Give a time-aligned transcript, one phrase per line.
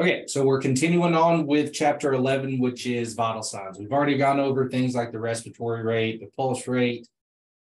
[0.00, 3.78] Okay, so we're continuing on with chapter 11, which is vital signs.
[3.78, 7.06] We've already gone over things like the respiratory rate, the pulse rate,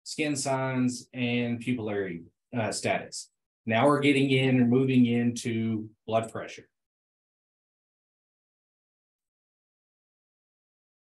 [0.03, 3.29] skin signs, and pupillary uh, status.
[3.65, 6.67] Now we're getting in and moving into blood pressure.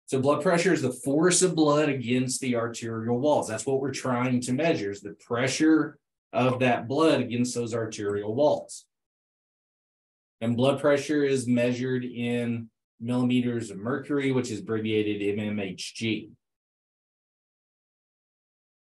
[0.08, 3.48] So blood pressure is the force of blood against the arterial walls.
[3.48, 5.98] That's what we're trying to measure is the pressure
[6.34, 8.84] of that blood against those arterial walls.
[10.44, 16.32] And blood pressure is measured in millimeters of mercury, which is abbreviated mmHg.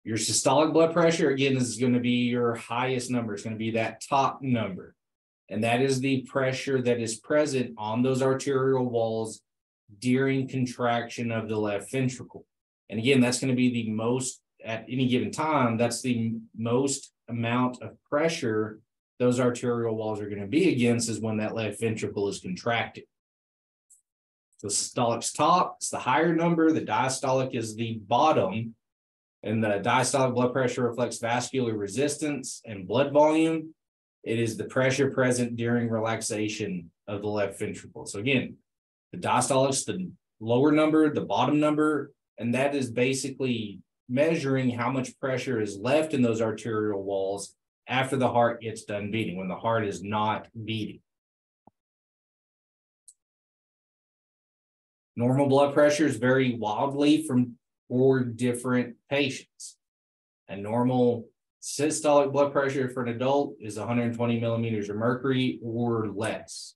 [0.04, 3.32] Your systolic blood pressure, again, is going to be your highest number.
[3.32, 4.94] It's going to be that top number.
[5.48, 9.40] And that is the pressure that is present on those arterial walls
[10.00, 12.44] during contraction of the left ventricle.
[12.90, 17.14] And again, that's going to be the most at any given time, that's the most
[17.26, 18.80] amount of pressure
[19.18, 23.04] those arterial walls are going to be against is when that left ventricle is contracted.
[24.58, 26.72] So systolic's top, it's the higher number.
[26.72, 28.74] The diastolic is the bottom.
[29.44, 33.74] And the diastolic blood pressure reflects vascular resistance and blood volume.
[34.24, 38.06] It is the pressure present during relaxation of the left ventricle.
[38.06, 38.56] So again,
[39.12, 40.10] the diastolic's the
[40.40, 46.14] lower number, the bottom number, and that is basically measuring how much pressure is left
[46.14, 47.54] in those arterial walls
[47.88, 51.00] after the heart gets done beating, when the heart is not beating.
[55.16, 57.56] Normal blood pressures vary wildly from
[57.88, 59.76] four different patients.
[60.46, 61.26] And normal
[61.60, 66.74] systolic blood pressure for an adult is 120 millimeters of mercury or less.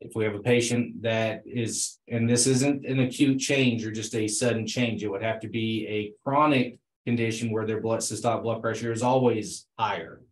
[0.00, 4.14] If we have a patient that is, and this isn't an acute change or just
[4.14, 8.42] a sudden change, it would have to be a chronic condition where their blood systolic
[8.42, 10.22] blood pressure is always higher.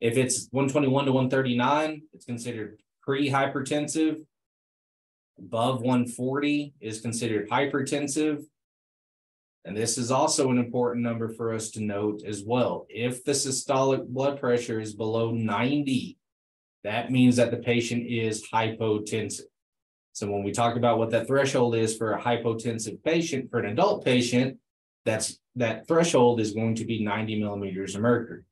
[0.00, 4.24] If it's 121 to 139, it's considered pre-hypertensive.
[5.38, 8.42] Above 140 is considered hypertensive.
[9.64, 12.86] And this is also an important number for us to note as well.
[12.88, 16.16] If the systolic blood pressure is below 90,
[16.84, 19.42] that means that the patient is hypotensive.
[20.12, 23.70] So when we talk about what that threshold is for a hypotensive patient, for an
[23.70, 24.58] adult patient,
[25.04, 28.42] that's that threshold is going to be 90 millimeters of mercury.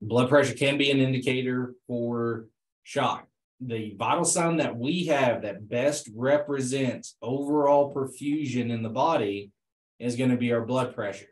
[0.00, 2.46] Blood pressure can be an indicator for
[2.82, 3.26] shock.
[3.60, 9.52] The vital sign that we have that best represents overall perfusion in the body
[10.00, 11.28] is going to be our blood pressure.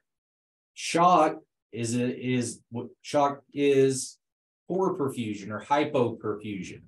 [0.75, 1.39] Shock
[1.73, 2.61] is it is
[3.03, 4.19] shock is
[4.69, 6.83] poor perfusion or hypoperfusion.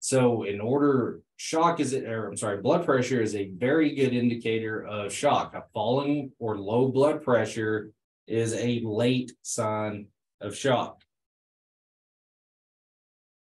[0.00, 4.12] So in order shock is it or I'm sorry, blood pressure is a very good
[4.12, 5.54] indicator of shock.
[5.54, 7.90] A falling or low blood pressure
[8.26, 10.06] is a late sign
[10.40, 11.02] of shock.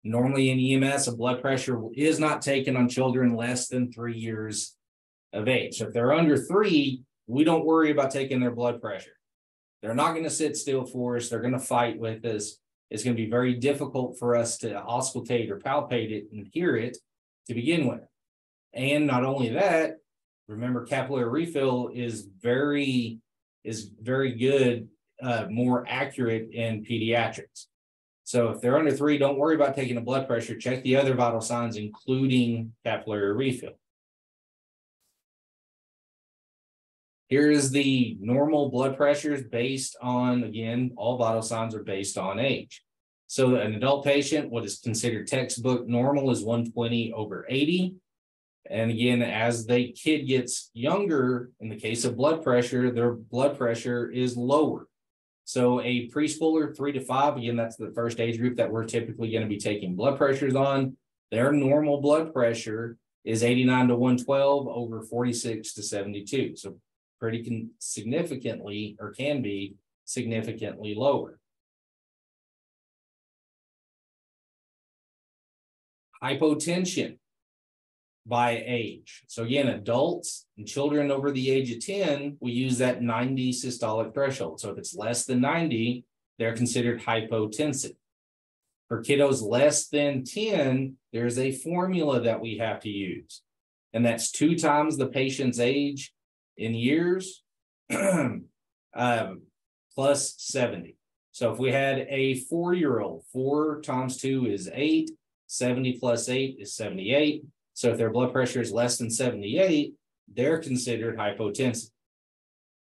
[0.02, 4.76] Normally in EMS, a blood pressure is not taken on children less than three years
[5.32, 5.78] of age.
[5.78, 9.16] So if they're under three, we don't worry about taking their blood pressure.
[9.80, 11.28] They're not going to sit still for us.
[11.28, 12.58] They're going to fight with us.
[12.90, 16.76] It's going to be very difficult for us to auscultate or palpate it and hear
[16.76, 16.98] it
[17.46, 18.00] to begin with.
[18.72, 19.98] And not only that,
[20.48, 23.20] remember capillary refill is very
[23.62, 24.88] is very good,
[25.22, 27.66] uh, more accurate in pediatrics.
[28.24, 30.56] So if they're under three, don't worry about taking a blood pressure.
[30.56, 33.78] Check the other vital signs, including capillary refill.
[37.28, 42.38] Here is the normal blood pressures based on, again, all vital signs are based on
[42.38, 42.83] age.
[43.34, 47.96] So an adult patient, what is considered textbook normal is 120 over 80.
[48.70, 53.58] And again, as the kid gets younger, in the case of blood pressure, their blood
[53.58, 54.86] pressure is lower.
[55.42, 59.32] So a preschooler, three to five, again, that's the first age group that we're typically
[59.32, 60.96] going to be taking blood pressures on.
[61.32, 66.54] Their normal blood pressure is 89 to 112 over 46 to 72.
[66.54, 66.76] So
[67.18, 69.74] pretty significantly, or can be
[70.04, 71.40] significantly lower.
[76.24, 77.18] Hypotension
[78.26, 79.24] by age.
[79.26, 84.14] So again, adults and children over the age of 10, we use that 90 systolic
[84.14, 84.60] threshold.
[84.60, 86.04] So if it's less than 90,
[86.38, 87.96] they're considered hypotensive.
[88.88, 93.42] For kiddos less than 10, there's a formula that we have to use.
[93.92, 96.12] And that's two times the patient's age
[96.56, 97.42] in years
[97.90, 99.42] um,
[99.94, 100.96] plus 70.
[101.32, 105.10] So if we had a four-year-old, four times two is eight,
[105.54, 107.44] 70 plus eight is 78.
[107.74, 109.94] So if their blood pressure is less than 78,
[110.32, 111.90] they're considered hypotensive.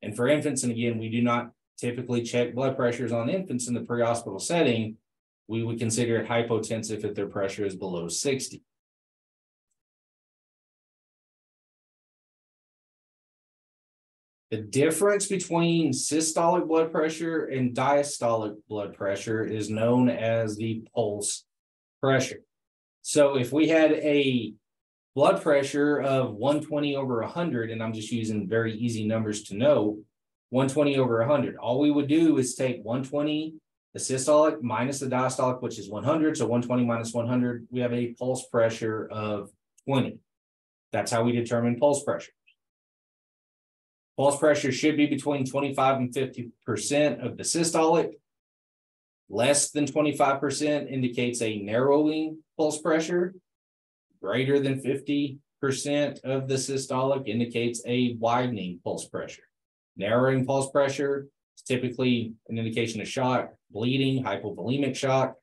[0.02, 3.74] And for infants, and again, we do not typically check blood pressures on infants in
[3.74, 4.98] the pre-hospital setting.
[5.50, 8.62] we would consider it hypotensive if their pressure is below sixty.
[14.52, 21.46] The difference between systolic blood pressure and diastolic blood pressure is known as the pulse
[22.02, 22.42] pressure.
[23.08, 24.54] So if we had a
[25.16, 30.00] blood pressure of 120 over 100, and I'm just using very easy numbers to know,
[30.50, 33.54] 120 over 100, all we would do is take 120,
[33.94, 36.36] the systolic minus the diastolic, which is 100.
[36.36, 39.52] So 120 minus 100, we have a pulse pressure of
[39.88, 40.20] 20.
[40.92, 42.34] That's how we determine pulse pressure.
[44.18, 48.16] Pulse pressure should be between 25 and 50% of the systolic.
[49.30, 53.36] Less than 25% indicates a narrowing pulse pressure.
[54.22, 55.40] Greater than 50%
[56.24, 59.44] of the systolic indicates a widening pulse pressure.
[59.98, 61.28] Narrowing pulse pressure
[61.58, 65.36] is typically an indication of shock, bleeding, hypovolemic shock.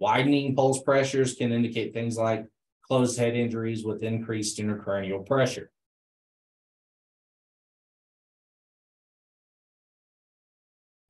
[0.00, 2.46] Widening pulse pressures can indicate things like
[2.82, 5.70] closed head injuries with increased intracranial pressure.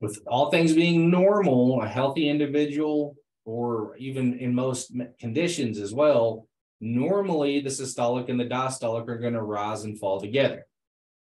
[0.01, 3.15] With all things being normal, a healthy individual,
[3.45, 6.47] or even in most conditions as well,
[6.79, 10.65] normally the systolic and the diastolic are going to rise and fall together.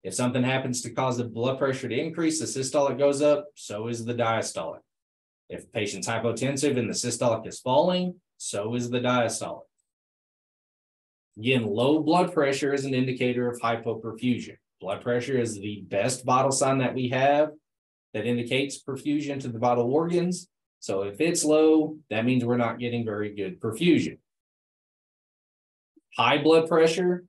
[0.04, 3.88] If something happens to cause the blood pressure to increase, the systolic goes up, so
[3.88, 4.80] is the diastolic.
[5.48, 9.62] If patient's hypotensive and the systolic is falling, so is the diastolic.
[11.36, 14.56] Again, low blood pressure is an indicator of hypoperfusion.
[14.80, 17.50] Blood pressure is the best vital sign that we have
[18.14, 20.48] that indicates perfusion to the vital organs.
[20.80, 24.18] So if it's low, that means we're not getting very good perfusion.
[26.16, 27.24] High blood pressure,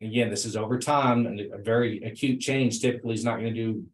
[0.00, 3.64] again, this is over time, and a very acute change typically is not going to
[3.72, 3.84] do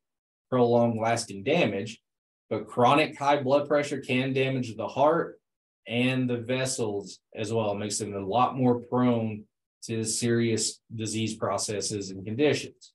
[0.50, 2.00] prolonged lasting damage,
[2.48, 5.40] but chronic high blood pressure can damage the heart
[5.86, 7.72] and the vessels as well.
[7.72, 9.44] It makes them a lot more prone
[9.84, 12.93] to serious disease processes and conditions.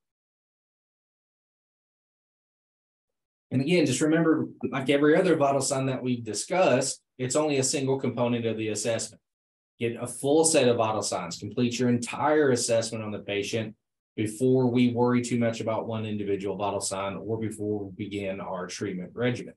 [3.52, 7.64] And again, just remember, like every other vital sign that we've discussed, it's only a
[7.64, 9.22] single component of the assessment.
[9.80, 13.76] Get a full set of vital signs, complete your entire assessment on the patient
[14.16, 18.68] before we worry too much about one individual vital sign or before we begin our
[18.68, 19.54] treatment regimen.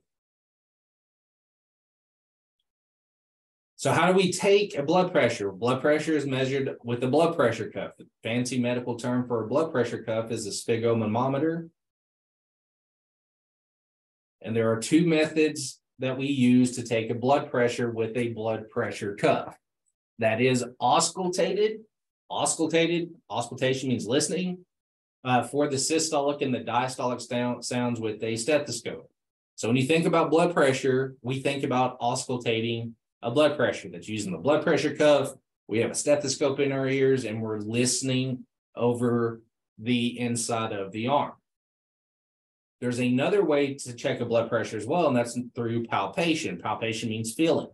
[3.75, 5.51] So how do we take a blood pressure?
[5.51, 7.91] Blood pressure is measured with a blood pressure cuff.
[7.99, 11.69] The fancy medical term for a blood pressure cuff is a sphygmomanometer
[14.45, 18.29] and there are two methods that we use to take a blood pressure with a
[18.29, 19.57] blood pressure cuff.
[20.19, 21.81] That is auscultated.
[22.31, 24.65] Auscultated, auscultation means listening
[25.25, 29.11] uh, for the systolic and the diastolic sound, sounds with a stethoscope.
[29.55, 32.93] So when you think about blood pressure, we think about auscultating
[33.23, 35.35] a blood pressure that's using the blood pressure cuff.
[35.69, 38.45] We have a stethoscope in our ears and we're listening
[38.75, 39.43] over
[39.79, 41.33] the inside of the arm.
[42.83, 46.59] There's another way to check a blood pressure as well, and that's through palpation.
[46.59, 47.69] Palpation means feeling.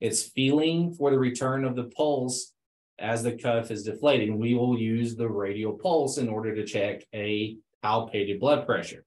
[0.00, 2.54] It's feeling for the return of the pulse
[2.98, 4.38] as the cuff is deflating.
[4.38, 9.04] We will use the radial pulse in order to check a palpated blood pressure.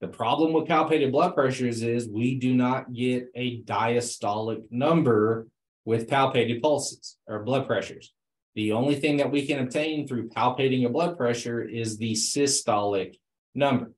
[0.00, 5.48] The problem with palpated blood pressures is we do not get a diastolic number
[5.84, 8.12] with palpated pulses or blood pressures.
[8.54, 13.16] The only thing that we can obtain through palpating a blood pressure is the systolic
[13.56, 13.90] number.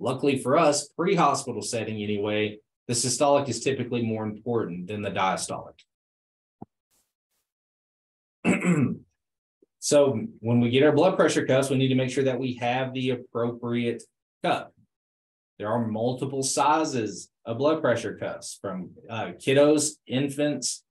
[0.00, 5.78] Luckily for us, pre-hospital setting anyway, the systolic is typically more important than the diastolic.
[9.78, 12.54] so when we get our blood pressure cuffs, we need to make sure that we
[12.54, 14.02] have the appropriate
[14.42, 14.68] cuff.
[15.58, 20.82] There are multiple sizes of blood pressure cuffs from uh, kiddos, infants,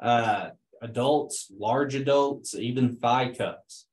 [0.00, 0.50] uh,
[0.82, 3.86] adults, large adults, even thigh cuffs.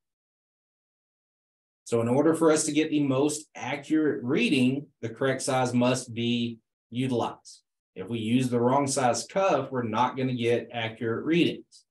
[1.85, 6.13] So in order for us to get the most accurate reading, the correct size must
[6.13, 6.57] be
[6.89, 7.61] utilized.
[7.95, 11.85] If we use the wrong size cuff, we're not going to get accurate readings.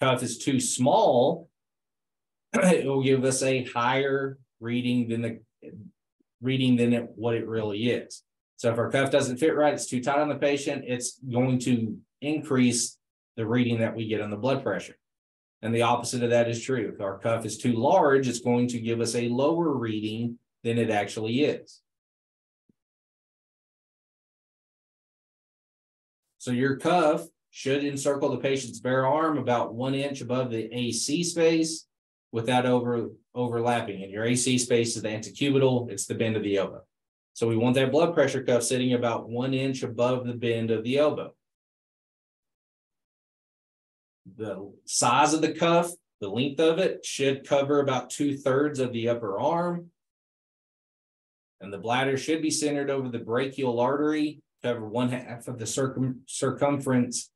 [0.00, 1.48] Cuff is too small,
[2.52, 5.40] it will give us a higher reading than the
[6.40, 8.22] reading than it, what it really is.
[8.56, 11.58] So if our cuff doesn't fit right, it's too tight on the patient, it's going
[11.60, 12.96] to increase
[13.36, 14.96] the reading that we get on the blood pressure.
[15.62, 16.92] And the opposite of that is true.
[16.94, 20.78] If our cuff is too large, it's going to give us a lower reading than
[20.78, 21.80] it actually is.
[26.38, 31.24] So your cuff should encircle the patient's bare arm about one inch above the AC
[31.24, 31.86] space
[32.30, 34.02] without over overlapping.
[34.02, 36.82] And your AC space is the antecubital, it's the bend of the elbow.
[37.32, 40.84] So we want that blood pressure cuff sitting about one inch above the bend of
[40.84, 41.34] the elbow.
[44.34, 45.90] The size of the cuff,
[46.20, 49.90] the length of it should cover about two thirds of the upper arm.
[51.60, 55.66] And the bladder should be centered over the brachial artery, cover one half of the
[55.66, 57.30] circum circumference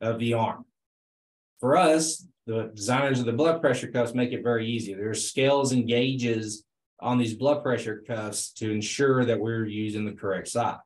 [0.00, 0.66] of the arm.
[1.60, 4.94] For us, the designers of the blood pressure cuffs make it very easy.
[4.94, 6.64] There's scales and gauges
[7.00, 10.76] on these blood pressure cuffs to ensure that we're using the correct size.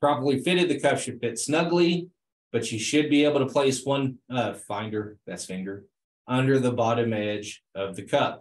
[0.00, 2.08] Properly fitted, the cuff should fit snugly,
[2.54, 5.86] but you should be able to place one uh, finder, that's finger,
[6.28, 8.38] under the bottom edge of the cuff.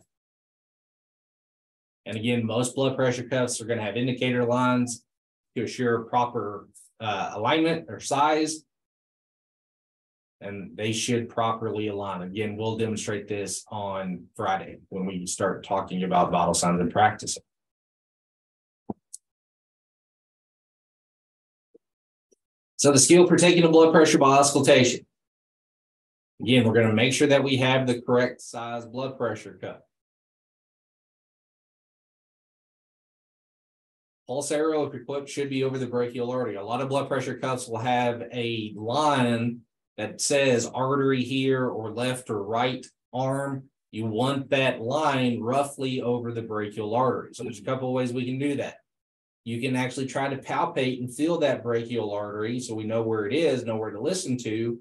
[2.06, 5.04] And again, most blood pressure cuffs are going to have indicator lines
[5.58, 8.64] to assure proper uh, alignment or size
[10.42, 12.22] and they should properly align.
[12.22, 17.44] Again, we'll demonstrate this on Friday when we start talking about vital signs and practicing.
[22.84, 25.06] So the skill for taking a blood pressure by auscultation.
[26.42, 29.78] Again, we're going to make sure that we have the correct size blood pressure cuff.
[34.28, 36.56] Pulse arrow, if equipped, should be over the brachial artery.
[36.56, 39.62] A lot of blood pressure cuffs will have a line
[39.96, 46.34] that says artery here or left or right arm, you want that line roughly over
[46.34, 47.30] the brachial artery.
[47.32, 48.83] So there's a couple of ways we can do that.
[49.46, 53.26] You can actually try to palpate and feel that brachial artery so we know where
[53.26, 54.80] it is, know where to listen to,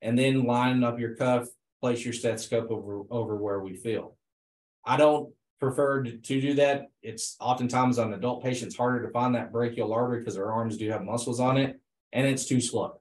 [0.00, 1.46] and then line up your cuff,
[1.80, 4.16] place your stethoscope over, over where we feel.
[4.84, 6.86] I don't prefer to, to do that.
[7.02, 10.90] It's oftentimes on adult patients harder to find that brachial artery because their arms do
[10.90, 11.78] have muscles on it,
[12.12, 13.00] and it's too slow.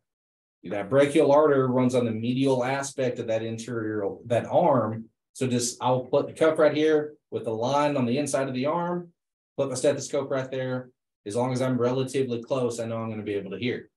[0.63, 5.05] That brachial artery runs on the medial aspect of that interior, that arm.
[5.31, 8.53] So just, I'll put the cuff right here with the line on the inside of
[8.53, 9.09] the arm,
[9.55, 10.89] put my stethoscope right there.
[11.27, 13.89] As long as I'm relatively close, I know I'm going to be able to hear.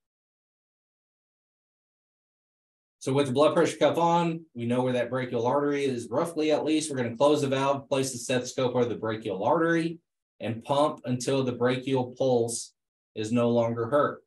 [2.98, 6.50] So with the blood pressure cuff on, we know where that brachial artery is roughly
[6.50, 6.90] at least.
[6.90, 10.00] We're going to close the valve, place the stethoscope over the brachial artery,
[10.40, 12.74] and pump until the brachial pulse
[13.14, 14.22] is no longer hurt.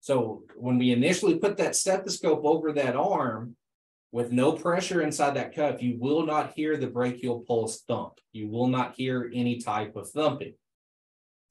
[0.00, 3.56] So when we initially put that stethoscope over that arm
[4.12, 8.12] with no pressure inside that cuff, you will not hear the brachial pulse thump.
[8.32, 10.54] You will not hear any type of thumping.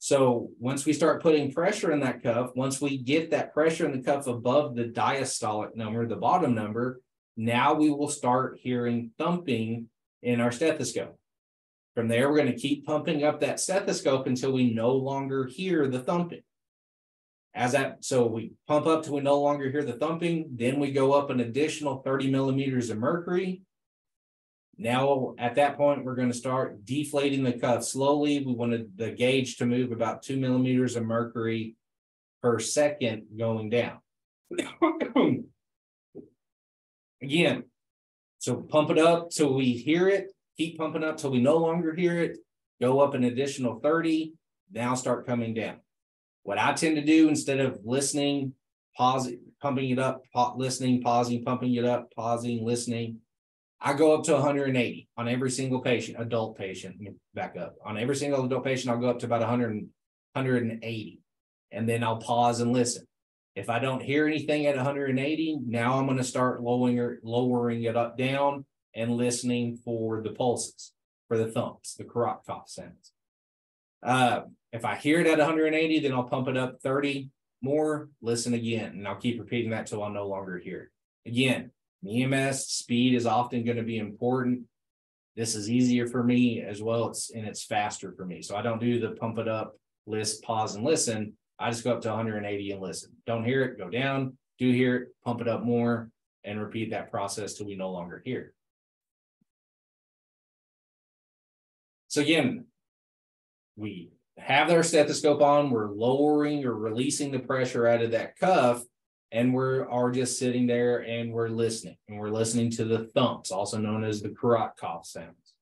[0.06, 3.90] So once we start putting pressure in that cuff, once we get that pressure in
[3.90, 7.00] the cuff above the diastolic number, the bottom number,
[7.36, 9.88] now we will start hearing thumping
[10.22, 11.18] in our stethoscope.
[11.96, 15.88] From there, we're going to keep pumping up that stethoscope until we no longer hear
[15.88, 16.42] the thumping.
[17.52, 20.92] As that, so we pump up till we no longer hear the thumping, then we
[20.92, 23.62] go up an additional 30 millimeters of mercury.
[24.78, 28.44] Now, at that point, we're going to start deflating the cuff slowly.
[28.44, 31.76] We wanted the gauge to move about two millimeters of mercury
[32.42, 33.98] per second going down.
[37.22, 37.64] Again,
[38.38, 41.94] so pump it up till we hear it, keep pumping up till we no longer
[41.94, 42.36] hear it,
[42.80, 44.34] go up an additional 30,
[44.72, 45.76] now start coming down.
[46.42, 48.52] What I tend to do instead of listening,
[48.96, 53.20] pausing, pumping it up, pa- listening, pausing, pumping it up, pausing, listening,
[53.80, 56.96] I go up to 180 on every single patient, adult patient.
[57.34, 59.74] Back up on every single adult patient, I'll go up to about 100,
[60.32, 61.20] 180,
[61.72, 63.06] and then I'll pause and listen.
[63.54, 67.96] If I don't hear anything at 180, now I'm going to start lowering lowering it
[67.96, 68.64] up down
[68.94, 70.92] and listening for the pulses,
[71.28, 73.12] for the thumps, the Korotkoff sounds.
[74.02, 74.42] Uh,
[74.72, 77.30] if I hear it at 180, then I'll pump it up 30
[77.62, 80.90] more, listen again, and I'll keep repeating that till I no longer hear
[81.24, 81.28] it.
[81.30, 81.70] Again,
[82.04, 84.62] EMS speed is often going to be important.
[85.36, 88.42] This is easier for me as well, it's and it's faster for me.
[88.42, 89.76] So I don't do the pump it up,
[90.06, 91.34] list, pause, and listen.
[91.58, 93.12] I just go up to 180 and listen.
[93.26, 94.36] Don't hear it, go down.
[94.58, 96.10] Do hear it, pump it up more,
[96.44, 98.54] and repeat that process till we no longer hear.
[102.08, 102.64] So again,
[103.76, 108.82] we have our stethoscope on, we're lowering or releasing the pressure out of that cuff,
[109.32, 111.96] and we are just sitting there and we're listening.
[112.08, 115.54] And we're listening to the thumps, also known as the Korotkoff sounds.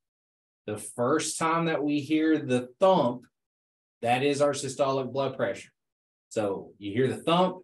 [0.66, 3.22] The first time that we hear the thump,
[4.02, 5.70] that is our systolic blood pressure.
[6.28, 7.58] So you hear the thump,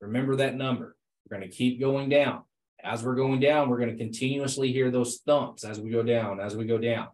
[0.00, 0.96] remember that number.
[1.28, 2.42] We're going to keep going down.
[2.82, 6.40] As we're going down, we're going to continuously hear those thumps as we go down,
[6.40, 7.08] as we go down.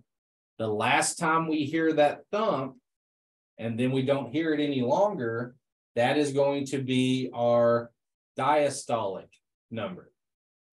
[0.59, 2.77] The last time we hear that thump,
[3.59, 5.55] and then we don't hear it any longer,
[5.97, 7.91] that is going to be our
[8.39, 9.29] diastolic
[9.71, 10.11] number.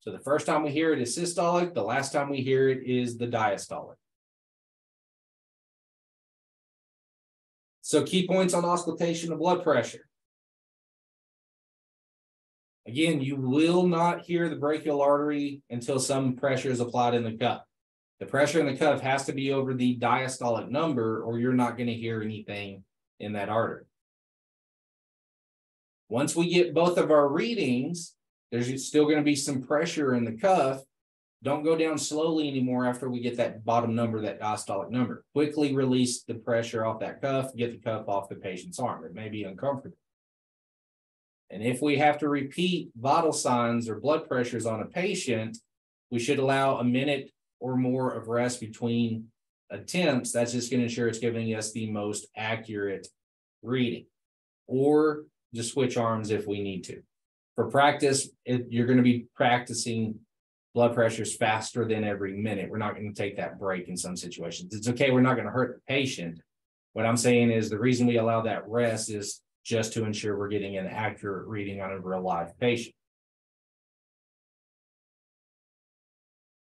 [0.01, 2.83] So the first time we hear it is systolic, the last time we hear it
[2.85, 3.95] is the diastolic.
[7.81, 10.07] So key points on auscultation of blood pressure.
[12.85, 17.37] Again, you will not hear the brachial artery until some pressure is applied in the
[17.37, 17.61] cuff.
[18.19, 21.77] The pressure in the cuff has to be over the diastolic number, or you're not
[21.77, 22.83] going to hear anything
[23.19, 23.85] in that artery.
[26.09, 28.15] Once we get both of our readings,
[28.51, 30.81] there's still going to be some pressure in the cuff.
[31.41, 35.25] Don't go down slowly anymore after we get that bottom number, that diastolic number.
[35.33, 39.03] Quickly release the pressure off that cuff, get the cuff off the patient's arm.
[39.05, 39.97] It may be uncomfortable.
[41.49, 45.57] And if we have to repeat vital signs or blood pressures on a patient,
[46.09, 49.27] we should allow a minute or more of rest between
[49.69, 50.31] attempts.
[50.31, 53.07] That's just going to ensure it's giving us the most accurate
[53.61, 54.05] reading.
[54.67, 57.01] Or just switch arms if we need to.
[57.55, 60.19] For practice, it, you're going to be practicing
[60.73, 62.69] blood pressures faster than every minute.
[62.69, 64.73] We're not going to take that break in some situations.
[64.73, 65.11] It's okay.
[65.11, 66.41] We're not going to hurt the patient.
[66.93, 70.49] What I'm saying is the reason we allow that rest is just to ensure we're
[70.49, 72.95] getting an accurate reading on a real live patient.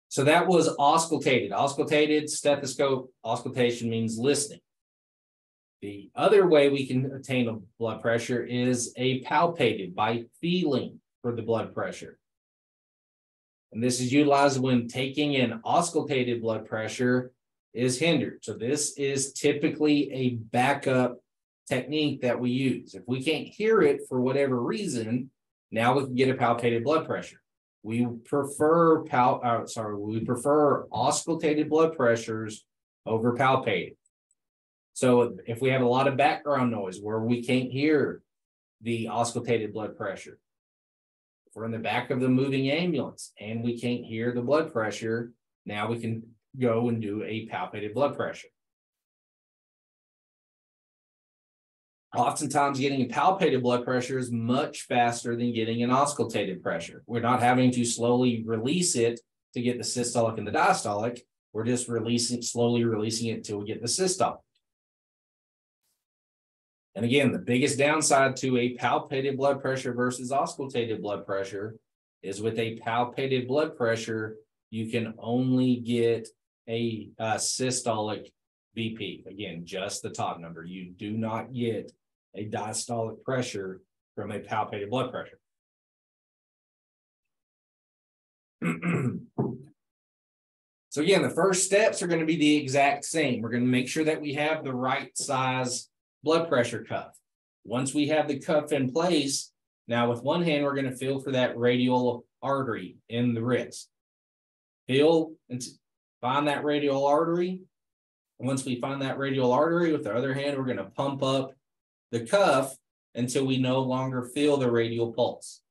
[0.10, 1.52] So that was auscultated.
[1.52, 4.60] Auscultated stethoscope, auscultation means listening.
[5.84, 11.36] The other way we can attain a blood pressure is a palpated by feeling for
[11.36, 12.18] the blood pressure.
[13.74, 17.34] And this is utilized when taking an auscultated blood pressure
[17.74, 18.46] is hindered.
[18.46, 21.18] So this is typically a backup
[21.68, 22.96] technique that we use.
[22.96, 25.32] If we can't hear it for whatever reason,
[25.70, 27.42] now we can get a palpated blood pressure.
[27.82, 32.64] We prefer pal uh, sorry, we prefer auscultated blood pressures
[33.06, 33.98] over palpated.
[34.94, 38.22] So if we have a lot of background noise where we can't hear
[38.82, 40.40] the auscultated blood pressure,
[41.48, 44.72] if we're in the back of the moving ambulance and we can't hear the blood
[44.72, 45.32] pressure,
[45.66, 46.24] now we can
[46.60, 48.48] go and do a palpated blood pressure.
[52.16, 57.02] Oftentimes, getting a palpated blood pressure is much faster than getting an auscultated pressure.
[57.08, 59.20] We're not having to slowly release it
[59.56, 61.22] to get the systolic and the diastolic.
[61.54, 64.38] We're just releasing, slowly releasing it until we get the systolic.
[66.96, 71.78] And again, the biggest downside to a palpated blood pressure versus auscultated blood pressure
[72.22, 74.38] is with a palpated blood pressure,
[74.70, 76.28] you can only get
[76.70, 78.32] a, a systolic
[78.78, 79.26] BP.
[79.28, 80.64] Again, just the top number.
[80.64, 81.92] You do not get
[82.36, 83.82] a diastolic pressure
[84.16, 85.40] from a palpated blood pressure.
[90.90, 93.42] so again, the first steps are going to be the exact same.
[93.42, 95.90] We're going to make sure that we have the right size
[96.24, 97.18] blood pressure cuff.
[97.66, 99.52] Once we have the cuff in place,
[99.88, 103.90] now with one hand, we're going to feel for that radial artery in the wrist.
[104.88, 105.62] Feel and
[106.22, 107.62] find that radial artery.
[108.40, 111.54] once we find that radial artery with the other hand, we're going to pump up
[112.12, 112.76] the cuff
[113.16, 115.62] until we no longer feel the radial pulse.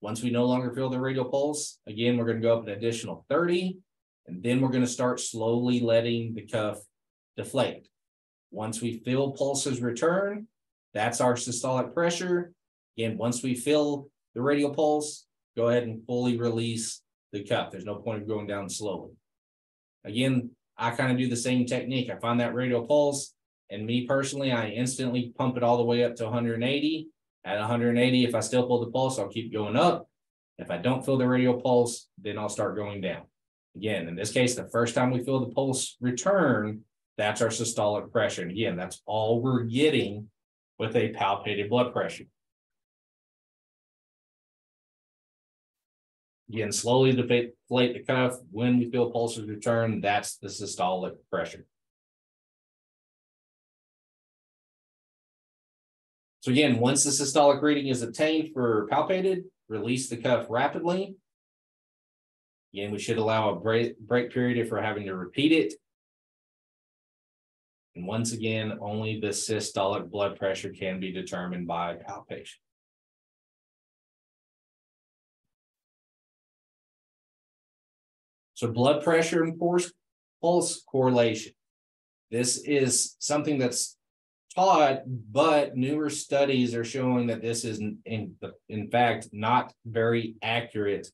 [0.00, 2.72] Once we no longer feel the radial pulse, again, we're going to go up an
[2.72, 3.78] additional 30,
[4.26, 6.78] and then we're going to start slowly letting the cuff
[7.36, 7.88] deflate.
[8.50, 10.46] Once we feel pulses return,
[10.94, 12.52] that's our systolic pressure.
[12.96, 17.70] Again, once we feel the radial pulse, go ahead and fully release the cuff.
[17.70, 19.12] There's no point of going down slowly.
[20.04, 22.10] Again, I kind of do the same technique.
[22.10, 23.34] I find that radial pulse,
[23.70, 27.08] and me personally, I instantly pump it all the way up to 180.
[27.44, 30.08] At 180, if I still feel the pulse, I'll keep going up.
[30.58, 33.22] If I don't feel the radial pulse, then I'll start going down.
[33.76, 36.82] Again, in this case, the first time we feel the pulse return,
[37.16, 38.42] that's our systolic pressure.
[38.42, 40.28] And again, that's all we're getting
[40.78, 42.24] with a palpated blood pressure.
[46.48, 48.34] Again, slowly deflate the cuff.
[48.50, 51.66] When we feel pulses return, that's the systolic pressure.
[56.40, 61.16] So again, once the systolic reading is obtained for palpated, release the cuff rapidly.
[62.72, 65.74] Again, we should allow a break, break period if we're having to repeat it.
[67.96, 72.58] And once again, only the systolic blood pressure can be determined by palpation.
[78.52, 79.92] So blood pressure and pulse,
[80.42, 81.52] pulse correlation.
[82.30, 83.96] This is something that's
[84.54, 88.34] taught, but newer studies are showing that this is in,
[88.68, 91.08] in fact not very accurate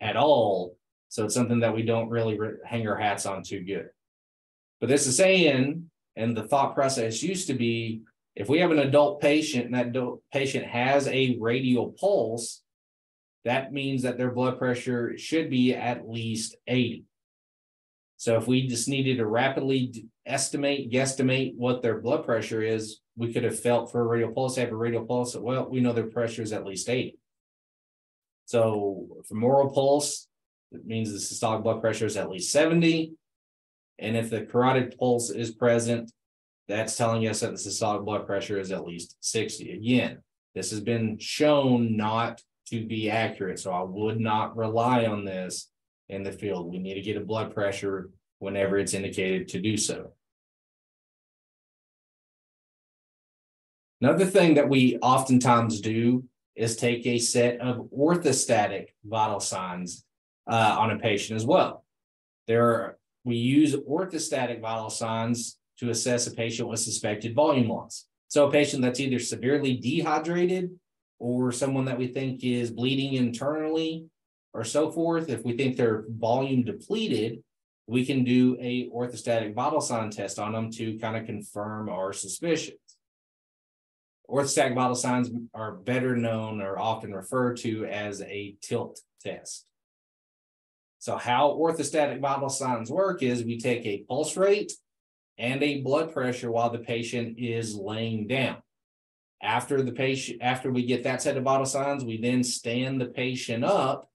[0.00, 0.76] at all.
[1.08, 3.88] So it's something that we don't really hang our hats on too good.
[4.80, 8.02] But this is saying, and the thought process used to be,
[8.34, 12.62] if we have an adult patient and that adult patient has a radial pulse,
[13.44, 17.04] that means that their blood pressure should be at least 80.
[18.16, 23.32] So if we just needed to rapidly estimate, guesstimate what their blood pressure is, we
[23.32, 25.36] could have felt for a radial pulse, have a radial pulse.
[25.36, 27.18] Well, we know their pressure is at least 80.
[28.46, 30.28] So femoral pulse,
[30.72, 33.12] it means the systolic blood pressure is at least seventy.
[33.98, 36.12] And if the carotid pulse is present,
[36.68, 39.72] that's telling us that the systolic blood pressure is at least sixty.
[39.72, 40.18] Again,
[40.54, 45.70] this has been shown not to be accurate, so I would not rely on this
[46.08, 46.70] in the field.
[46.70, 50.12] We need to get a blood pressure whenever it's indicated to do so.
[54.00, 60.04] Another thing that we oftentimes do is take a set of orthostatic vital signs
[60.50, 61.84] uh, on a patient as well.
[62.46, 68.06] There are, we use orthostatic vital signs to assess a patient with suspected volume loss.
[68.28, 70.70] So a patient that's either severely dehydrated
[71.18, 74.06] or someone that we think is bleeding internally
[74.54, 75.28] or so forth.
[75.28, 77.42] If we think they're volume depleted,
[77.88, 82.12] we can do a orthostatic vital sign test on them to kind of confirm our
[82.12, 82.78] suspicions.
[84.30, 89.66] Orthostatic vital signs are better known or often referred to as a tilt test.
[90.98, 94.72] So how orthostatic vital signs work is we take a pulse rate
[95.38, 98.56] and a blood pressure while the patient is laying down.
[99.42, 103.06] After the patient, after we get that set of vital signs, we then stand the
[103.06, 104.10] patient up.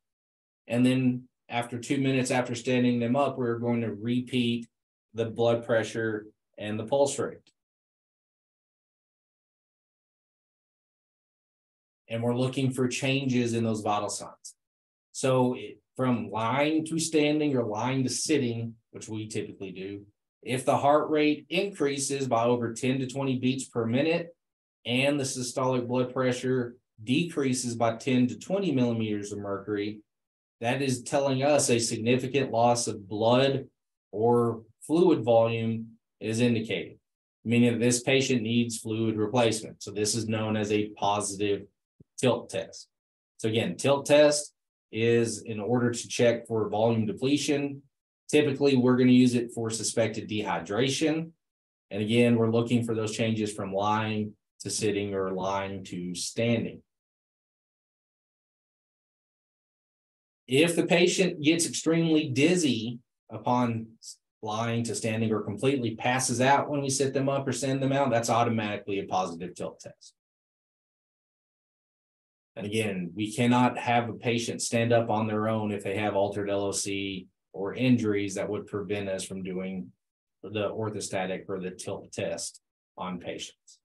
[0.67, 4.67] And then after two minutes after standing them up, we're going to repeat
[5.13, 6.25] the blood pressure
[6.57, 7.51] and the pulse rate.
[12.09, 14.55] And we're looking for changes in those vital signs.
[15.11, 15.55] So
[16.01, 20.03] from lying to standing or lying to sitting, which we typically do,
[20.41, 24.35] if the heart rate increases by over 10 to 20 beats per minute
[24.83, 29.99] and the systolic blood pressure decreases by 10 to 20 millimeters of mercury,
[30.59, 33.67] that is telling us a significant loss of blood
[34.11, 35.85] or fluid volume
[36.19, 36.97] is indicated,
[37.45, 39.83] meaning that this patient needs fluid replacement.
[39.83, 41.67] So this is known as a positive
[42.19, 42.87] tilt test.
[43.37, 44.55] So again, tilt test
[44.91, 47.81] is in order to check for volume depletion.
[48.29, 51.31] Typically, we're going to use it for suspected dehydration.
[51.89, 56.81] And again, we're looking for those changes from lying to sitting or lying to standing.
[60.47, 62.99] If the patient gets extremely dizzy
[63.29, 63.87] upon
[64.41, 67.91] lying to standing or completely passes out when we sit them up or send them
[67.91, 70.13] out, that's automatically a positive tilt test.
[72.55, 76.15] And again, we cannot have a patient stand up on their own if they have
[76.15, 79.91] altered LOC or injuries that would prevent us from doing
[80.43, 82.61] the orthostatic or the tilt test
[82.97, 83.79] on patients.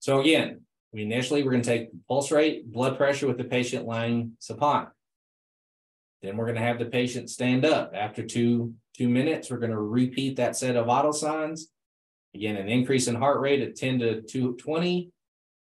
[0.00, 3.86] So again, we initially we're going to take pulse rate, blood pressure with the patient
[3.86, 4.88] lying supine.
[6.22, 7.92] Then we're going to have the patient stand up.
[7.94, 11.68] After two, two minutes, we're going to repeat that set of vital signs.
[12.34, 15.12] Again, an increase in heart rate at 10 to 220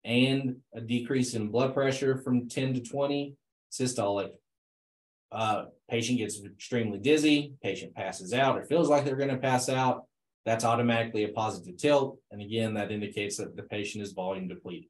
[0.04, 3.34] and a decrease in blood pressure from 10 to 20
[3.72, 4.30] systolic.
[5.32, 9.68] Uh, patient gets extremely dizzy, patient passes out or feels like they're going to pass
[9.68, 10.04] out.
[10.44, 12.18] That's automatically a positive tilt.
[12.30, 14.88] And again, that indicates that the patient is volume depleted.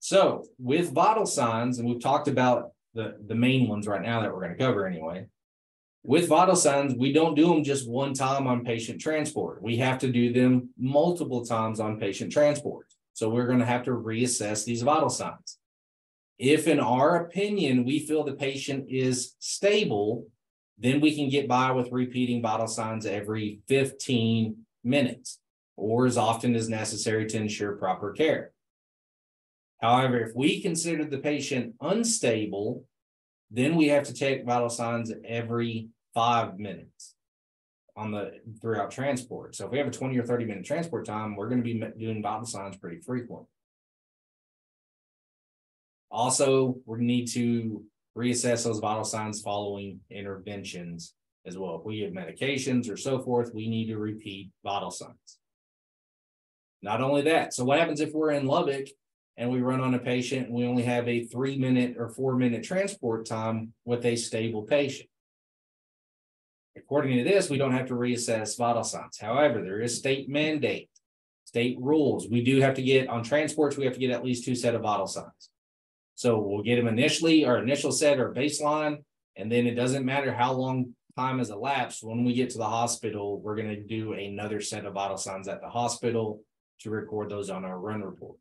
[0.00, 4.32] So with vital signs, and we've talked about the, the main ones right now that
[4.32, 5.26] we're going to cover anyway.
[6.08, 9.62] With vital signs, we don't do them just one time on patient transport.
[9.62, 12.86] We have to do them multiple times on patient transport.
[13.12, 15.58] So we're going to have to reassess these vital signs.
[16.38, 20.24] If, in our opinion, we feel the patient is stable,
[20.78, 25.40] then we can get by with repeating vital signs every 15 minutes
[25.76, 28.52] or as often as necessary to ensure proper care.
[29.82, 32.86] However, if we consider the patient unstable,
[33.50, 37.14] then we have to take vital signs every five minutes
[37.96, 39.54] on the throughout transport.
[39.54, 41.80] So if we have a 20 or 30 minute transport time, we're going to be
[41.96, 43.46] doing vital signs pretty frequent.
[46.10, 47.84] Also, we need to
[48.16, 51.14] reassess those vital signs following interventions
[51.46, 51.76] as well.
[51.76, 55.38] If we have medications or so forth, we need to repeat vital signs.
[56.82, 58.88] Not only that, so what happens if we're in Lubbock
[59.36, 62.34] and we run on a patient and we only have a three minute or four
[62.34, 65.08] minute transport time with a stable patient.
[66.78, 69.18] According to this, we don't have to reassess vital signs.
[69.18, 70.90] However, there is state mandate,
[71.44, 72.28] state rules.
[72.28, 74.74] We do have to get on transports, we have to get at least two set
[74.74, 75.50] of vital signs.
[76.14, 79.04] So we'll get them initially, our initial set or baseline,
[79.36, 82.02] and then it doesn't matter how long time has elapsed.
[82.02, 85.48] When we get to the hospital, we're going to do another set of vital signs
[85.48, 86.42] at the hospital
[86.80, 88.36] to record those on our run report.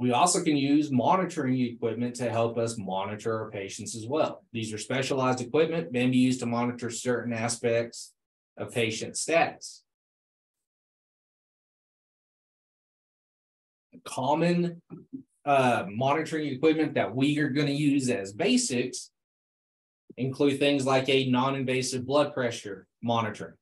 [0.00, 4.42] We also can use monitoring equipment to help us monitor our patients as well.
[4.50, 8.14] These are specialized equipment, may be used to monitor certain aspects
[8.56, 9.82] of patient status.
[14.04, 14.80] Common
[15.44, 19.10] uh, monitoring equipment that we are going to use as basics
[20.16, 23.58] include things like a non-invasive blood pressure monitoring.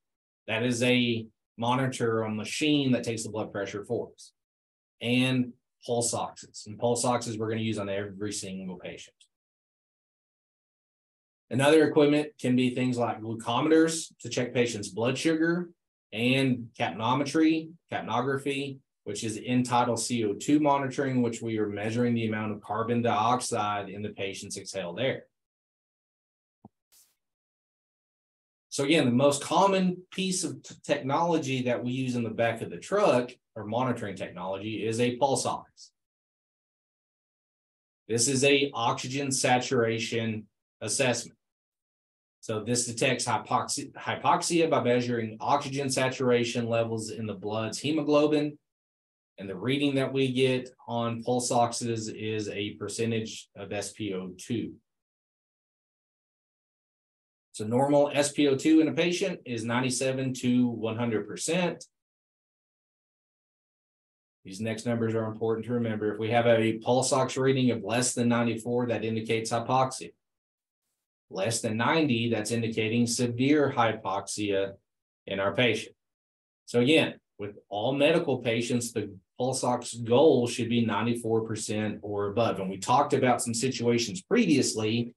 [0.46, 4.30] That is a monitor a machine that takes the blood pressure for us.
[5.00, 5.52] And
[5.86, 6.64] pulse oxes.
[6.66, 9.16] And pulse oxes we're going to use on every single patient.
[11.50, 15.70] Another equipment can be things like glucometers to check patients' blood sugar
[16.12, 22.60] and capnometry, capnography, which is end-tidal CO2 monitoring, which we are measuring the amount of
[22.60, 25.24] carbon dioxide in the patient's exhaled air.
[28.68, 32.68] So again, the most common piece of technology that we use in the back of
[32.68, 35.90] the truck or monitoring technology is a pulse ox.
[38.06, 40.46] This is a oxygen saturation
[40.80, 41.36] assessment.
[42.40, 48.56] So this detects hypoxia, hypoxia by measuring oxygen saturation levels in the blood's hemoglobin.
[49.38, 54.72] And the reading that we get on pulse oxes is a percentage of SpO2.
[57.52, 61.84] So normal SpO2 in a patient is 97 to 100%.
[64.48, 66.14] These next numbers are important to remember.
[66.14, 70.12] If we have a pulse ox reading of less than 94, that indicates hypoxia.
[71.28, 74.72] Less than 90, that's indicating severe hypoxia
[75.26, 75.94] in our patient.
[76.64, 82.58] So again, with all medical patients, the pulse ox goal should be 94% or above.
[82.58, 85.14] And we talked about some situations previously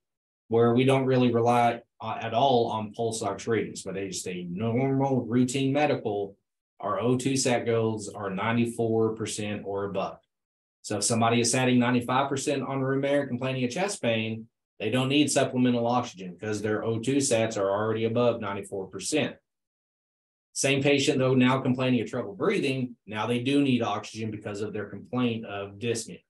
[0.50, 4.46] where we don't really rely uh, at all on pulse ox readings, but it's a
[4.52, 6.36] normal routine medical
[6.82, 10.17] our O2 sat goals are 94% or above.
[10.82, 14.48] So if somebody is satting 95% on room air complaining of chest pain,
[14.80, 19.36] they don't need supplemental oxygen because their O2 sats are already above 94%.
[20.54, 24.74] Same patient, though, now complaining of trouble breathing, now they do need oxygen because of
[24.74, 26.24] their complaint of dyspnea.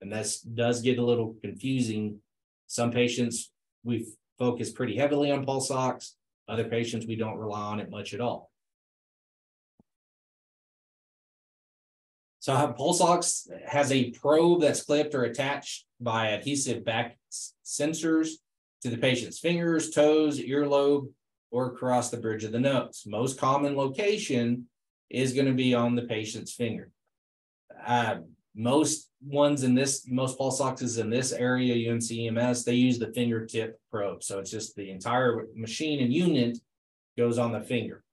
[0.00, 2.18] And that does get a little confusing.
[2.66, 3.52] Some patients
[3.84, 4.06] we
[4.38, 6.16] focus pretty heavily on pulse ox,
[6.48, 8.50] other patients we don't rely on it much at all.
[12.46, 17.18] So a pulse ox has a probe that's clipped or attached by adhesive back
[17.64, 18.34] sensors
[18.82, 21.10] to the patient's fingers, toes, earlobe,
[21.50, 23.02] or across the bridge of the nose.
[23.04, 24.68] Most common location
[25.10, 26.92] is going to be on the patient's finger.
[27.84, 28.18] Uh,
[28.54, 33.12] most ones in this, most pulse oxes in this area, UMC EMS, they use the
[33.12, 34.22] fingertip probe.
[34.22, 36.58] So it's just the entire machine and unit
[37.18, 38.04] goes on the finger.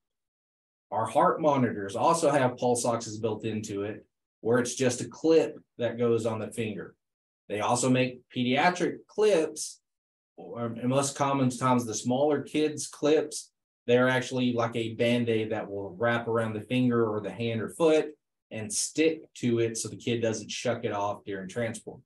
[0.90, 4.04] Our heart monitors also have pulse oxes built into it,
[4.44, 6.94] where it's just a clip that goes on the finger.
[7.48, 9.80] They also make pediatric clips,
[10.36, 13.52] or most common times the smaller kids clips,
[13.86, 17.70] they're actually like a band-aid that will wrap around the finger or the hand or
[17.70, 18.08] foot
[18.50, 22.00] and stick to it so the kid doesn't shuck it off during transport.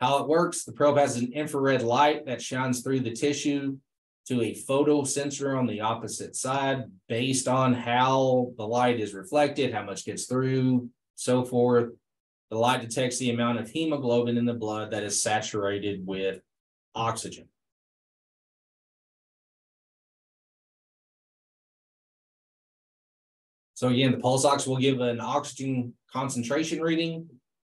[0.00, 3.76] How it works, the probe has an infrared light that shines through the tissue
[4.28, 9.72] to a photo sensor on the opposite side based on how the light is reflected,
[9.72, 11.90] how much gets through, so forth.
[12.50, 16.40] The light detects the amount of hemoglobin in the blood that is saturated with
[16.94, 17.48] oxygen.
[23.74, 27.28] So again, the pulse ox will give an oxygen concentration reading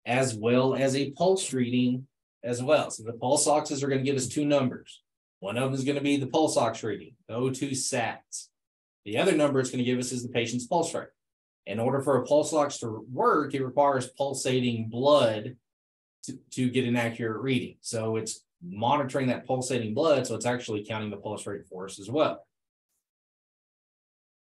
[0.06, 2.08] as well as a pulse reading
[2.44, 2.92] as well.
[2.92, 5.02] So the pulse oxes are going to give us two numbers.
[5.40, 8.48] One of them is going to be the pulse ox reading, the O2 sats.
[9.06, 11.08] The other number it's going to give us is the patient's pulse rate.
[11.66, 15.56] In order for a pulse ox to work, it requires pulsating blood
[16.24, 17.76] to, to get an accurate reading.
[17.82, 20.26] So it's monitoring that pulsating blood.
[20.26, 22.46] So it's actually counting the pulse rate for us as well.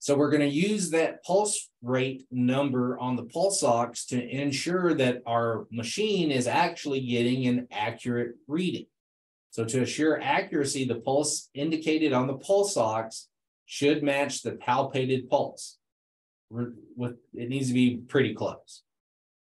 [0.01, 4.95] So we're going to use that pulse rate number on the pulse ox to ensure
[4.95, 8.87] that our machine is actually getting an accurate reading.
[9.59, 13.27] So to assure accuracy, the pulse indicated on the pulse ox
[13.66, 15.79] should match the palpated pulse.
[16.49, 18.85] With it needs to be pretty close.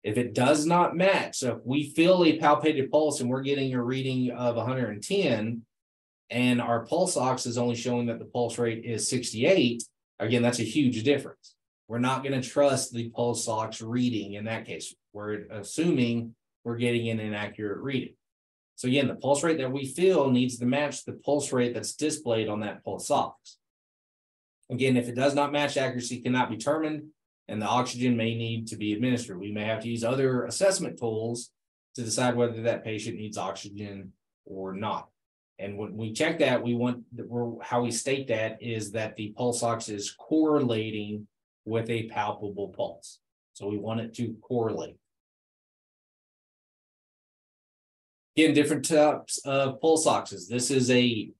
[0.02, 3.74] If it does not match, so if we feel a palpated pulse and we're getting
[3.74, 5.66] a reading of 110,
[6.30, 9.82] and our pulse ox is only showing that the pulse rate is 68,
[10.18, 11.56] again, that's a huge difference.
[11.88, 14.94] We're not going to trust the pulse ox reading in that case.
[15.12, 16.34] We're assuming
[16.64, 18.14] we're getting an inaccurate reading.
[18.80, 21.92] So again, the pulse rate that we feel needs to match the pulse rate that's
[21.92, 23.58] displayed on that pulse ox.
[24.70, 27.08] Again, if it does not match, accuracy cannot be determined
[27.46, 29.38] and the oxygen may need to be administered.
[29.38, 31.50] We may have to use other assessment tools
[31.96, 34.14] to decide whether that patient needs oxygen
[34.46, 35.10] or not.
[35.58, 37.04] And when we check that, we want
[37.60, 41.26] how we state that is that the pulse ox is correlating
[41.66, 43.18] with a palpable pulse.
[43.52, 44.96] So we want it to correlate.
[48.40, 50.48] Again, different types of pulse oxes.
[50.48, 51.30] This is a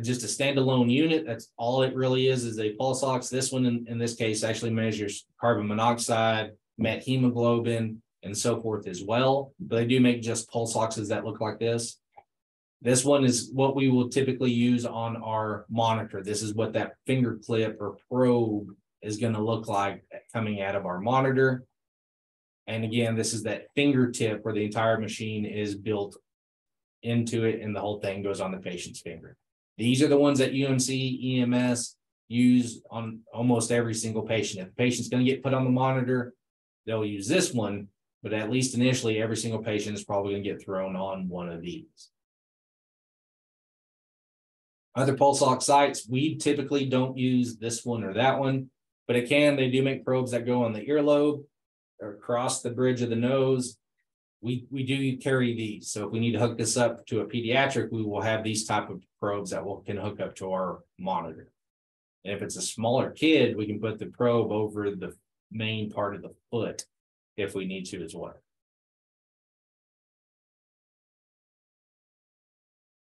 [0.00, 1.26] just a standalone unit.
[1.26, 3.28] That's all it really is, is a pulse ox.
[3.28, 8.86] This one, in, in this case, actually measures carbon monoxide, met hemoglobin, and so forth
[8.86, 9.52] as well.
[9.60, 11.98] But they do make just pulse oxes that look like this.
[12.80, 16.22] This one is what we will typically use on our monitor.
[16.22, 18.68] This is what that finger clip or probe
[19.02, 20.02] is going to look like
[20.32, 21.64] coming out of our monitor.
[22.66, 26.16] And again, this is that fingertip where the entire machine is built
[27.02, 29.36] into it and the whole thing goes on the patient's finger.
[29.78, 31.96] These are the ones that UMC EMS
[32.28, 34.62] use on almost every single patient.
[34.62, 36.34] If the patient's going to get put on the monitor,
[36.86, 37.88] they'll use this one,
[38.22, 41.48] but at least initially, every single patient is probably going to get thrown on one
[41.48, 42.10] of these.
[44.96, 48.70] Other pulse ox sites, we typically don't use this one or that one,
[49.06, 49.54] but it can.
[49.54, 51.44] They do make probes that go on the earlobe
[52.00, 53.78] or across the bridge of the nose.
[54.40, 55.90] We, we do carry these.
[55.90, 58.64] So if we need to hook this up to a pediatric, we will have these
[58.64, 61.50] type of probes that will can hook up to our monitor.
[62.24, 65.14] And if it's a smaller kid, we can put the probe over the
[65.50, 66.84] main part of the foot
[67.36, 68.34] if we need to as well.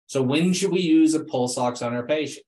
[0.08, 2.46] So when should we use a pulse ox on our patient?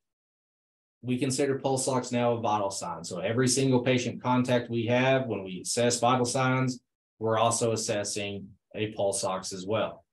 [1.06, 3.04] We consider pulse ox now a vital sign.
[3.04, 6.80] So every single patient contact we have, when we assess vital signs,
[7.20, 10.04] we're also assessing a pulse ox as well.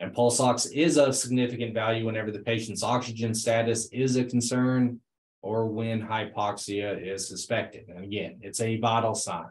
[0.00, 5.00] And pulse ox is of significant value whenever the patient's oxygen status is a concern
[5.40, 7.88] or when hypoxia is suspected.
[7.88, 9.50] And again, it's a vital sign.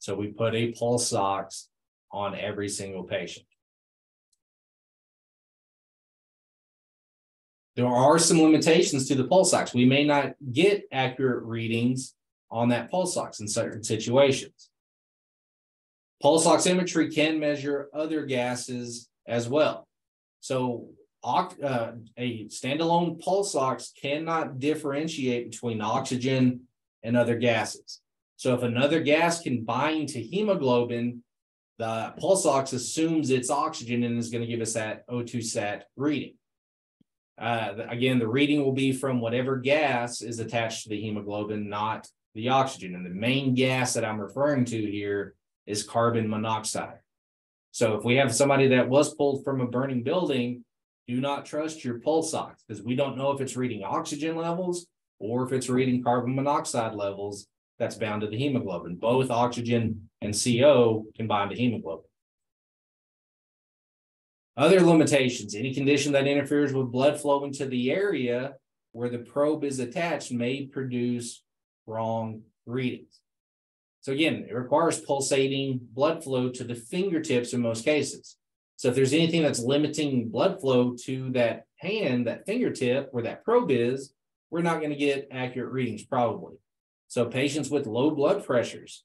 [0.00, 1.68] So we put a pulse ox
[2.12, 3.46] on every single patient.
[7.76, 9.74] There are some limitations to the pulse ox.
[9.74, 12.14] We may not get accurate readings
[12.50, 14.70] on that pulse ox in certain situations.
[16.22, 19.88] Pulse oximetry can measure other gases as well.
[20.40, 20.88] So
[21.24, 26.60] uh, a standalone pulse ox cannot differentiate between oxygen
[27.02, 28.00] and other gases.
[28.36, 31.22] So if another gas can bind to hemoglobin,
[31.78, 35.86] the pulse ox assumes it's oxygen and is going to give us that O2 sat
[35.96, 36.34] reading.
[37.38, 42.08] Uh, again, the reading will be from whatever gas is attached to the hemoglobin, not
[42.34, 42.94] the oxygen.
[42.94, 45.34] And the main gas that I'm referring to here
[45.66, 46.98] is carbon monoxide.
[47.72, 50.64] So if we have somebody that was pulled from a burning building,
[51.08, 54.86] do not trust your pulse ox because we don't know if it's reading oxygen levels
[55.18, 57.46] or if it's reading carbon monoxide levels
[57.78, 58.96] that's bound to the hemoglobin.
[58.96, 62.06] Both oxygen and CO can bind to hemoglobin.
[64.56, 68.54] Other limitations, any condition that interferes with blood flow into the area
[68.92, 71.42] where the probe is attached may produce
[71.86, 73.20] wrong readings.
[74.02, 78.36] So again, it requires pulsating blood flow to the fingertips in most cases.
[78.76, 83.44] So if there's anything that's limiting blood flow to that hand, that fingertip where that
[83.44, 84.12] probe is,
[84.50, 86.54] we're not going to get accurate readings probably.
[87.08, 89.04] So patients with low blood pressures,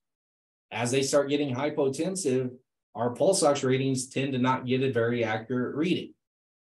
[0.71, 2.51] as they start getting hypotensive,
[2.95, 6.13] our pulse ox readings tend to not get a very accurate reading.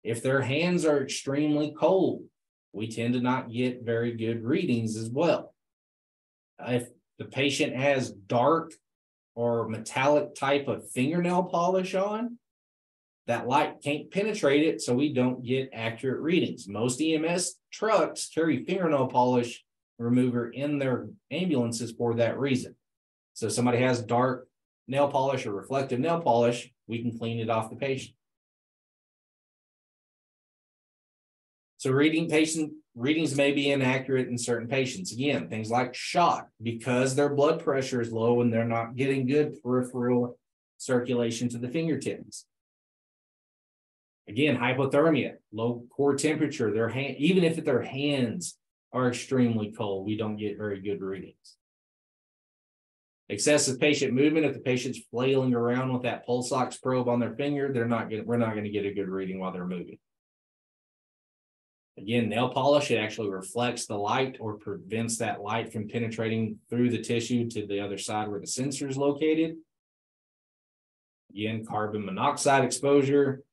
[0.03, 2.23] If their hands are extremely cold,
[2.73, 5.53] we tend to not get very good readings as well.
[6.59, 6.87] If
[7.19, 8.73] the patient has dark
[9.35, 12.37] or metallic type of fingernail polish on,
[13.27, 16.67] that light can't penetrate it, so we don't get accurate readings.
[16.67, 19.63] Most EMS trucks carry fingernail polish
[19.99, 22.75] remover in their ambulances for that reason.
[23.33, 24.47] So somebody has dark
[24.87, 28.15] nail polish or reflective nail polish, we can clean it off the patient.
[31.77, 35.11] So reading patient readings may be inaccurate in certain patients.
[35.13, 39.61] Again, things like shock because their blood pressure is low and they're not getting good
[39.63, 40.37] peripheral
[40.77, 42.45] circulation to the fingertips.
[44.27, 48.57] Again, hypothermia, low core temperature, their hand, even if their hands
[48.93, 51.57] are extremely cold, we don't get very good readings.
[53.31, 57.33] Excessive patient movement, if the patient's flailing around with that pulse ox probe on their
[57.33, 59.97] finger, they're not going we're not going to get a good reading while they're moving.
[61.97, 66.89] Again, nail polish, it actually reflects the light or prevents that light from penetrating through
[66.89, 69.55] the tissue to the other side where the sensor is located.
[71.29, 73.43] Again, carbon monoxide exposure.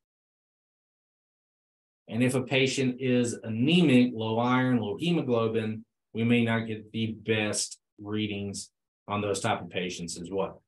[2.09, 7.13] And if a patient is anemic, low iron, low hemoglobin, we may not get the
[7.13, 8.71] best readings
[9.09, 10.63] on those type of patients as well.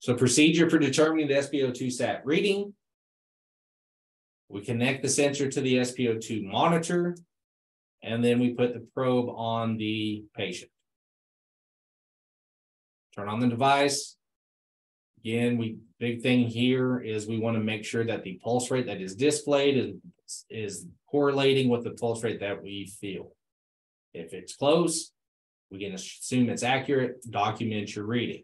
[0.00, 2.74] So procedure for determining the SpO2 sat reading.
[4.48, 7.16] We connect the sensor to the SpO2 monitor,
[8.02, 10.70] and then we put the probe on the patient.
[13.14, 14.16] Turn on the device.
[15.22, 18.86] Again, we big thing here is we want to make sure that the pulse rate
[18.86, 19.92] that is displayed is,
[20.48, 23.32] is correlating with the pulse rate that we feel.
[24.12, 25.12] If it's close,
[25.70, 28.42] we can assume it's accurate, document your reading.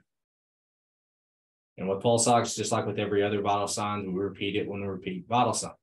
[1.78, 4.80] And with pulse ox, just like with every other vital signs, we repeat it when
[4.80, 5.74] we repeat vital signs.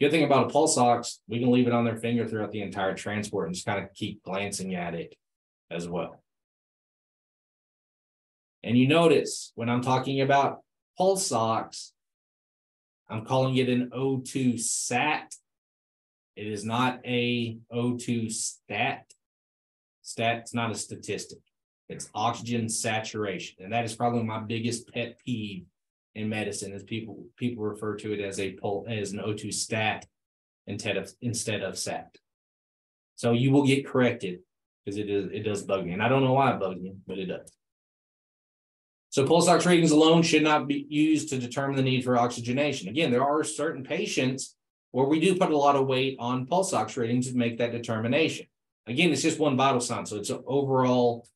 [0.00, 2.62] Good thing about a pulse ox, we can leave it on their finger throughout the
[2.62, 5.14] entire transport and just kind of keep glancing at it
[5.70, 6.22] as well.
[8.62, 10.60] And you notice when I'm talking about
[10.98, 11.93] pulse ox,
[13.08, 15.34] I'm calling it an O2 sat.
[16.36, 19.12] It is not a O2 stat.
[20.02, 21.38] Stat's not a statistic.
[21.88, 23.56] It's oxygen saturation.
[23.62, 25.66] And that is probably my biggest pet peeve
[26.14, 30.06] in medicine is people people refer to it as a pul as an O2 stat
[30.66, 32.16] instead of instead of sat.
[33.16, 34.40] So you will get corrected
[34.84, 35.92] because it is it does bug me.
[35.92, 37.52] And I don't know why it bugs me, but it does.
[39.14, 42.88] So pulse ox readings alone should not be used to determine the need for oxygenation.
[42.88, 44.56] Again, there are certain patients
[44.90, 47.70] where we do put a lot of weight on pulse ox readings to make that
[47.70, 48.46] determination.
[48.88, 51.28] Again, it's just one vital sign, so it's an overall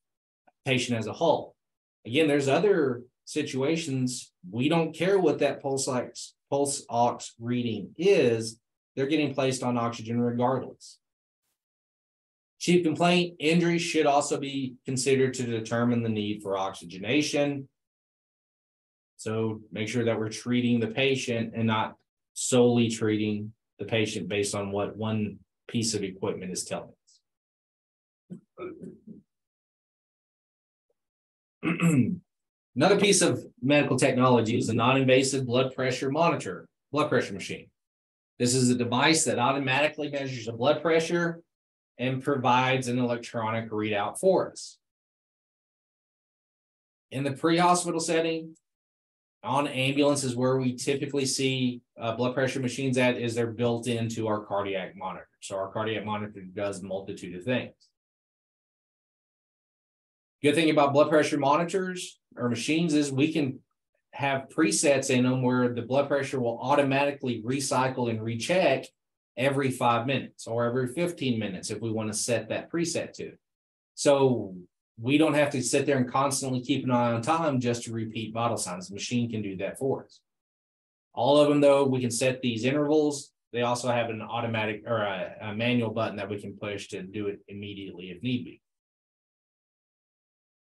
[0.65, 1.55] patient as a whole.
[2.05, 8.59] Again, there's other situations we don't care what that pulse ox pulse ox reading is.
[8.97, 10.98] They're getting placed on oxygen regardless.
[12.59, 17.69] Chief complaint injuries should also be considered to determine the need for oxygenation.
[19.15, 21.95] So make sure that we're treating the patient and not
[22.33, 25.39] solely treating the patient based on what one
[25.69, 26.91] piece of equipment is telling
[28.33, 28.39] us.
[32.75, 37.67] Another piece of medical technology is a non-invasive blood pressure monitor, blood pressure machine.
[38.37, 41.41] This is a device that automatically measures the blood pressure
[41.99, 44.77] and provides an electronic readout for us.
[47.11, 48.55] In the pre-hospital setting,
[49.43, 54.27] on ambulances where we typically see uh, blood pressure machines at is they're built into
[54.27, 55.27] our cardiac monitor.
[55.41, 57.73] So our cardiac monitor does multitude of things.
[60.41, 63.59] Good thing about blood pressure monitors or machines is we can
[64.11, 68.85] have presets in them where the blood pressure will automatically recycle and recheck
[69.39, 73.31] every five minutes or every 15 minutes if we want to set that preset to.
[73.95, 74.53] So
[75.01, 77.93] we don't have to sit there and constantly keep an eye on time just to
[77.93, 78.89] repeat vital signs.
[78.89, 80.19] The machine can do that for us.
[81.13, 83.31] All of them, though, we can set these intervals.
[83.51, 87.01] They also have an automatic or a, a manual button that we can push to
[87.01, 88.61] do it immediately if need be.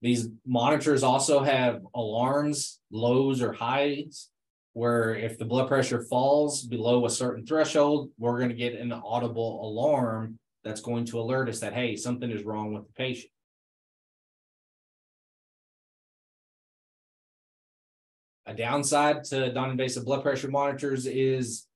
[0.01, 4.29] These monitors also have alarms, lows or highs,
[4.79, 8.93] where if the blood pressure falls below a certain threshold, we're going to get an
[8.93, 13.33] audible alarm that's going to alert us that, hey, something is wrong with the patient.
[18.47, 21.66] A downside to non-invasive blood pressure monitors is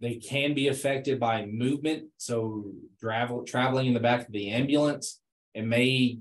[0.00, 2.04] they can be affected by movement.
[2.18, 2.66] So
[3.00, 5.20] travel traveling in the back of the ambulance,
[5.54, 6.20] it may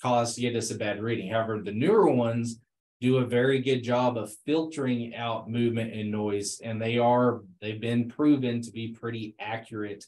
[0.00, 1.28] cause to get us a bad reading.
[1.28, 2.60] However, the newer ones
[3.00, 7.80] do a very good job of filtering out movement and noise, and they are they've
[7.80, 10.04] been proven to be pretty accurate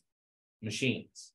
[0.60, 1.32] machines.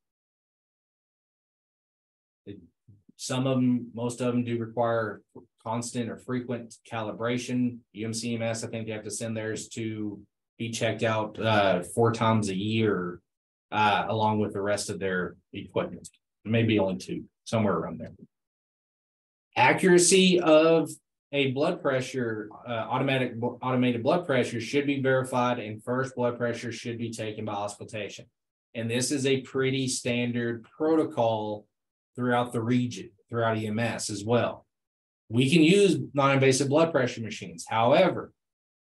[3.19, 5.21] Some of them, most of them do require
[5.63, 7.79] constant or frequent calibration.
[7.95, 10.21] UMCMS, I think they have to send theirs to
[10.59, 13.19] be checked out uh, four times a year,
[13.71, 16.07] uh, along with the rest of their equipment.
[16.45, 18.11] Maybe only two, somewhere around there
[19.57, 20.89] accuracy of
[21.31, 26.71] a blood pressure, uh, automatic automated blood pressure should be verified and first blood pressure
[26.71, 28.25] should be taken by auscultation.
[28.75, 31.65] And this is a pretty standard protocol
[32.15, 34.65] throughout the region, throughout EMS as well.
[35.29, 37.65] We can use non-invasive blood pressure machines.
[37.67, 38.31] However,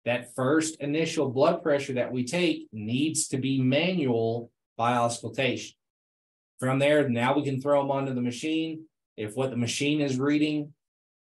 [0.05, 5.77] that first initial blood pressure that we take needs to be manual by auscultation.
[6.59, 8.87] From there, now we can throw them onto the machine
[9.17, 10.73] if what the machine is reading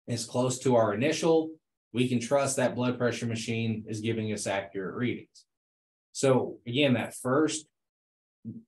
[0.08, 1.52] is close to our initial,
[1.94, 5.46] we can trust that blood pressure machine is giving us accurate readings.
[6.12, 7.68] So again, that first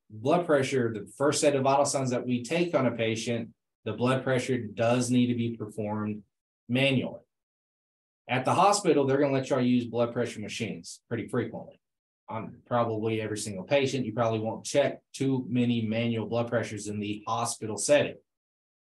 [0.10, 3.50] blood pressure, the first set of vital signs that we take on a patient,
[3.84, 6.24] the blood pressure does need to be performed
[6.70, 7.20] manually.
[8.28, 11.80] At the hospital, they're going to let y'all use blood pressure machines pretty frequently.
[12.28, 14.06] on probably every single patient.
[14.06, 18.16] You probably won't check too many manual blood pressures in the hospital setting.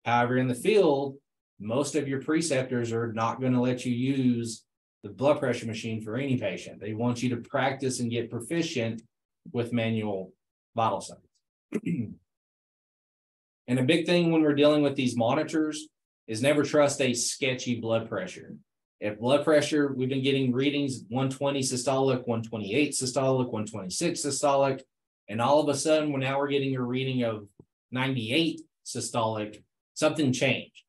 [0.06, 1.18] However, in the field,
[1.60, 4.64] most of your preceptors are not going to let you use
[5.04, 6.80] the blood pressure machine for any patient.
[6.80, 9.02] They want you to practice and get proficient
[9.52, 10.34] with manual
[10.76, 11.20] vital signs.
[11.84, 15.88] and a big thing when we're dealing with these monitors
[16.28, 18.56] is never trust a sketchy blood pressure.
[19.00, 24.82] If blood pressure, we've been getting readings 120 systolic, 128 systolic, 126 systolic,
[25.30, 27.48] and all of a sudden, when now we're getting a reading of
[27.92, 30.84] 98 systolic, something changed.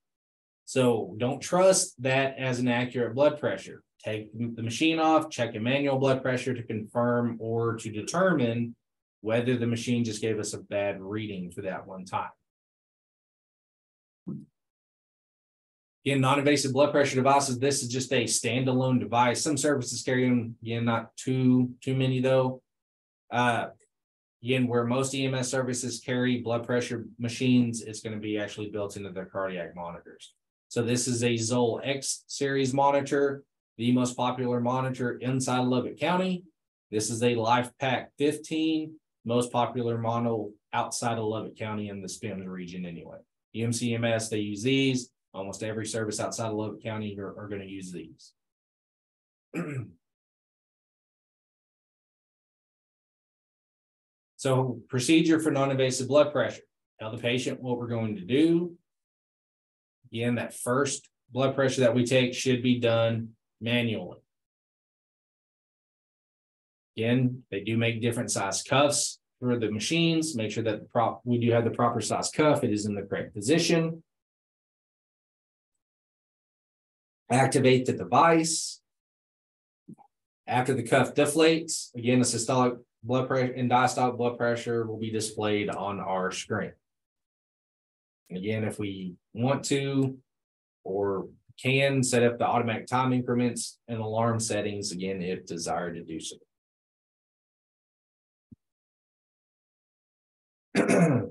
[0.70, 3.82] So don't trust that as an accurate blood pressure.
[4.04, 8.76] Take the machine off, check a manual blood pressure to confirm or to determine
[9.20, 12.30] whether the machine just gave us a bad reading for that one time.
[16.06, 19.42] Again, non-invasive blood pressure devices, this is just a standalone device.
[19.42, 22.62] Some services carry them, again, not too, too many though.
[23.28, 23.70] Uh,
[24.44, 28.96] again, where most EMS services carry blood pressure machines, it's going to be actually built
[28.96, 30.32] into their cardiac monitors.
[30.70, 33.42] So this is a Zoll X series monitor,
[33.76, 36.44] the most popular monitor inside Lubbock County.
[36.92, 38.94] This is a LifePak 15,
[39.24, 43.16] most popular model outside of Lubbock County in the SPEMS region anyway.
[43.56, 45.10] EMCMS, they use these.
[45.34, 48.32] Almost every service outside of Lubbock County are, are going to use these.
[54.36, 56.62] so procedure for non-invasive blood pressure.
[57.00, 58.76] Tell the patient what we're going to do.
[60.12, 63.30] Again, that first blood pressure that we take should be done
[63.60, 64.18] manually.
[66.96, 70.34] Again, they do make different size cuffs for the machines.
[70.34, 72.64] Make sure that the prop we do have the proper size cuff.
[72.64, 74.02] It is in the correct position.
[77.30, 78.80] activate the device.
[80.46, 85.10] After the cuff deflates, again, the systolic blood pressure and diastolic blood pressure will be
[85.10, 86.72] displayed on our screen.
[88.30, 90.16] And again, if we want to
[90.84, 91.28] or
[91.60, 96.20] can set up the automatic time increments and alarm settings, again, if desired to do
[96.20, 96.36] so.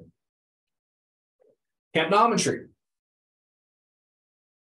[1.95, 2.67] Capnometry.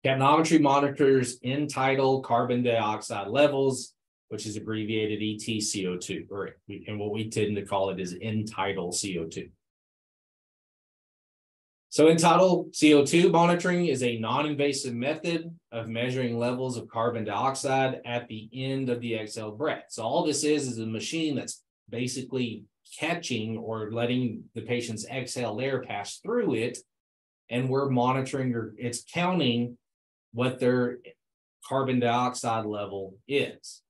[0.05, 3.95] Capnometry monitors end-tidal carbon dioxide levels,
[4.29, 6.57] which is abbreviated ETCO2, or
[6.87, 9.51] and what we tend to call it is end-tidal CO2.
[11.97, 18.29] So end-tidal CO2 monitoring is a non-invasive method of measuring levels of carbon dioxide at
[18.29, 19.85] the end of the exhaled breath.
[19.89, 22.65] So all this is is a machine that's basically
[23.01, 26.77] catching or letting the patient's exhaled air pass through it,
[27.49, 29.79] and we're monitoring or it's counting
[30.35, 30.99] what their
[31.67, 33.81] carbon dioxide level is.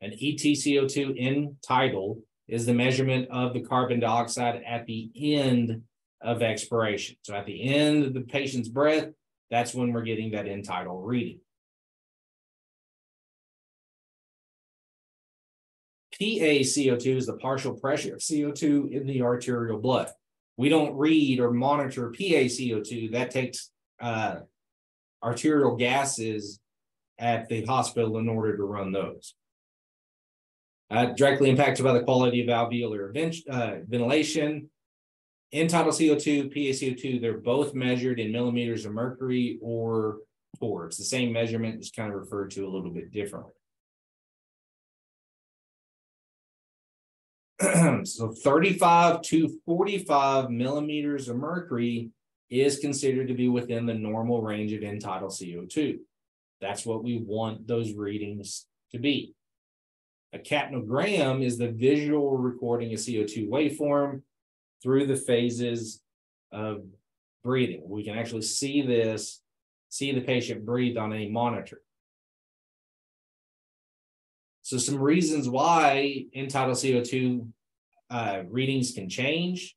[0.00, 5.82] An ETCO2 end-tidal is the measurement of the carbon dioxide at the end
[6.20, 7.16] of expiration.
[7.22, 9.08] So at the end of the patient's breath,
[9.50, 11.40] that's when we're getting that end-tidal reading.
[16.20, 20.10] PaCO2 is the partial pressure of CO2 in the arterial blood.
[20.56, 23.12] We don't read or monitor PaCO2.
[23.12, 24.40] That takes uh,
[25.22, 26.60] arterial gases
[27.18, 29.34] at the hospital in order to run those.
[30.90, 33.10] Uh, directly impacted by the quality of alveolar
[33.48, 34.68] uh, ventilation.
[35.52, 40.18] End-tidal CO2, PaCO2, they're both measured in millimeters of mercury or
[40.60, 40.88] torr.
[40.88, 43.52] The same measurement is kind of referred to a little bit differently.
[48.04, 52.10] so 35 to 45 millimeters of mercury
[52.48, 55.98] is considered to be within the normal range of end-tidal CO2.
[56.60, 59.34] That's what we want those readings to be.
[60.32, 64.22] A capnogram is the visual recording of CO2 waveform
[64.82, 66.02] through the phases
[66.52, 66.84] of
[67.44, 67.82] breathing.
[67.84, 69.40] We can actually see this,
[69.88, 71.80] see the patient breathe on a monitor.
[74.62, 77.48] So some reasons why end-tidal CO2
[78.10, 79.76] uh, readings can change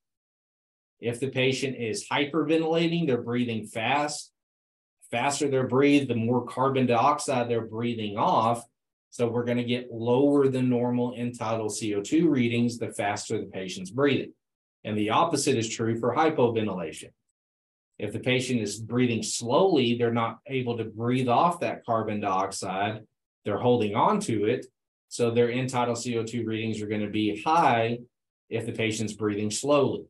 [1.03, 4.31] if the patient is hyperventilating, they're breathing fast.
[5.11, 8.63] Faster they're breathe, the more carbon dioxide they're breathing off.
[9.09, 13.91] So we're going to get lower than normal end-tidal CO2 readings the faster the patient's
[13.91, 14.33] breathing.
[14.83, 17.11] And the opposite is true for hypoventilation.
[17.99, 23.01] If the patient is breathing slowly, they're not able to breathe off that carbon dioxide.
[23.45, 24.65] They're holding on to it.
[25.09, 27.99] So their end-tidal CO2 readings are going to be high
[28.49, 30.05] if the patient's breathing slowly.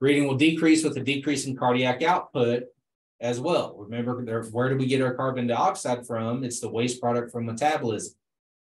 [0.00, 2.64] Breathing will decrease with a decrease in cardiac output
[3.20, 3.74] as well.
[3.78, 6.44] Remember, where do we get our carbon dioxide from?
[6.44, 8.14] It's the waste product from metabolism.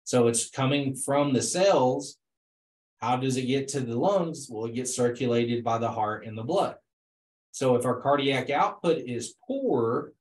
[0.05, 2.17] So it's coming from the cells.
[2.99, 4.49] How does it get to the lungs?
[4.51, 6.77] Well, it gets circulated by the heart and the blood.
[7.53, 10.13] So if our cardiac output is poor,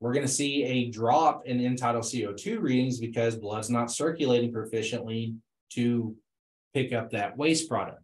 [0.00, 4.52] we're going to see a drop in end tidal CO2 readings because blood's not circulating
[4.52, 5.36] proficiently
[5.74, 6.16] to
[6.74, 8.02] pick up that waste product.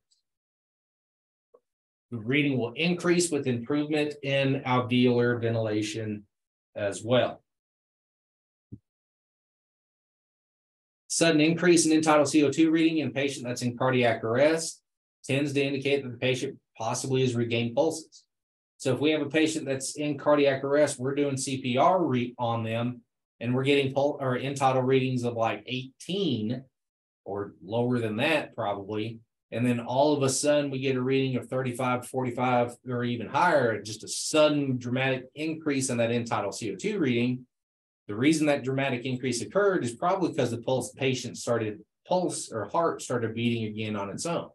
[2.11, 6.25] The reading will increase with improvement in alveolar ventilation
[6.75, 7.43] as well.
[11.19, 14.81] Sudden increase in tidal CO2 reading in a patient that's in cardiac arrest
[15.25, 18.23] tends to indicate that the patient possibly has regained pulses.
[18.77, 23.01] So if we have a patient that's in cardiac arrest, we're doing CPR on them
[23.41, 26.63] and we're getting pul- or tidal readings of like 18
[27.25, 29.19] or lower than that probably.
[29.51, 33.27] And then all of a sudden we get a reading of 35, 45 or even
[33.27, 37.45] higher, just a sudden dramatic increase in that tidal CO2 reading.
[38.09, 42.65] The reason that dramatic increase occurred is probably because the pulse patient started pulse or
[42.65, 44.49] heart started beating again on its own.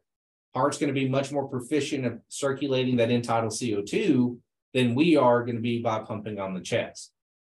[0.55, 4.39] Heart's going to be much more proficient at circulating that tidal CO2
[4.73, 7.11] than we are going to be by pumping on the chest.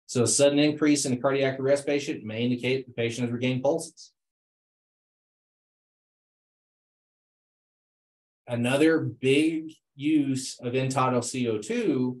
[0.06, 3.62] So a sudden increase in a cardiac arrest patient may indicate the patient has regained
[3.62, 4.12] pulses.
[8.48, 12.18] Another big use of tidal CO2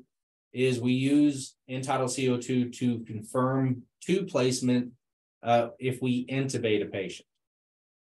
[0.54, 4.92] is we use tidal CO2 to confirm tube placement
[5.42, 7.26] uh, if we intubate a patient.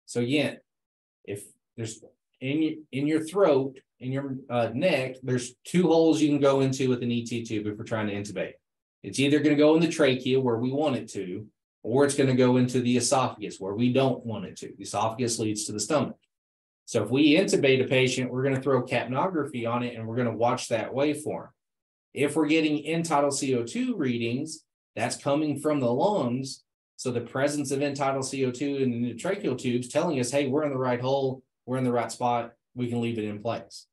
[0.06, 0.58] So again,
[1.24, 1.44] if
[1.78, 2.04] there's
[2.42, 6.62] in your, in your throat, in your uh, neck, there's two holes you can go
[6.62, 8.54] into with an ET tube if we're trying to intubate.
[9.04, 11.48] It's either going to go in the trachea where we want it to,
[11.84, 14.74] or it's going to go into the esophagus where we don't want it to.
[14.78, 16.18] The esophagus leads to the stomach.
[16.86, 20.16] So if we intubate a patient, we're going to throw capnography on it and we're
[20.16, 21.50] going to watch that waveform.
[22.14, 24.64] If we're getting end tidal CO2 readings,
[24.96, 26.64] that's coming from the lungs.
[26.98, 30.64] So the presence of end tidal CO2 in the tracheal tubes telling us, hey, we're
[30.64, 33.88] in the right hole, we're in the right spot, we can leave it in place.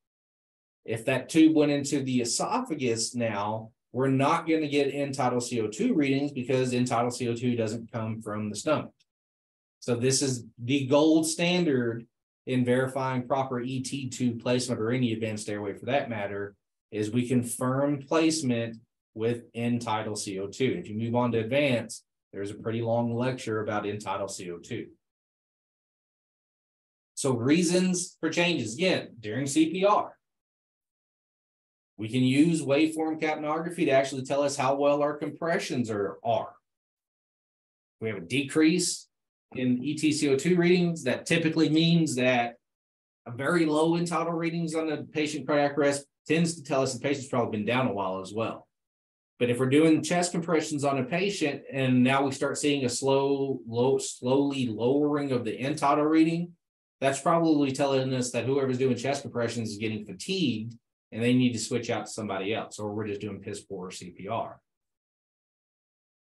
[0.84, 5.40] If that tube went into the esophagus now, we're not going to get end tidal
[5.40, 8.92] CO2 readings because end tidal CO2 doesn't come from the stomach.
[9.80, 12.06] So this is the gold standard
[12.46, 16.56] in verifying proper ET tube placement or any advanced airway for that matter,
[16.90, 18.76] is we confirm placement
[19.14, 20.78] with end tidal CO2.
[20.78, 24.86] If you move on to advanced, there's a pretty long lecture about end tidal CO2.
[27.14, 30.10] So reasons for changes, again, during CPR.
[31.96, 36.18] We can use waveform capnography to actually tell us how well our compressions are.
[36.22, 36.52] are.
[38.00, 39.08] We have a decrease
[39.56, 41.02] in ETCO2 readings.
[41.02, 42.54] That typically means that
[43.26, 47.00] a very low end readings on the patient cardiac arrest tends to tell us the
[47.00, 48.68] patient's probably been down a while as well.
[49.38, 52.88] But if we're doing chest compressions on a patient and now we start seeing a
[52.88, 56.52] slow, low, slowly lowering of the end tidal reading,
[57.00, 60.74] that's probably telling us that whoever's doing chest compressions is getting fatigued
[61.12, 63.90] and they need to switch out to somebody else, or we're just doing piss poor
[63.90, 64.54] CPR.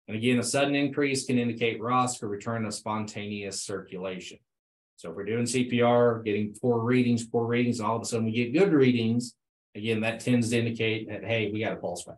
[0.07, 4.39] And again, a sudden increase can indicate ROSC or return of spontaneous circulation.
[4.97, 8.33] So if we're doing CPR, getting poor readings, poor readings, all of a sudden we
[8.33, 9.35] get good readings,
[9.79, 12.17] again, that tends to indicate that, hey, we got a pulse back.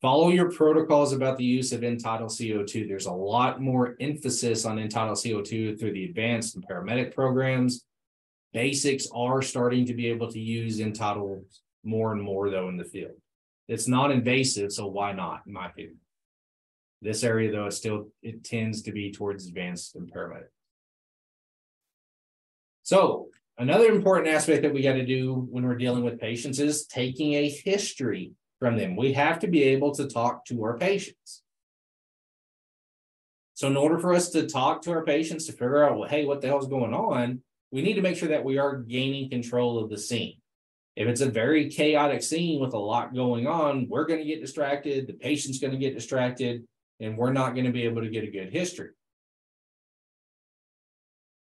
[0.00, 2.86] Follow your protocols about the use of tidal CO2.
[2.86, 7.84] There's a lot more emphasis on tidal CO2 through the advanced and paramedic programs.
[8.52, 11.44] Basics are starting to be able to use tidal
[11.84, 13.12] more and more, though, in the field.
[13.66, 15.98] It's not invasive, so why not, in my opinion?
[17.02, 20.48] This area, though, it still it tends to be towards advanced and paramedic.
[22.82, 23.28] So
[23.58, 27.34] another important aspect that we got to do when we're dealing with patients is taking
[27.34, 28.96] a history from them.
[28.96, 31.42] We have to be able to talk to our patients.
[33.54, 36.24] So in order for us to talk to our patients to figure out, well, hey,
[36.24, 37.42] what the hell's going on,
[37.72, 40.34] we need to make sure that we are gaining control of the scene.
[40.94, 44.40] If it's a very chaotic scene with a lot going on, we're going to get
[44.40, 46.64] distracted, the patient's going to get distracted,
[47.00, 48.90] and we're not going to be able to get a good history.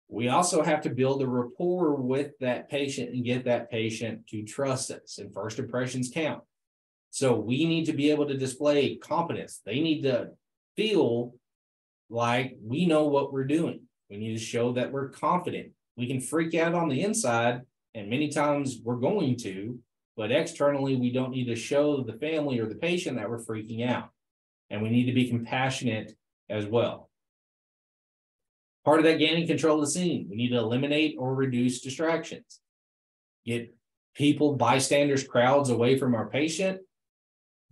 [0.08, 4.44] We also have to build a rapport with that patient and get that patient to
[4.44, 6.42] trust us, and first impressions count.
[7.10, 9.60] So we need to be able to display competence.
[9.64, 10.30] They need to
[10.76, 11.34] feel
[12.08, 13.80] like we know what we're doing.
[14.08, 15.72] We need to show that we're confident.
[15.96, 17.62] We can freak out on the inside,
[17.94, 19.78] and many times we're going to,
[20.16, 23.88] but externally, we don't need to show the family or the patient that we're freaking
[23.88, 24.10] out.
[24.70, 26.16] And we need to be compassionate
[26.48, 27.10] as well.
[28.86, 32.60] Part of that gaining control of the scene, we need to eliminate or reduce distractions.
[33.44, 33.74] Get
[34.14, 36.82] people, bystanders, crowds away from our patient,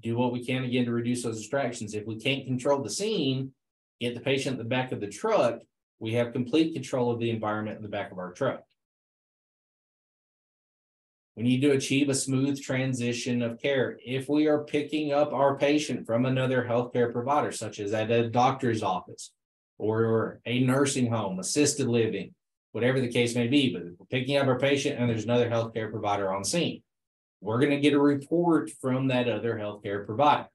[0.03, 1.95] do what we can again to reduce those distractions.
[1.95, 3.53] If we can't control the scene,
[4.01, 5.61] get the patient in the back of the truck,
[6.01, 8.65] we have complete control of the environment in the back of our truck.
[11.37, 14.01] We need to achieve a smooth transition of care.
[14.05, 18.29] If we are picking up our patient from another healthcare provider, such as at a
[18.29, 19.31] doctor's office
[19.79, 22.35] or a nursing home, assisted living,
[22.73, 25.91] whatever the case may be, but we're picking up our patient and there's another healthcare
[25.91, 26.83] provider on scene,
[27.41, 30.49] we're going to get a report from that other healthcare provider.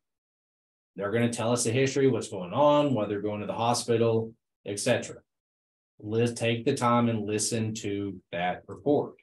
[0.95, 3.53] They're going to tell us the history, what's going on, whether they're going to the
[3.53, 4.33] hospital,
[4.65, 5.17] etc.
[5.99, 9.15] Let's take the time and listen to that report.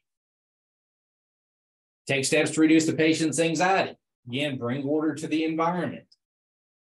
[2.06, 3.96] Take steps to reduce the patient's anxiety.
[4.28, 6.06] Again, bring order to the environment.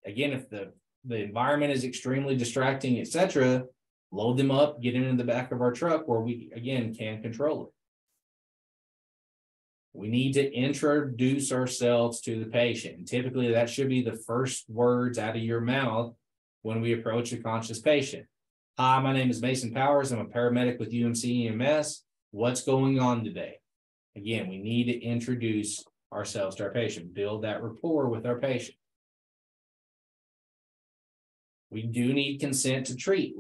[0.06, 0.72] Again, if the,
[1.08, 3.66] the environment is extremely distracting, etc.,
[4.12, 7.64] load them up, get into the back of our truck where we, again, can control
[7.64, 7.70] it.
[9.94, 13.08] We need to introduce ourselves to the patient.
[13.08, 16.14] Typically, that should be the first words out of your mouth
[16.64, 18.26] when we approach a conscious patient.
[18.78, 20.12] Hi, my name is Mason Powers.
[20.12, 22.04] I'm a paramedic with UMC EMS.
[22.32, 23.60] What's going on today?
[24.18, 28.76] Again, we need to introduce ourselves to our patient, build that rapport with our patient.
[31.70, 33.36] We do need consent to treat.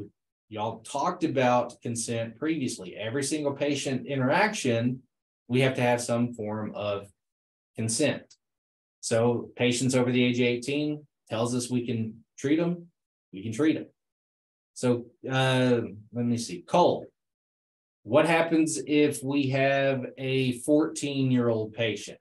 [0.49, 2.95] Y'all talked about consent previously.
[2.95, 5.01] Every single patient interaction,
[5.47, 7.07] we have to have some form of
[7.75, 8.23] consent.
[9.01, 12.87] So patients over the age of 18 tells us we can treat them,
[13.31, 13.87] we can treat them.
[14.73, 15.81] So uh,
[16.13, 17.05] let me see, Cole,
[18.03, 22.19] what happens if we have a 14 year old patient?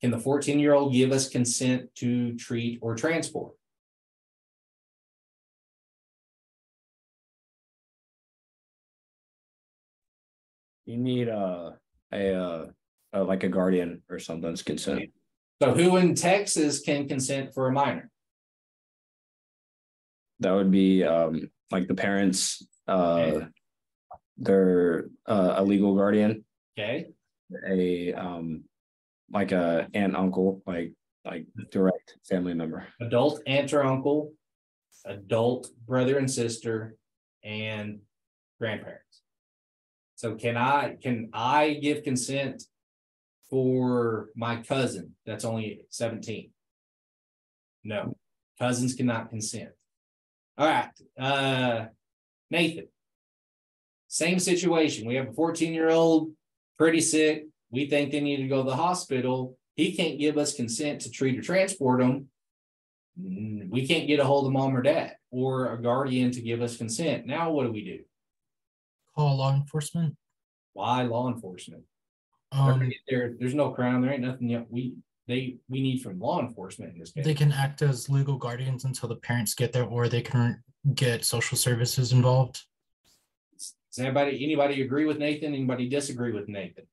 [0.00, 3.52] Can the 14 year old give us consent to treat or transport?
[10.90, 11.78] You need a
[12.12, 12.66] a,
[13.12, 15.10] a like a guardian or something's consent.
[15.62, 18.10] So who in Texas can consent for a minor?
[20.40, 23.42] That would be um like the parents uh
[24.36, 26.44] they're uh, a legal guardian,
[26.76, 27.10] Okay,
[27.68, 28.64] a um,
[29.30, 30.92] like a aunt, uncle, like
[31.24, 32.86] like direct family member.
[33.00, 34.32] adult aunt or uncle,
[35.04, 36.96] adult brother and sister,
[37.44, 38.00] and
[38.58, 39.20] grandparents.
[40.20, 42.64] So can I, can I give consent
[43.48, 46.50] for my cousin that's only seventeen?
[47.84, 48.18] No,
[48.58, 49.70] cousins cannot consent.
[50.58, 51.86] All right, uh,
[52.50, 52.88] Nathan.
[54.08, 55.08] Same situation.
[55.08, 56.32] We have a 14 year old
[56.76, 57.46] pretty sick.
[57.70, 59.56] We think they need to go to the hospital.
[59.74, 62.26] He can't give us consent to treat or transport them.
[63.18, 66.60] Mm, We can't get a hold of mom or dad or a guardian to give
[66.60, 67.24] us consent.
[67.24, 68.00] Now, what do we do?
[69.14, 70.16] Call law enforcement.
[70.72, 71.84] Why law enforcement?
[72.52, 74.02] Um, there, there's no crown.
[74.02, 74.66] There ain't nothing yet.
[74.70, 74.96] We
[75.28, 77.24] they we need from law enforcement in this case.
[77.24, 80.62] they can act as legal guardians until the parents get there, or they can
[80.94, 82.62] get social services involved.
[83.56, 85.54] Does anybody anybody agree with Nathan?
[85.54, 86.86] Anybody disagree with Nathan?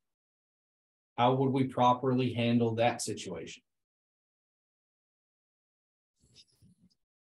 [1.18, 3.64] How would we properly handle that situation?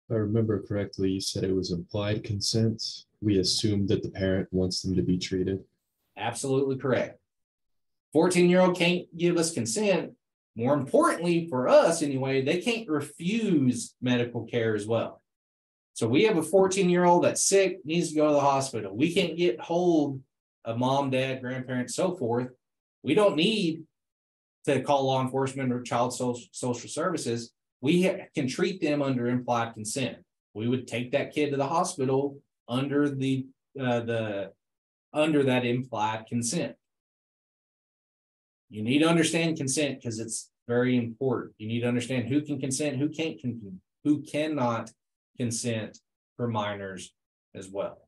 [0.10, 2.82] If I remember correctly, you said it was implied consent.
[3.22, 5.64] We assume that the parent wants them to be treated.
[6.18, 7.20] Absolutely correct.
[8.14, 10.14] Fourteen year old can't give us consent.
[10.56, 15.22] More importantly, for us anyway, they can't refuse medical care as well.
[15.94, 18.96] So we have a fourteen year old that's sick, needs to go to the hospital.
[18.96, 20.22] We can't get hold
[20.66, 22.50] of mom, dad, grandparents, so forth.
[23.04, 23.84] We don't need
[24.66, 27.52] to call law enforcement or child social, services.
[27.82, 30.18] We can treat them under implied consent.
[30.54, 32.38] We would take that kid to the hospital
[32.68, 33.48] under the
[33.80, 34.52] uh, the
[35.14, 36.76] under that implied consent.
[38.70, 41.54] You need to understand consent because it's very important.
[41.58, 44.90] You need to understand who can consent, who can't, con- who cannot
[45.38, 45.98] consent
[46.38, 47.14] for minors
[47.54, 48.08] as well.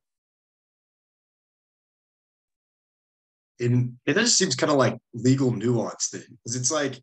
[3.60, 7.02] And it just seems kind of like legal nuance then, because it's like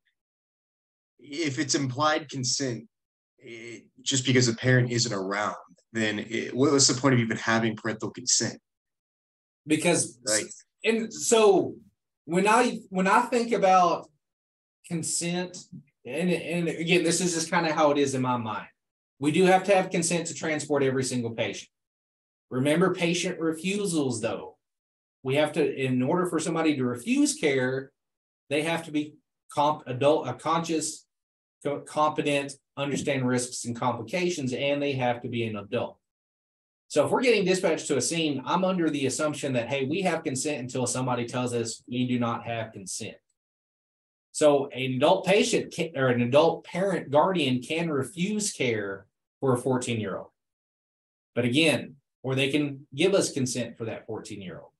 [1.18, 2.88] if it's implied consent,
[3.46, 5.56] eh, just because a parent isn't around,
[5.92, 8.58] then it, was the point of even having parental consent?
[9.66, 10.46] Because Like,
[10.84, 11.76] and so
[12.24, 14.08] when I when I think about
[14.86, 15.56] consent,
[16.04, 18.68] and and again, this is just kind of how it is in my mind.
[19.18, 21.70] We do have to have consent to transport every single patient.
[22.50, 24.56] Remember patient refusals, though.
[25.22, 27.92] We have to, in order for somebody to refuse care,
[28.48, 29.14] they have to be
[29.52, 31.09] comp adult, a conscious, co-
[31.86, 35.98] competent, understand risks and complications, and they have to be an adult.
[36.88, 40.02] So if we're getting dispatched to a scene, I'm under the assumption that, hey, we
[40.02, 43.16] have consent until somebody tells us we do not have consent.
[44.32, 49.06] So an adult patient can, or an adult parent guardian can refuse care
[49.40, 50.30] for a fourteen year old.
[51.34, 54.70] But again, or they can give us consent for that fourteen year old.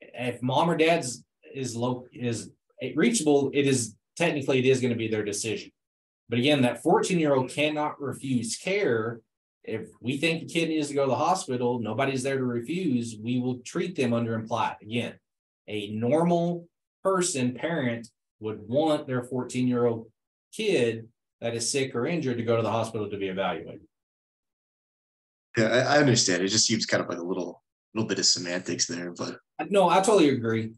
[0.00, 2.50] If mom or dad's is low is
[2.94, 5.72] reachable, it is technically it is going to be their decision.
[6.30, 9.20] But again, that fourteen year old cannot refuse care.
[9.64, 13.16] If we think a kid needs to go to the hospital, nobody's there to refuse.
[13.20, 14.76] We will treat them under implied.
[14.80, 15.14] Again,
[15.68, 16.68] a normal
[17.02, 18.08] person, parent
[18.38, 20.06] would want their 14 year old
[20.52, 21.08] kid
[21.40, 23.82] that is sick or injured to go to the hospital to be evaluated.
[25.56, 26.42] Yeah, I, I understand.
[26.42, 27.62] It just seems kind of like a little
[27.92, 29.36] little bit of semantics there, but
[29.68, 30.74] No, I totally agree.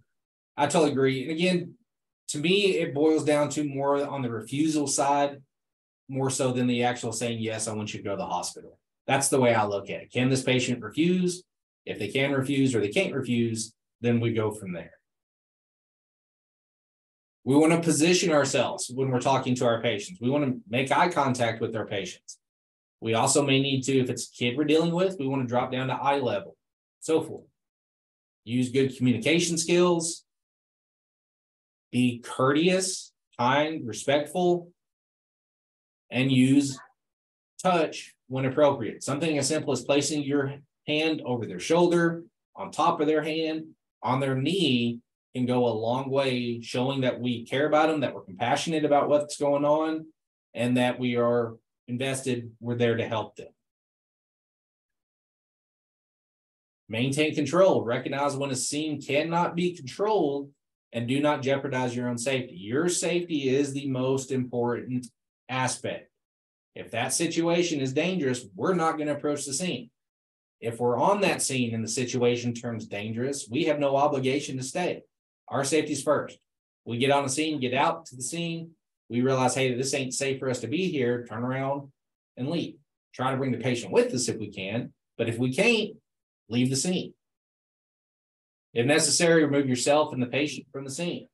[0.57, 1.23] I totally agree.
[1.23, 1.75] And again,
[2.33, 5.43] to me, it boils down to more on the refusal side,
[6.09, 8.79] more so than the actual saying, yes, I want you to go to the hospital.
[9.07, 10.13] That's the way I look at it.
[10.13, 11.43] Can this patient refuse?
[11.85, 14.93] If they can refuse or they can't refuse, then we go from there.
[17.45, 20.19] We want to position ourselves when we're talking to our patients.
[20.21, 22.39] We want to make eye contact with our patients.
[23.01, 25.49] We also may need to, if it's a kid we're dealing with, we want to
[25.49, 26.57] drop down to eye level,
[27.01, 27.45] so forth.
[28.45, 30.22] Use good communication skills.
[31.93, 34.73] Be courteous, kind, respectful,
[36.11, 36.79] and use
[37.63, 39.05] touch when appropriate.
[39.05, 40.55] Something as simple as placing your
[40.87, 42.25] hand over their shoulder,
[42.57, 43.67] on top of their hand,
[44.03, 44.99] on their knee
[45.35, 49.09] can go a long way showing that we care about them, that we're compassionate about
[49.09, 50.07] what's going on,
[50.55, 51.55] and that we are
[51.89, 53.49] invested, we're there to help them.
[56.89, 60.51] Maintain control, recognize when a scene cannot be controlled,
[60.93, 62.55] and do not jeopardize your own safety.
[62.55, 65.07] Your safety is the most important
[65.49, 66.11] aspect.
[66.75, 69.91] If that situation is dangerous, we're not going to approach the scene.
[70.61, 74.63] If we're on that scene and the situation turns dangerous, we have no obligation to
[74.63, 75.03] stay.
[75.49, 76.39] Our safety's first.
[76.85, 78.71] We get on the scene, get out to the scene.
[79.09, 81.27] We realize, hey, this ain't safe for us to be here.
[81.27, 81.91] Turn around
[82.37, 82.77] and leave.
[83.13, 84.93] Try to bring the patient with us if we can.
[85.19, 85.97] But if we can't,
[86.49, 87.13] leave the scene.
[88.75, 91.29] If necessary, remove yourself and the patient from the scene.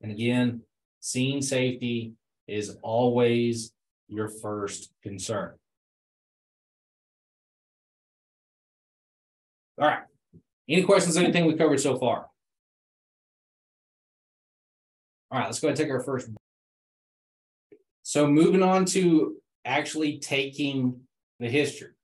[0.00, 0.62] And again,
[1.00, 2.12] scene safety
[2.46, 3.72] is always
[4.08, 5.54] your first concern.
[9.78, 10.04] All right.
[10.68, 12.26] Any questions, anything we covered so far?
[15.30, 16.28] All right, let's go ahead and take our first.
[18.02, 21.00] So moving on to actually taking
[21.40, 21.95] the history.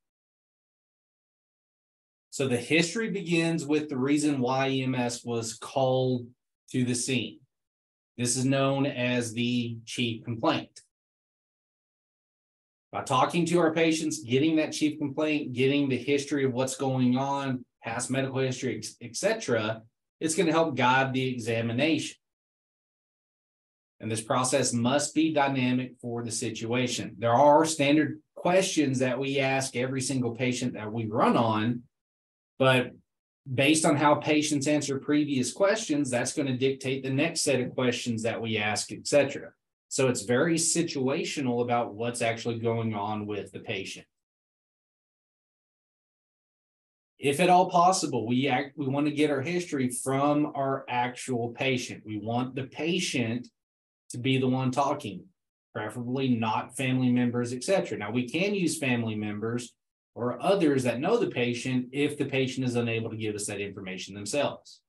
[2.33, 6.26] So the history begins with the reason why EMS was called
[6.70, 7.41] to the scene.
[8.16, 10.80] This is known as the chief complaint.
[12.91, 17.18] By talking to our patients, getting that chief complaint, getting the history of what's going
[17.18, 19.83] on, past medical history, etc.,
[20.18, 22.16] it's going to help guide the examination.
[24.01, 27.14] And this process must be dynamic for the situation.
[27.18, 31.83] There are standard questions that we ask every single patient that we run on,
[32.62, 32.92] but
[33.52, 37.74] based on how patients answer previous questions, that's going to dictate the next set of
[37.74, 39.50] questions that we ask, etc.
[39.88, 44.06] So it's very situational about what's actually going on with the patient.
[47.18, 51.48] If at all possible, we act, we want to get our history from our actual
[51.48, 52.04] patient.
[52.06, 53.48] We want the patient
[54.10, 55.24] to be the one talking,
[55.74, 57.98] preferably not family members, etc.
[57.98, 59.74] Now we can use family members
[60.14, 63.60] or others that know the patient if the patient is unable to give us that
[63.60, 64.80] information themselves.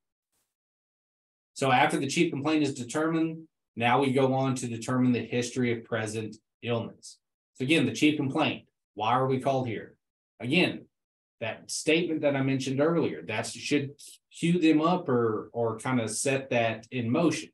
[1.54, 5.72] So after the chief complaint is determined, now we go on to determine the history
[5.72, 7.18] of present illness.
[7.56, 8.66] So again, the chief complaint,
[8.96, 9.96] why are we called here?
[10.40, 10.86] Again,
[11.42, 13.92] that statement that I mentioned earlier, that should
[14.32, 17.50] cue them up or or kind of set that in motion.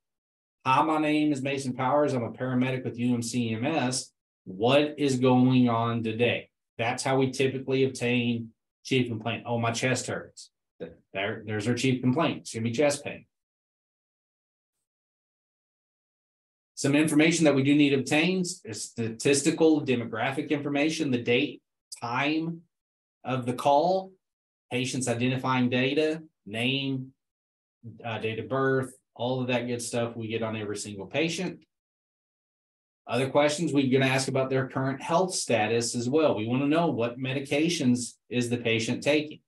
[0.66, 2.14] Hi, my name is Mason Powers.
[2.14, 4.10] I'm a paramedic with UMCMS.
[4.46, 6.49] What is going on today?
[6.80, 8.50] That's how we typically obtain
[8.86, 9.44] chief complaint.
[9.46, 10.50] Oh, my chest hurts.
[11.14, 12.40] There, there's our chief complaint.
[12.40, 13.26] It's gonna be chest pain.
[16.76, 21.62] Some information that we do need to obtain is statistical demographic information, the date,
[22.02, 22.62] time
[23.26, 24.14] of the call,
[24.72, 27.12] patient's identifying data, name,
[28.06, 31.60] uh, date of birth, all of that good stuff we get on every single patient.
[33.10, 36.36] Other questions we're going to ask about their current health status as well.
[36.36, 39.40] We want to know what medications is the patient taking.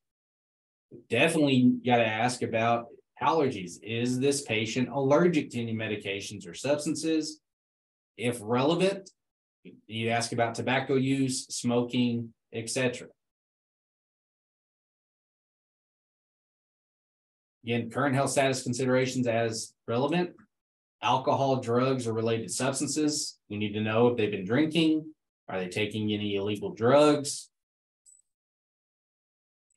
[1.12, 2.88] Definitely got to ask about
[3.22, 3.74] allergies.
[3.84, 7.40] Is this patient allergic to any medications or substances?
[8.18, 9.12] If relevant,
[9.86, 13.10] you ask about tobacco use, smoking, etc.
[17.64, 20.32] Again, current health status considerations as relevant.
[21.04, 23.40] Alcohol, drugs, or related substances.
[23.50, 25.06] We need to know if they've been drinking.
[25.50, 27.50] Are they taking any illegal drugs?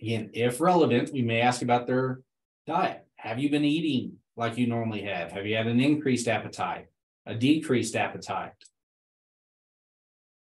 [0.01, 2.21] Again, if relevant, we may ask about their
[2.67, 3.07] diet.
[3.17, 5.33] Have you been eating like you normally have?
[5.33, 6.87] Have you had an increased appetite,
[7.25, 8.53] a decreased appetite?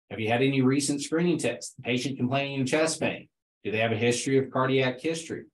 [0.09, 1.75] Have you had any recent screening tests?
[1.81, 3.29] Patient complaining of chest pain?
[3.63, 5.45] Do they have a history of cardiac history?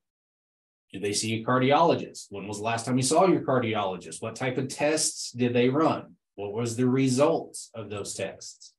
[0.94, 2.28] Did they see a cardiologist?
[2.30, 4.22] When was the last time you saw your cardiologist?
[4.22, 6.16] What type of tests did they run?
[6.36, 8.74] What was the results of those tests?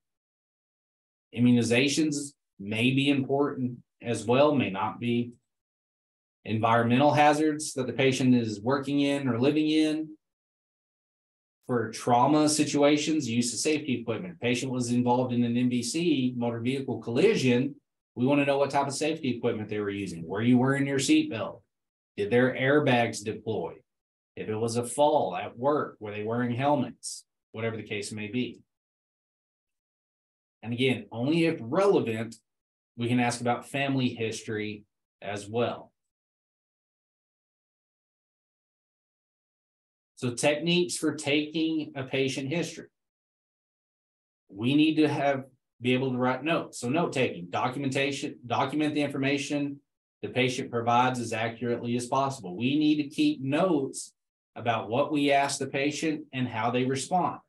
[1.36, 5.32] Immunizations may be important as well, may not be.
[6.44, 10.10] Environmental hazards that the patient is working in or living in.
[11.66, 14.40] For trauma situations, use of safety equipment.
[14.40, 17.74] Patient was involved in an MVC, motor vehicle collision.
[18.14, 20.28] We want to know what type of safety equipment they were using.
[20.28, 21.62] Were you wearing your seatbelt?
[22.16, 23.74] Did their airbags deploy?
[24.36, 27.24] If it was a fall at work, were they wearing helmets?
[27.52, 28.60] Whatever the case may be.
[30.62, 32.36] And again, only if relevant,
[32.96, 34.84] we can ask about family history
[35.20, 35.92] as well.
[40.16, 42.86] So techniques for taking a patient history.
[44.48, 45.44] We need to have
[45.80, 46.80] be able to write notes.
[46.80, 49.80] So note taking, documentation, document the information
[50.24, 52.56] the patient provides as accurately as possible.
[52.56, 54.14] We need to keep notes
[54.56, 57.40] about what we ask the patient and how they respond.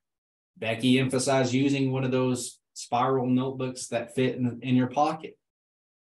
[0.58, 5.38] Becky emphasized using one of those spiral notebooks that fit in, in your pocket.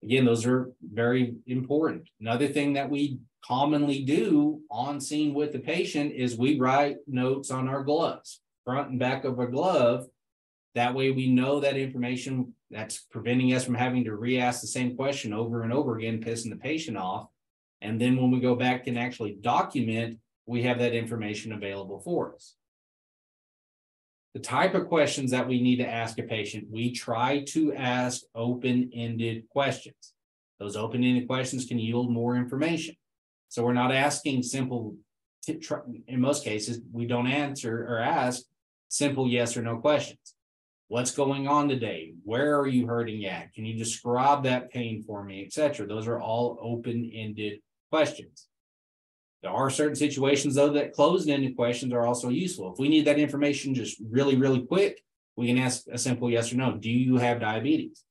[0.03, 2.07] Again, those are very important.
[2.19, 7.49] Another thing that we commonly do on scene with the patient is we write notes
[7.49, 10.05] on our gloves, front and back of a glove.
[10.75, 14.95] That way we know that information that's preventing us from having to re-ask the same
[14.95, 17.27] question over and over again, pissing the patient off.
[17.81, 22.33] And then when we go back and actually document, we have that information available for
[22.33, 22.55] us.
[24.33, 28.21] The type of questions that we need to ask a patient, we try to ask
[28.33, 30.13] open-ended questions.
[30.59, 32.95] Those open-ended questions can yield more information.
[33.49, 34.95] So we're not asking simple,
[35.47, 38.43] in most cases, we don't answer or ask
[38.87, 40.35] simple yes or no questions.
[40.91, 42.15] What's going on today?
[42.25, 43.53] Where are you hurting at?
[43.53, 45.87] Can you describe that pain for me, etc.?
[45.87, 48.49] Those are all open-ended questions.
[49.41, 52.73] There are certain situations, though, that closed-ended questions are also useful.
[52.73, 55.01] If we need that information just really, really quick,
[55.37, 56.75] we can ask a simple yes or no.
[56.75, 58.03] Do you have diabetes?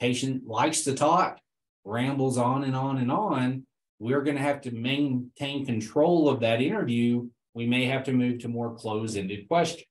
[0.00, 1.38] Patient likes to talk,
[1.84, 3.64] rambles on and on and on.
[4.00, 7.28] We're going to have to maintain control of that interview.
[7.54, 9.86] We may have to move to more closed-ended questions.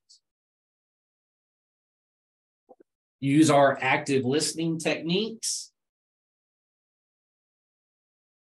[3.22, 5.72] Use our active listening techniques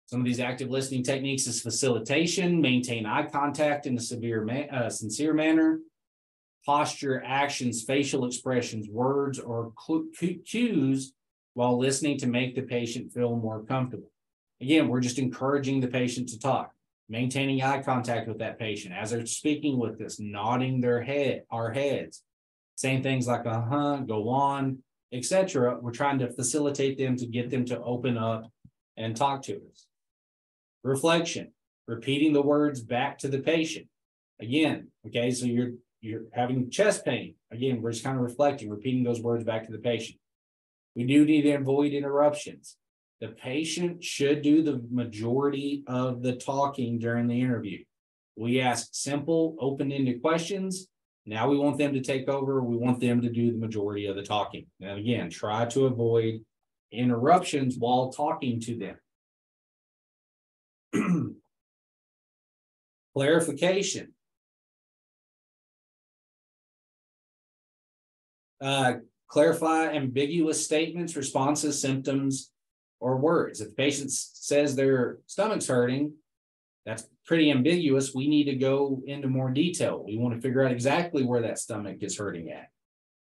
[0.06, 4.72] some of these active listening techniques is facilitation, maintain eye contact in a severe, ma-
[4.72, 5.80] uh, sincere manner,
[6.64, 9.72] posture, actions, facial expressions, words, or
[10.44, 11.12] cues
[11.54, 14.10] while listening to make the patient feel more comfortable.
[14.60, 16.72] Again, we're just encouraging the patient to talk,
[17.08, 21.72] maintaining eye contact with that patient as they're speaking with us, nodding their head, our
[21.72, 22.22] heads,
[22.76, 24.78] saying things like "uh huh," "go on,"
[25.12, 25.78] etc.
[25.80, 28.50] We're trying to facilitate them to get them to open up
[28.96, 29.86] and talk to us.
[30.84, 31.52] Reflection,
[31.88, 33.88] repeating the words back to the patient.
[34.40, 37.34] Again, okay, so you're you're having chest pain.
[37.50, 40.18] Again, we're just kind of reflecting, repeating those words back to the patient.
[40.94, 42.76] We do need to avoid interruptions.
[43.20, 47.82] The patient should do the majority of the talking during the interview.
[48.36, 50.88] We ask simple, open ended questions.
[51.26, 52.62] Now we want them to take over.
[52.62, 54.66] We want them to do the majority of the talking.
[54.80, 56.44] And again, try to avoid
[56.92, 58.96] interruptions while talking to
[60.92, 61.36] them.
[63.16, 64.12] Clarification.
[68.60, 68.94] Uh,
[69.28, 72.52] clarify ambiguous statements, responses, symptoms,
[73.00, 73.60] or words.
[73.60, 76.12] If the patient says their stomach's hurting,
[76.84, 78.14] that's pretty ambiguous.
[78.14, 80.04] We need to go into more detail.
[80.06, 82.68] We want to figure out exactly where that stomach is hurting at.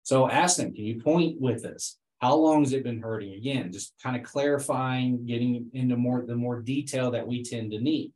[0.02, 1.98] So ask them, can you point with us?
[2.20, 3.34] How long has it been hurting?
[3.34, 7.80] Again, just kind of clarifying, getting into more the more detail that we tend to
[7.80, 8.12] need.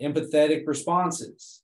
[0.00, 1.62] Empathetic responses.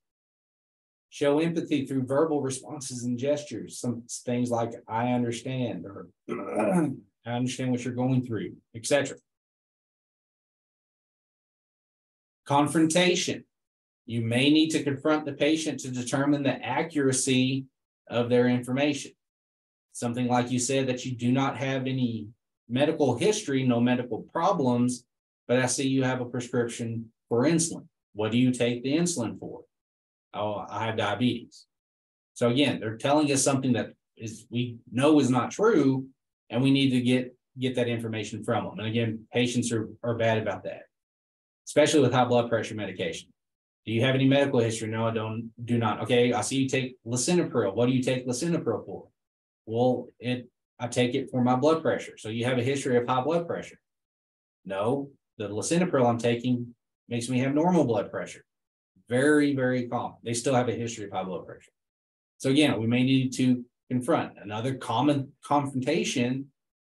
[1.10, 3.78] Show empathy through verbal responses and gestures.
[3.78, 6.08] Some things like I understand or
[7.26, 9.16] I understand what you're going through, etc.
[12.44, 13.44] Confrontation.
[14.06, 17.66] You may need to confront the patient to determine the accuracy
[18.08, 19.12] of their information
[19.94, 22.26] something like you said that you do not have any
[22.68, 25.04] medical history, no medical problems,
[25.46, 27.86] but I see you have a prescription for insulin.
[28.12, 29.62] What do you take the insulin for?
[30.34, 31.66] Oh, I have diabetes.
[32.34, 36.06] So again, they're telling us something that is, we know is not true,
[36.50, 38.78] and we need to get, get that information from them.
[38.78, 40.82] And again, patients are, are bad about that.
[41.66, 43.28] Especially with high blood pressure medication.
[43.86, 44.88] Do you have any medical history?
[44.88, 46.02] No, I don't, do not.
[46.02, 47.74] Okay, I see you take lisinopril.
[47.74, 49.08] What do you take lisinopril for?
[49.66, 50.48] Well, it,
[50.78, 52.16] I take it for my blood pressure.
[52.16, 53.78] So you have a history of high blood pressure.
[54.64, 56.74] No, the lisinopril I'm taking
[57.08, 58.44] makes me have normal blood pressure.
[59.08, 60.16] Very, very common.
[60.22, 61.72] They still have a history of high blood pressure.
[62.38, 64.32] So again, we may need to confront.
[64.42, 66.46] Another common confrontation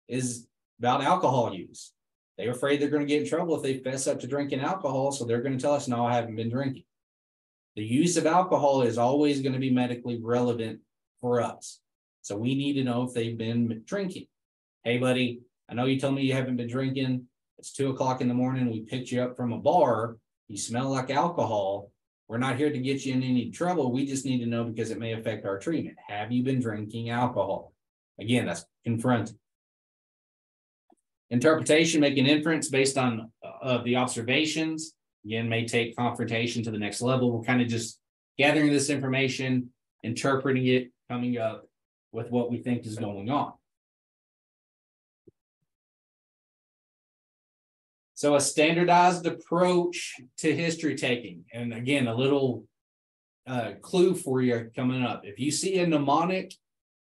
[0.08, 0.46] is
[0.78, 1.92] about alcohol use.
[2.42, 5.12] They're afraid they're going to get in trouble if they fess up to drinking alcohol.
[5.12, 6.82] So they're going to tell us, no, I haven't been drinking.
[7.76, 10.80] The use of alcohol is always going to be medically relevant
[11.20, 11.78] for us.
[12.22, 14.26] So we need to know if they've been drinking.
[14.82, 17.28] Hey, buddy, I know you told me you haven't been drinking.
[17.58, 18.72] It's two o'clock in the morning.
[18.72, 20.16] We picked you up from a bar.
[20.48, 21.92] You smell like alcohol.
[22.26, 23.92] We're not here to get you in any trouble.
[23.92, 25.96] We just need to know because it may affect our treatment.
[26.08, 27.72] Have you been drinking alcohol?
[28.18, 29.38] Again, that's confronting.
[31.32, 34.92] Interpretation, make an inference based on uh, the observations.
[35.24, 37.32] Again, may take confrontation to the next level.
[37.32, 37.98] We're kind of just
[38.36, 39.70] gathering this information,
[40.02, 41.66] interpreting it, coming up
[42.12, 43.54] with what we think is going on.
[48.12, 52.66] So a standardized approach to history taking, and again, a little
[53.46, 55.22] uh, clue for you coming up.
[55.24, 56.54] If you see a mnemonic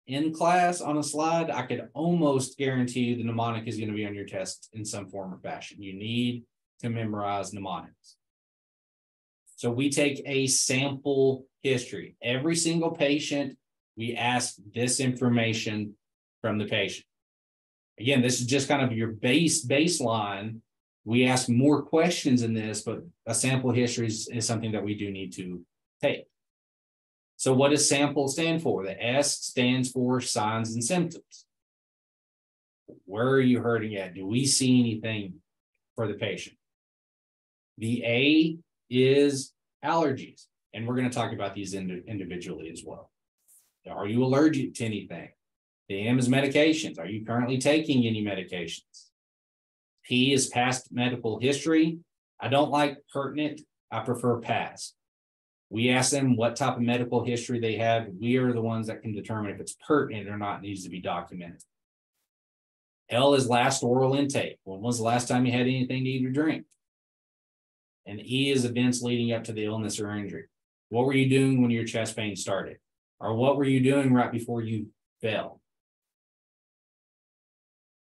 [0.08, 3.96] in class on a slide, I could almost guarantee you the mnemonic is going to
[3.96, 5.82] be on your test in some form or fashion.
[5.82, 6.44] You need
[6.82, 8.18] to memorize mnemonics.
[9.56, 12.16] So we take a sample history.
[12.22, 13.58] Every single patient,
[13.96, 15.96] we ask this information
[16.42, 17.06] from the patient.
[18.00, 20.62] Again, this is just kind of your base baseline
[21.04, 24.96] we ask more questions in this, but a sample history is, is something that we
[24.96, 25.62] do need to
[26.02, 26.26] take.
[27.42, 28.84] So what does sample stand for?
[28.84, 31.48] The S stands for signs and symptoms.
[33.06, 34.14] Where are you hurting at?
[34.14, 35.42] Do we see anything
[35.96, 36.56] for the patient?
[37.80, 38.58] The A
[38.92, 43.10] is allergies, and we're going to talk about these ind individually as well.
[43.90, 45.30] Are you allergic to anything?
[45.90, 47.00] The M is medications.
[47.00, 49.08] Are you currently taking any medications?
[50.04, 51.98] P is past medical history.
[52.40, 53.62] I don't like pertinent.
[53.90, 54.94] I prefer past.
[55.72, 58.08] We ask them what type of medical history they have.
[58.20, 61.00] We are the ones that can determine if it's pertinent or not needs to be
[61.00, 61.64] documented.
[63.10, 64.58] L is last oral intake.
[64.66, 66.66] When was the last time you had anything to eat or drink?
[68.06, 70.50] And E is events leading up to the illness or injury.
[70.90, 72.78] What were you doing when your chest pain started?
[73.22, 74.88] Or what were you doing right before you
[75.22, 75.62] fell?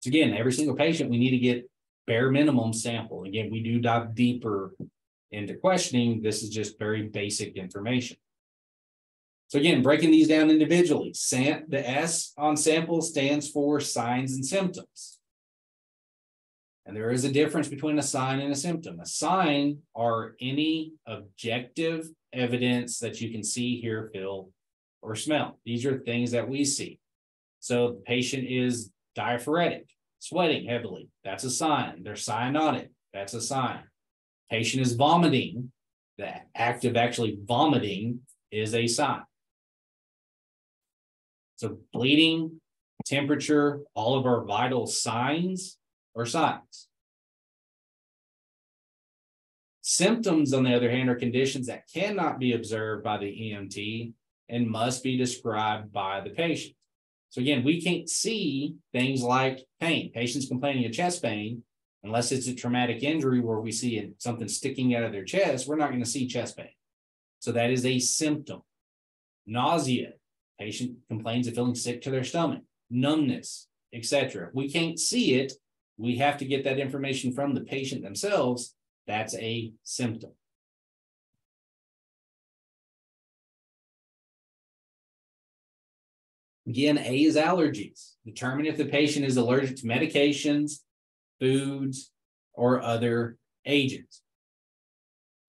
[0.01, 1.71] So again, every single patient, we need to get
[2.07, 3.25] bare minimum sample.
[3.25, 4.75] Again, we do dive deeper
[5.33, 6.23] into questioning.
[6.23, 8.17] This is just very basic information.
[9.49, 14.45] So again, breaking these down individually, Sam, the S on sample stands for signs and
[14.45, 15.19] symptoms.
[16.85, 19.01] And there is a difference between a sign and a symptom.
[19.01, 24.51] A sign are any objective evidence that you can see, hear, feel,
[25.03, 25.59] or smell.
[25.65, 27.01] These are things that we see.
[27.61, 29.87] So the patient is diaphoretic
[30.19, 31.09] sweating heavily.
[31.25, 32.03] That's a sign.
[32.03, 32.89] They're cyanotic.
[33.13, 33.85] That's a sign.
[34.51, 35.73] Patient is vomiting.
[36.19, 38.21] The act of actually vomiting
[38.51, 39.23] is a sign.
[41.57, 42.61] So bleeding,
[43.05, 45.79] temperature, all of our vital signs
[46.15, 46.89] are signs.
[49.83, 54.13] Symptoms, on the other hand, are conditions that cannot be observed by the EMT
[54.49, 56.75] and must be described by the patient.
[57.31, 60.11] So again, we can't see things like pain.
[60.13, 61.63] Patients complaining of chest pain,
[62.07, 65.77] unless it's a traumatic injury where we see something sticking out of their chest, we're
[65.77, 66.71] not going to see chest pain.
[67.41, 68.63] So that is a symptom.
[69.45, 70.13] Nausea,
[70.59, 74.51] patient complains of feeling sick to their stomach, numbness, etc.
[74.55, 75.55] We can't see it.
[75.99, 78.75] We have to get that information from the patient themselves.
[79.09, 80.31] That's a symptom.
[86.69, 88.15] Again, A is allergies.
[88.25, 90.81] Determine if the patient is allergic to medications,
[91.41, 92.11] foods,
[92.55, 94.23] or other agents.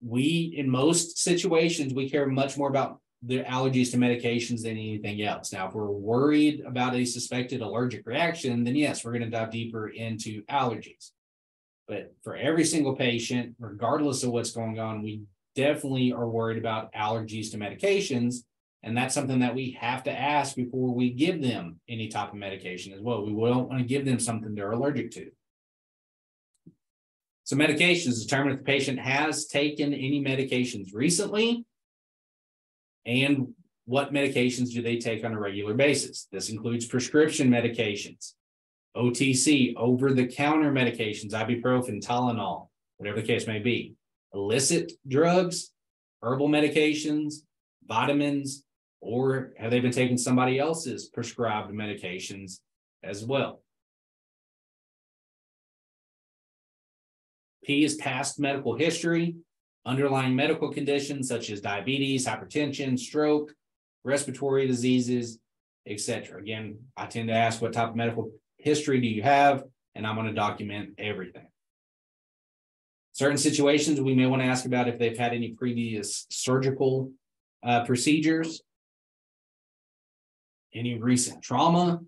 [0.02, 5.22] We, in most situations, we care much more about the allergies to medications than anything
[5.24, 5.52] else.
[5.52, 9.50] Now, if we're worried about a suspected allergic reaction, then yes, we're going to dive
[9.50, 11.12] deeper into allergies.
[11.88, 15.24] But for every single patient, regardless of what's going on, we
[15.56, 18.44] definitely are worried about allergies to medications
[18.84, 22.36] and that's something that we have to ask before we give them any type of
[22.36, 23.26] medication as well.
[23.26, 25.30] We don't want to give them something they're allergic to.
[27.48, 31.66] So medications determine if the patient has taken any medications recently
[33.06, 33.54] And
[33.86, 36.28] what medications do they take on a regular basis?
[36.30, 38.34] This includes prescription medications,
[38.98, 42.68] OTC, over the counter medications, ibuprofen, Tylenol,
[42.98, 43.96] whatever the case may be,
[44.34, 45.72] illicit drugs,
[46.22, 47.36] herbal medications,
[47.88, 48.66] vitamins,
[49.00, 52.60] or have they been taking somebody else's prescribed medications
[53.04, 53.62] as well?
[57.68, 59.36] P is past medical history,
[59.86, 63.54] underlying medical conditions such as diabetes, hypertension, stroke,
[64.06, 65.38] respiratory diseases,
[65.86, 66.40] etc.
[66.40, 69.66] Again, I tend to ask what type of medical history do you have,
[69.96, 71.46] and I'm going to document everything.
[73.12, 77.12] Certain situations we may want to ask about if they've had any previous surgical
[77.64, 78.62] uh, procedures,
[80.74, 82.00] any recent trauma.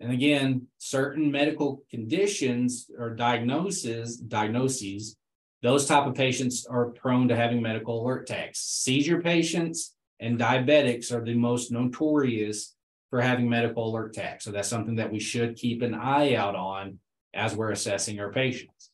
[0.00, 5.16] And again, certain medical conditions or diagnoses, diagnoses,
[5.62, 8.58] those type of patients are prone to having medical alert tags.
[8.58, 12.74] Seizure patients and diabetics are the most notorious
[13.10, 14.44] for having medical alert tags.
[14.44, 16.98] So that's something that we should keep an eye out on
[17.34, 18.90] as we're assessing our patients.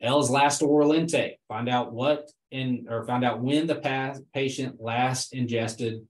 [0.00, 1.38] L is last oral intake.
[1.48, 6.06] Find out what in or find out when the patient last ingested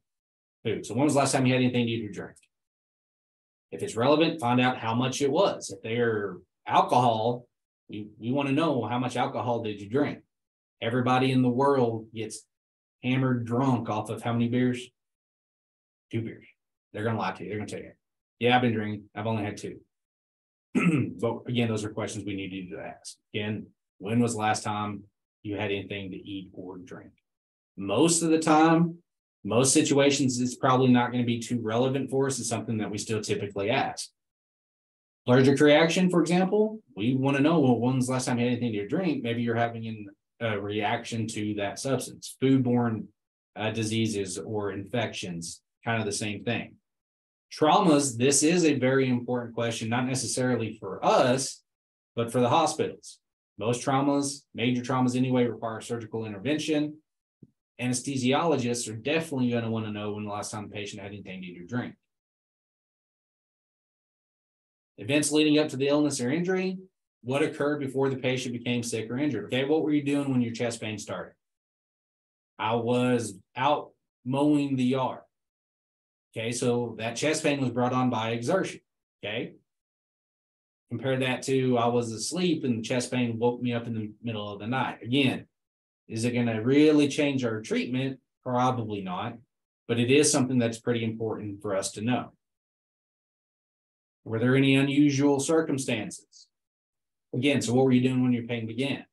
[0.65, 0.87] food.
[0.87, 2.37] So when was the last time you had anything to eat or drink?
[3.71, 5.71] If it's relevant, find out how much it was.
[5.71, 6.37] If they're
[6.67, 7.47] alcohol,
[7.89, 10.21] we, we want to know how much alcohol did you drink?
[10.81, 12.45] Everybody in the world gets
[13.03, 14.89] hammered drunk off of how many beers?
[16.11, 16.47] Two beers.
[16.93, 17.51] They're gonna lie to you.
[17.51, 17.93] They're gonna tell you,
[18.39, 19.05] yeah, I've been drinking.
[19.15, 19.81] I've only had two.
[21.21, 23.17] but again, those are questions we need you to ask.
[23.35, 23.67] Again,
[23.99, 25.05] when was the last time
[25.43, 27.11] you had anything to eat or drink?
[27.77, 28.99] Most of the time,
[29.45, 32.39] most situations, it's probably not going to be too relevant for us.
[32.39, 34.09] It's something that we still typically ask.
[35.27, 38.53] Allergic reaction, for example, we want to know well, when's the last time you had
[38.53, 39.23] anything to drink?
[39.23, 40.07] Maybe you're having
[40.41, 42.37] a reaction to that substance.
[42.43, 43.07] Foodborne
[43.57, 46.75] uh, diseases or infections, kind of the same thing.
[47.53, 51.63] Traumas, this is a very important question, not necessarily for us,
[52.17, 53.19] but for the hospitals.
[53.59, 56.97] Most traumas, major traumas anyway, require surgical intervention.
[57.81, 61.13] Anesthesiologists are definitely going to want to know when the last time the patient had
[61.13, 61.95] anything to eat or drink.
[64.97, 66.79] Events leading up to the illness or injury,
[67.23, 69.47] what occurred before the patient became sick or injured?
[69.47, 71.33] Okay, what were you doing when your chest pain started?
[72.59, 73.91] I was out
[74.25, 75.21] mowing the yard.
[76.37, 78.81] Okay, so that chest pain was brought on by exertion.
[79.25, 79.55] Okay,
[80.91, 84.13] compare that to I was asleep and the chest pain woke me up in the
[84.23, 84.99] middle of the night.
[85.03, 85.47] Again,
[86.09, 88.21] is it going to really change our treatment?
[88.43, 89.35] Probably not,
[89.89, 92.33] but it is something that's pretty important for us to know.
[94.25, 96.47] Were there any unusual circumstances?
[97.35, 99.05] Again, so what were you doing when your pain began?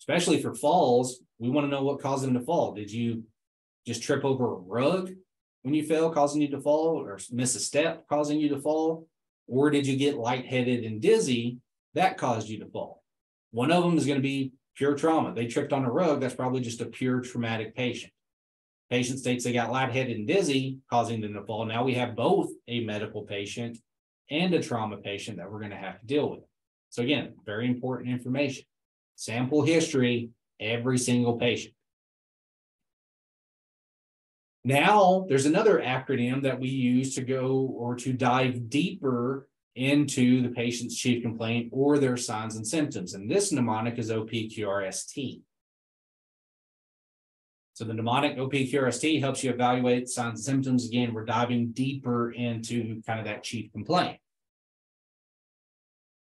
[0.00, 2.74] Especially for falls, we want to know what caused them to fall.
[2.74, 3.24] Did you
[3.86, 5.10] just trip over a rug
[5.62, 9.06] when you fell, causing you to fall, or miss a step, causing you to fall?
[9.48, 11.58] Or did you get lightheaded and dizzy?
[11.94, 13.02] That caused you to fall.
[13.50, 15.34] One of them is going to be pure trauma.
[15.34, 16.20] They tripped on a rug.
[16.20, 18.12] That's probably just a pure traumatic patient.
[18.90, 21.64] Patient states they got lightheaded and dizzy, causing them to fall.
[21.64, 23.78] Now we have both a medical patient
[24.30, 26.40] and a trauma patient that we're going to have to deal with.
[26.90, 28.64] So again, very important information.
[29.16, 30.30] Sample history,
[30.60, 31.74] every single patient.
[34.64, 40.48] Now there's another acronym that we use to go or to dive deeper into the
[40.48, 43.14] patient's chief complaint or their signs and symptoms.
[43.14, 45.42] And this mnemonic is OPQRST.
[47.74, 50.86] So the mnemonic OPQRST helps you evaluate signs and symptoms.
[50.88, 54.18] Again, we're diving deeper into kind of that chief complaint.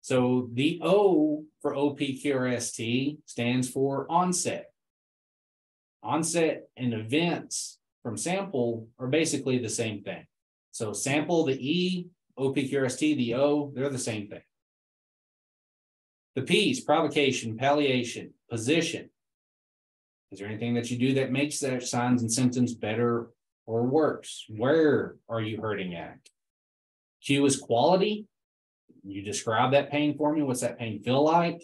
[0.01, 4.71] So the O for OPQRST stands for onset.
[6.01, 10.25] Onset and events from sample are basically the same thing.
[10.71, 12.07] So sample, the E,
[12.37, 14.41] OPQRST, the O, they're the same thing.
[16.35, 19.09] The P's, provocation, palliation, position,
[20.33, 23.29] is there anything that you do that makes their signs and symptoms better
[23.67, 24.45] or worse?
[24.49, 26.17] Where are you hurting at?
[27.23, 28.25] Q is quality.
[29.03, 30.41] You describe that pain for me.
[30.41, 31.63] What's that pain feel like?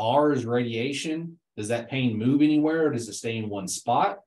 [0.00, 1.38] R is radiation.
[1.56, 4.18] Does that pain move anywhere or does it stay in one spot?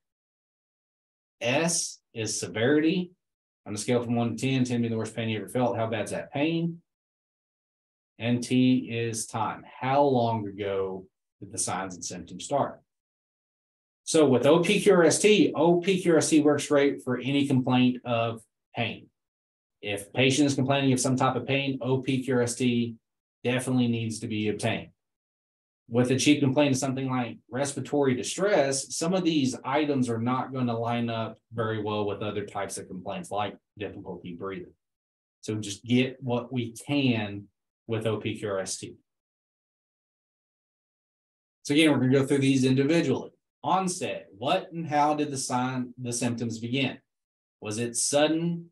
[1.41, 3.11] S is severity.
[3.69, 5.77] On a scale from one to 10, 10 being the worst pain you ever felt,
[5.77, 6.81] how bad's that pain?
[8.17, 9.63] And T is time.
[9.79, 11.05] How long ago
[11.39, 12.81] did the signs and symptoms start?
[14.05, 18.41] So with OPQRST, OPQRST works great for any complaint of
[18.75, 19.05] pain.
[19.83, 22.95] If patient is complaining of some type of pain, OPQRST
[23.43, 24.89] definitely needs to be obtained.
[25.89, 30.53] With a chief complaint of something like respiratory distress, some of these items are not
[30.53, 34.73] going to line up very well with other types of complaints like difficulty breathing.
[35.41, 37.45] So just get what we can
[37.87, 38.95] with OPQRST.
[41.63, 43.31] So again, we're going to go through these individually.
[43.63, 46.99] Onset, what and how did the sign, the symptoms begin?
[47.61, 48.71] Was it sudden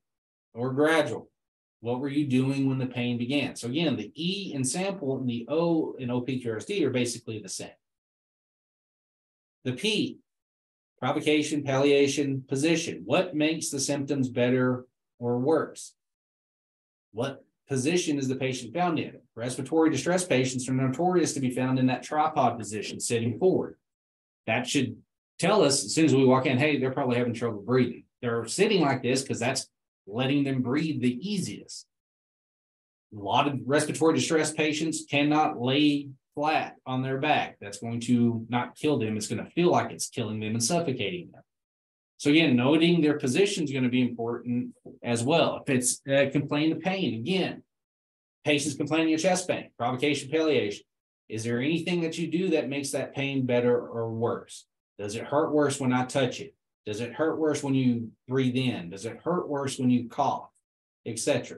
[0.54, 1.30] or gradual?
[1.80, 3.56] What were you doing when the pain began?
[3.56, 7.70] So again, the E in sample and the O in OPQRST are basically the same.
[9.64, 10.20] The P,
[11.00, 13.04] provocation, palliation, position.
[13.06, 14.86] What makes the symptoms better
[15.20, 15.94] or worse?
[17.12, 19.20] What position is the patient found in?
[19.36, 23.76] Respiratory distress patients are notorious to be found in that tripod position, sitting forward.
[24.48, 24.98] That should
[25.38, 28.06] tell us as soon as we walk in, hey, they're probably having trouble breathing.
[28.22, 29.68] They're sitting like this because that's
[30.08, 31.86] letting them breathe the easiest.
[33.16, 37.58] A lot of respiratory distress patients cannot lay flat on their back.
[37.60, 39.18] That's going to not kill them.
[39.18, 41.42] It's going to feel like it's killing them and suffocating them.
[42.18, 44.74] So again, noting their position is going to be important
[45.04, 45.64] as well.
[45.66, 47.64] If it's uh, complain of pain, again,
[48.44, 50.84] patients complaining of chest pain, provocation, palliation.
[51.30, 54.66] Is there anything that you do that makes that pain better or worse?
[54.98, 56.56] Does it hurt worse when I touch it?
[56.88, 58.92] Does it hurt worse when you breathe in?
[58.92, 60.50] Does it hurt worse when you cough,
[61.06, 61.58] etc.?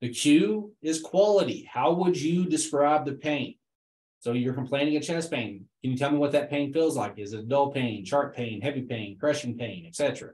[0.00, 1.68] The Q is quality.
[1.72, 3.54] How would you describe the pain?
[4.18, 5.66] So you're complaining of chest pain.
[5.80, 7.20] Can you tell me what that pain feels like?
[7.20, 10.32] Is it dull pain, sharp pain, heavy pain, crushing pain, etc.?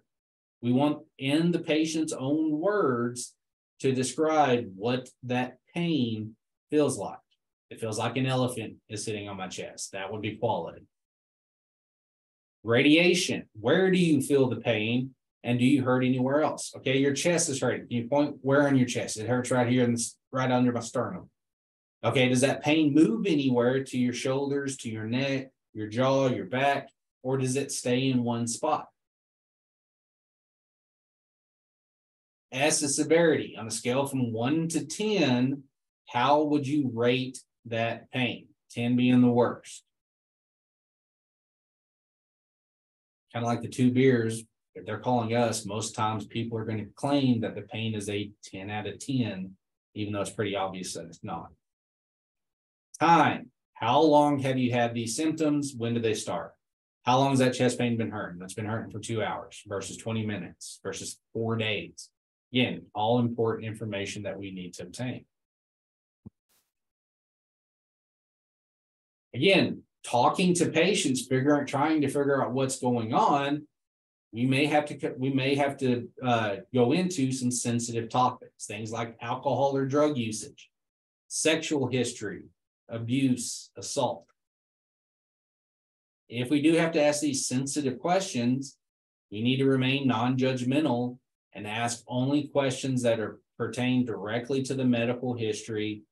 [0.63, 3.35] We want in the patient's own words
[3.81, 6.35] to describe what that pain
[6.71, 7.19] feels like.
[7.69, 9.93] It feels like an elephant is sitting on my chest.
[9.93, 10.87] That would be quality.
[12.62, 13.47] Radiation.
[13.59, 15.15] Where do you feel the pain?
[15.43, 16.73] And do you hurt anywhere else?
[16.77, 17.89] Okay, your chest is hurting.
[17.89, 19.16] Can you point where on your chest?
[19.16, 19.99] It hurts right here and
[20.31, 21.31] right under my sternum.
[22.05, 26.47] Okay, does that pain move anywhere to your shoulders, to your neck, your jaw, your
[26.47, 26.89] back,
[27.23, 28.89] or does it stay in one spot?
[32.53, 33.57] S is severity.
[33.59, 35.62] On a scale from one to 10,
[36.09, 38.49] how would you rate that pain?
[38.73, 39.85] 10 being the worst.
[43.32, 44.44] Kind of like the two beers,
[44.74, 48.09] if they're calling us, most times people are going to claim that the pain is
[48.09, 49.51] a 10 out of 10,
[49.94, 51.48] even though it's pretty obvious that it's not.
[53.01, 53.51] Time.
[53.74, 55.74] How long have you had these symptoms?
[55.77, 56.52] When did they start?
[57.05, 58.39] How long has that chest pain been hurting?
[58.39, 62.11] That's been hurting for two hours versus 20 minutes versus four days.
[62.52, 65.24] Again, all important information that we need to obtain.
[69.35, 73.67] Again, talking to patients, figuring, trying to figure out what's going on,
[74.33, 78.93] we may have to we may have to uh, go into some sensitive topics, things
[78.93, 80.71] like alcohol or drug usage,
[81.29, 82.45] sexual history,
[82.89, 84.27] abuse, assault.
[86.29, 88.77] If we do have to ask these sensitive questions,
[89.33, 91.19] we need to remain non-judgmental
[91.53, 96.03] and ask only questions that are pertain directly to the medical history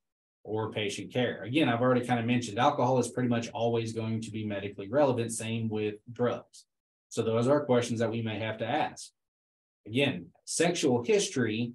[0.43, 1.43] or patient care.
[1.43, 4.87] Again, I've already kind of mentioned alcohol is pretty much always going to be medically
[4.89, 5.31] relevant.
[5.31, 6.65] Same with drugs.
[7.09, 9.09] So those are questions that we may have to ask.
[9.85, 11.73] Again, sexual history,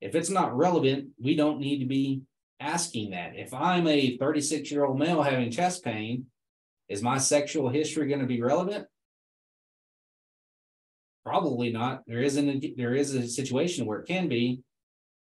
[0.00, 2.22] if it's not relevant, we don't need to be
[2.60, 3.32] asking that.
[3.36, 6.26] If I'm a 36 year old male having chest pain,
[6.88, 8.86] is my sexual history going to be relevant?
[11.24, 12.02] Probably not.
[12.06, 12.76] There isn't.
[12.76, 14.62] There is a situation where it can be.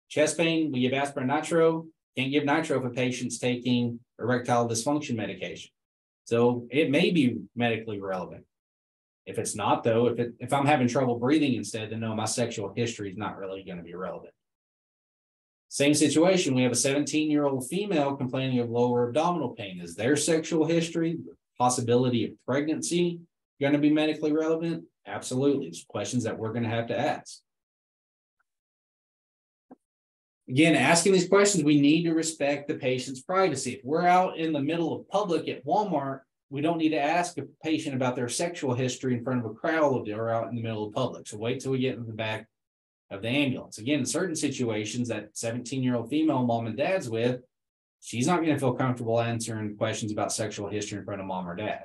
[0.08, 1.86] Chest pain, we give aspirin nitro.
[2.20, 5.70] Can't give nitro for patients taking erectile dysfunction medication.
[6.24, 8.44] So it may be medically relevant.
[9.24, 12.26] If it's not, though, if it, if I'm having trouble breathing instead, then no, my
[12.26, 14.34] sexual history is not really going to be relevant.
[15.70, 16.54] Same situation.
[16.54, 19.80] We have a 17 year old female complaining of lower abdominal pain.
[19.80, 21.20] Is their sexual history,
[21.56, 23.20] possibility of pregnancy,
[23.62, 24.84] going to be medically relevant?
[25.06, 25.68] Absolutely.
[25.68, 27.40] It's questions that we're going to have to ask.
[30.50, 33.74] Again, asking these questions, we need to respect the patient's privacy.
[33.74, 37.38] If we're out in the middle of public at Walmart, we don't need to ask
[37.38, 40.62] a patient about their sexual history in front of a crowd or out in the
[40.62, 41.28] middle of public.
[41.28, 42.48] So wait till we get in the back
[43.12, 43.78] of the ambulance.
[43.78, 47.42] Again, in certain situations, that 17 year old female mom and dad's with,
[48.00, 51.48] she's not going to feel comfortable answering questions about sexual history in front of mom
[51.48, 51.84] or dad.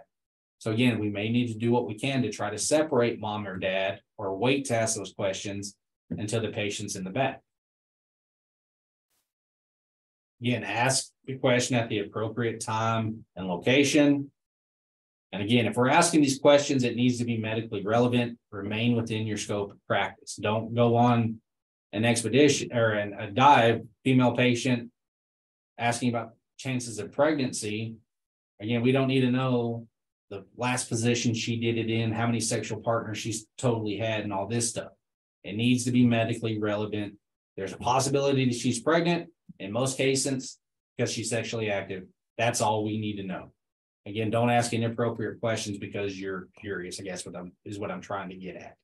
[0.58, 3.46] So again, we may need to do what we can to try to separate mom
[3.46, 5.76] or dad or wait to ask those questions
[6.10, 7.44] until the patient's in the back.
[10.46, 14.30] Again, ask the question at the appropriate time and location.
[15.32, 19.26] And again, if we're asking these questions, it needs to be medically relevant, remain within
[19.26, 20.36] your scope of practice.
[20.36, 21.42] Don't go on
[21.94, 24.92] an expedition or an, a dive, female patient,
[25.80, 27.96] asking about chances of pregnancy,
[28.62, 29.88] again, we don't need to know
[30.30, 34.32] the last position she did it in, how many sexual partners she's totally had, and
[34.32, 34.92] all this stuff.
[35.44, 37.16] It needs to be medically relevant.
[37.58, 39.30] There's a possibility that she's pregnant.
[39.60, 40.58] In most cases,
[40.98, 42.04] because she's sexually active,
[42.38, 43.52] that's all we need to know.
[44.06, 48.02] Again, don't ask inappropriate questions because you're curious, I guess what I'm, is what I'm
[48.02, 48.76] trying to get at.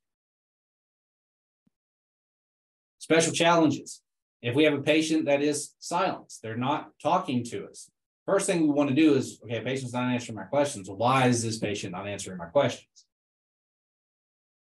[3.00, 4.02] Special challenges.
[4.42, 7.92] If we have a patient that is silenced, they're not talking to us.
[8.26, 10.90] First thing we want to do is, okay, patient's not answering my questions.
[10.90, 13.06] Why is this patient not answering my questions?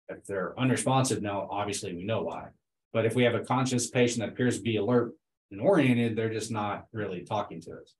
[0.09, 2.49] If they're unresponsive, now obviously we know why.
[2.93, 5.13] But if we have a conscious patient that appears to be alert
[5.51, 7.95] and oriented, they're just not really talking to us.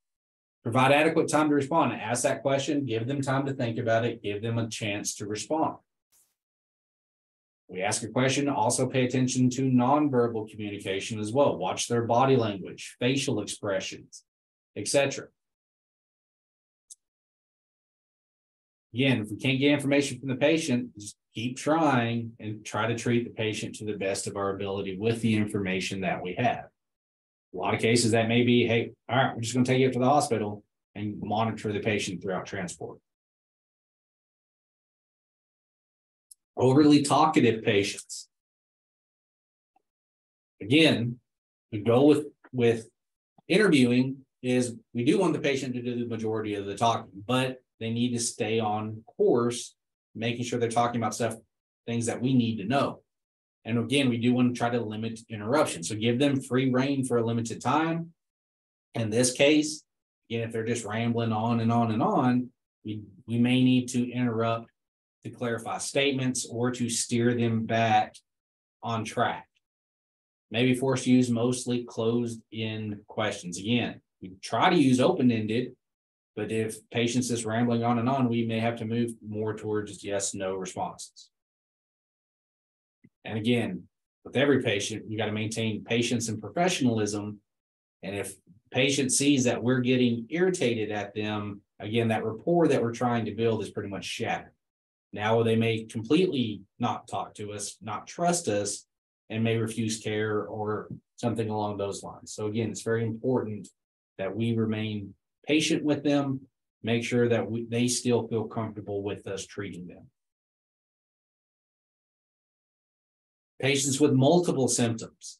[0.63, 1.93] Provide adequate time to respond.
[1.93, 5.25] Ask that question, give them time to think about it, give them a chance to
[5.25, 5.77] respond.
[7.69, 11.55] We ask a question, also pay attention to nonverbal communication as well.
[11.55, 14.23] Watch their body language, facial expressions,
[14.75, 15.27] etc.
[18.93, 22.97] Again, if we can't get information from the patient, just keep trying and try to
[22.97, 26.65] treat the patient to the best of our ability with the information that we have.
[27.53, 29.79] A lot of cases that may be, hey, all right, we're just going to take
[29.79, 30.63] you up to the hospital
[30.95, 32.99] and monitor the patient throughout transport.
[36.55, 38.27] Overly talkative patients.
[40.61, 41.19] Again,
[41.71, 42.89] the goal with with
[43.47, 47.61] interviewing is we do want the patient to do the majority of the talking, but
[47.79, 49.75] they need to stay on course,
[50.15, 51.35] making sure they're talking about stuff,
[51.87, 53.01] things that we need to know.
[53.65, 55.83] And again, we do want to try to limit interruption.
[55.83, 58.13] So give them free reign for a limited time.
[58.95, 59.83] In this case,
[60.29, 62.49] again, if they're just rambling on and on and on,
[62.83, 64.69] we, we may need to interrupt
[65.23, 68.15] to clarify statements or to steer them back
[68.81, 69.47] on track.
[70.51, 73.59] Maybe force use mostly closed in questions.
[73.59, 75.73] Again, we try to use open ended,
[76.35, 80.03] but if patients is rambling on and on, we may have to move more towards
[80.03, 81.28] yes, no responses.
[83.25, 83.83] And again,
[84.23, 87.39] with every patient, you got to maintain patience and professionalism.
[88.03, 88.33] And if
[88.71, 93.35] patient sees that we're getting irritated at them, again, that rapport that we're trying to
[93.35, 94.53] build is pretty much shattered.
[95.11, 98.85] Now they may completely not talk to us, not trust us,
[99.29, 102.33] and may refuse care or something along those lines.
[102.33, 103.67] So again, it's very important
[104.17, 105.13] that we remain
[105.47, 106.41] patient with them,
[106.83, 110.03] make sure that we, they still feel comfortable with us treating them.
[113.61, 115.39] Patients with multiple symptoms.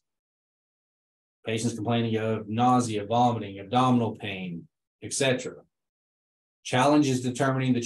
[1.46, 4.68] Patients complaining of nausea, vomiting, abdominal pain,
[5.02, 5.54] etc.
[6.62, 7.80] Challenge is determining the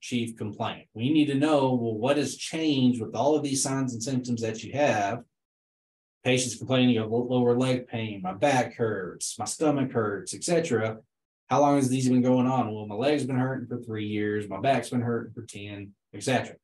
[0.00, 0.88] chief complaint.
[0.92, 4.42] We need to know, well, what has changed with all of these signs and symptoms
[4.42, 5.20] that you have?
[6.22, 10.98] Patients complaining of lower leg pain, my back hurts, my stomach hurts, etc.
[11.48, 12.74] How long has these been going on?
[12.74, 16.56] Well, my leg's been hurting for three years, my back's been hurting for 10, etc.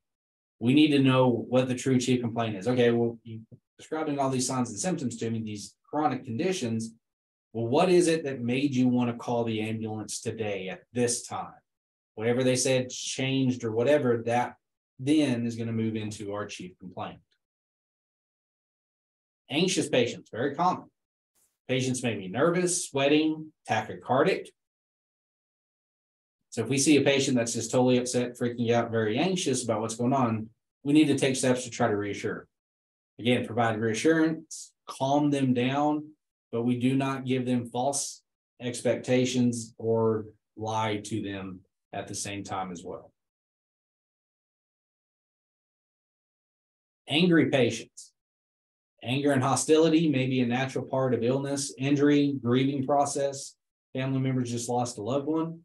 [0.60, 2.68] We need to know what the true chief complaint is.
[2.68, 3.40] Okay, well, you
[3.78, 6.92] describing all these signs and symptoms to me, these chronic conditions.
[7.52, 11.26] Well, what is it that made you want to call the ambulance today at this
[11.26, 11.52] time?
[12.14, 14.54] Whatever they said changed or whatever, that
[14.98, 17.18] then is going to move into our chief complaint.
[19.50, 20.84] Anxious patients, very common.
[21.68, 24.48] Patients may be nervous, sweating, tachycardic.
[26.54, 29.80] So if we see a patient that's just totally upset, freaking out, very anxious about
[29.80, 30.50] what's going on,
[30.84, 32.46] we need to take steps to try to reassure.
[33.18, 36.12] Again, provide reassurance, calm them down,
[36.52, 38.22] but we do not give them false
[38.60, 40.26] expectations or
[40.56, 41.58] lie to them
[41.92, 43.10] at the same time as well.
[47.08, 48.12] Angry patients.
[49.02, 53.56] Anger and hostility may be a natural part of illness, injury, grieving process.
[53.92, 55.58] Family members just lost a loved one.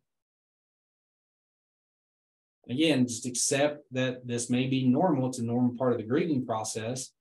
[2.69, 5.27] Again, just accept that this may be normal.
[5.27, 7.11] It's a normal part of the grieving process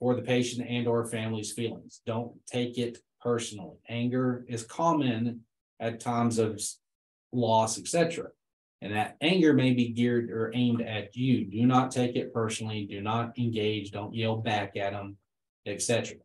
[0.00, 2.00] for the patient and or family's feelings.
[2.04, 3.76] Don't take it personally.
[3.88, 5.42] Anger is common
[5.78, 6.60] at times of
[7.32, 8.26] loss, etc.
[8.80, 11.44] And that anger may be geared or aimed at you.
[11.44, 12.84] Do not take it personally.
[12.84, 13.92] Do not engage.
[13.92, 15.16] Don't yell back at them,
[15.64, 16.16] etc.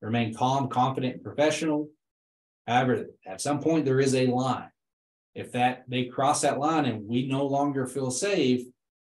[0.00, 1.88] Remain calm, confident, and professional.
[2.68, 4.70] However, at some point there is a line.
[5.38, 8.66] If that they cross that line and we no longer feel safe,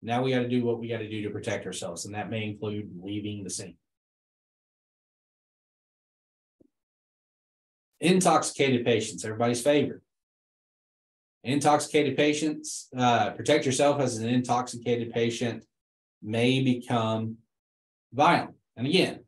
[0.02, 2.30] now we got to do what we got to do to protect ourselves, and that
[2.30, 3.76] may include leaving the scene.
[8.00, 10.02] Intoxicated patients, everybody's favorite.
[11.42, 15.64] Intoxicated patients, uh, protect yourself as an intoxicated patient
[16.22, 17.38] may become
[18.12, 18.54] violent.
[18.76, 19.24] And again,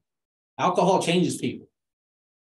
[0.61, 1.67] alcohol changes people.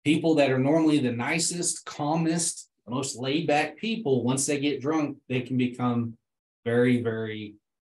[0.04, 5.18] People that are normally the nicest, calmest, most laid back people, once they get drunk,
[5.28, 6.16] they can become
[6.64, 7.54] very, very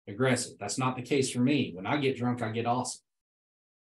[0.09, 0.57] aggressive.
[0.59, 1.73] That's not the case for me.
[1.75, 3.03] When I get drunk, I get awesome.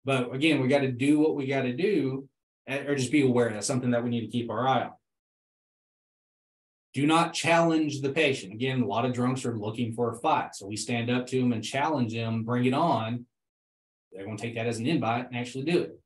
[0.04, 2.28] But again, we got to do what we got to do,
[2.66, 4.92] eh, or just be aware that's something that we need to keep our eye on.
[6.92, 8.52] Do not challenge the patient.
[8.52, 10.56] Again, a lot of drunks are looking for a fight.
[10.56, 13.26] So we stand up to them and challenge them, bring it on.
[14.12, 16.00] They're going to take that as an invite and actually do it.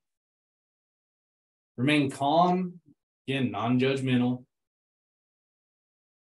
[1.77, 2.81] Remain calm,
[3.27, 4.45] again, non judgmental.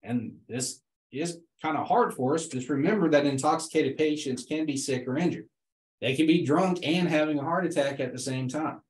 [0.03, 0.81] And this
[1.11, 2.47] is kind of hard for us.
[2.47, 5.47] Just remember that intoxicated patients can be sick or injured.
[6.01, 8.81] They can be drunk and having a heart attack at the same time.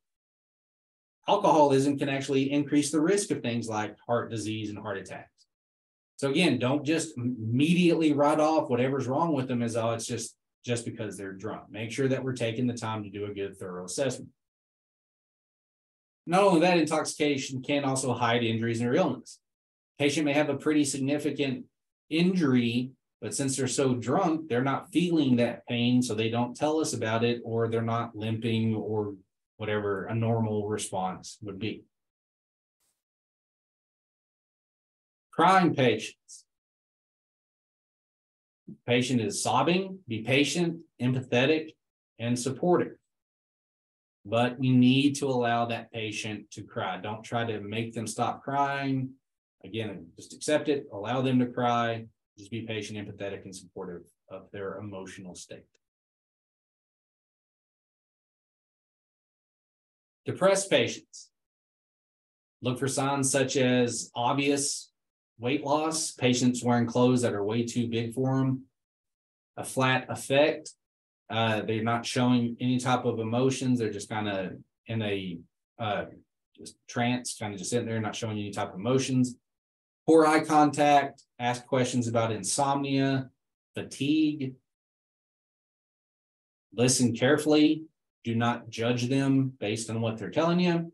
[1.27, 5.29] Alcoholism can actually increase the risk of things like heart disease and heart attacks.
[6.17, 10.35] So again, don't just immediately write off whatever's wrong with them as oh, it's just
[10.65, 11.63] just because they're drunk.
[11.69, 14.29] Make sure that we're taking the time to do a good, thorough assessment.
[16.25, 19.39] Not only that, intoxication can also hide injuries or illness.
[19.99, 21.65] Patient may have a pretty significant
[22.09, 26.79] injury, but since they're so drunk, they're not feeling that pain, so they don't tell
[26.79, 29.15] us about it, or they're not limping or
[29.57, 31.83] whatever a normal response would be.
[35.31, 36.45] Crying patients.
[38.87, 41.71] Patient is sobbing, be patient, empathetic,
[42.19, 42.95] and supportive.
[44.25, 46.99] But we need to allow that patient to cry.
[47.01, 49.11] Don't try to make them stop crying.
[49.63, 52.05] Again, just accept it, allow them to cry,
[52.37, 55.65] just be patient, empathetic, and supportive of their emotional state.
[60.25, 61.29] Depressed patients.
[62.61, 64.91] Look for signs such as obvious
[65.39, 68.63] weight loss, patients wearing clothes that are way too big for them,
[69.57, 70.71] a flat affect.
[71.29, 73.79] Uh, they're not showing any type of emotions.
[73.79, 74.51] They're just kind of
[74.87, 75.39] in a
[75.77, 76.05] uh,
[76.55, 79.35] just trance, kind of just sitting there, not showing any type of emotions.
[80.09, 83.29] Poor eye contact, ask questions about insomnia,
[83.75, 84.55] fatigue.
[86.73, 87.83] Listen carefully.
[88.23, 90.91] Do not judge them based on what they're telling you.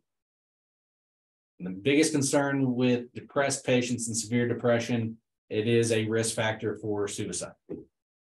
[1.59, 5.15] And the biggest concern with depressed patients and severe depression,
[5.49, 7.53] it is a risk factor for suicide.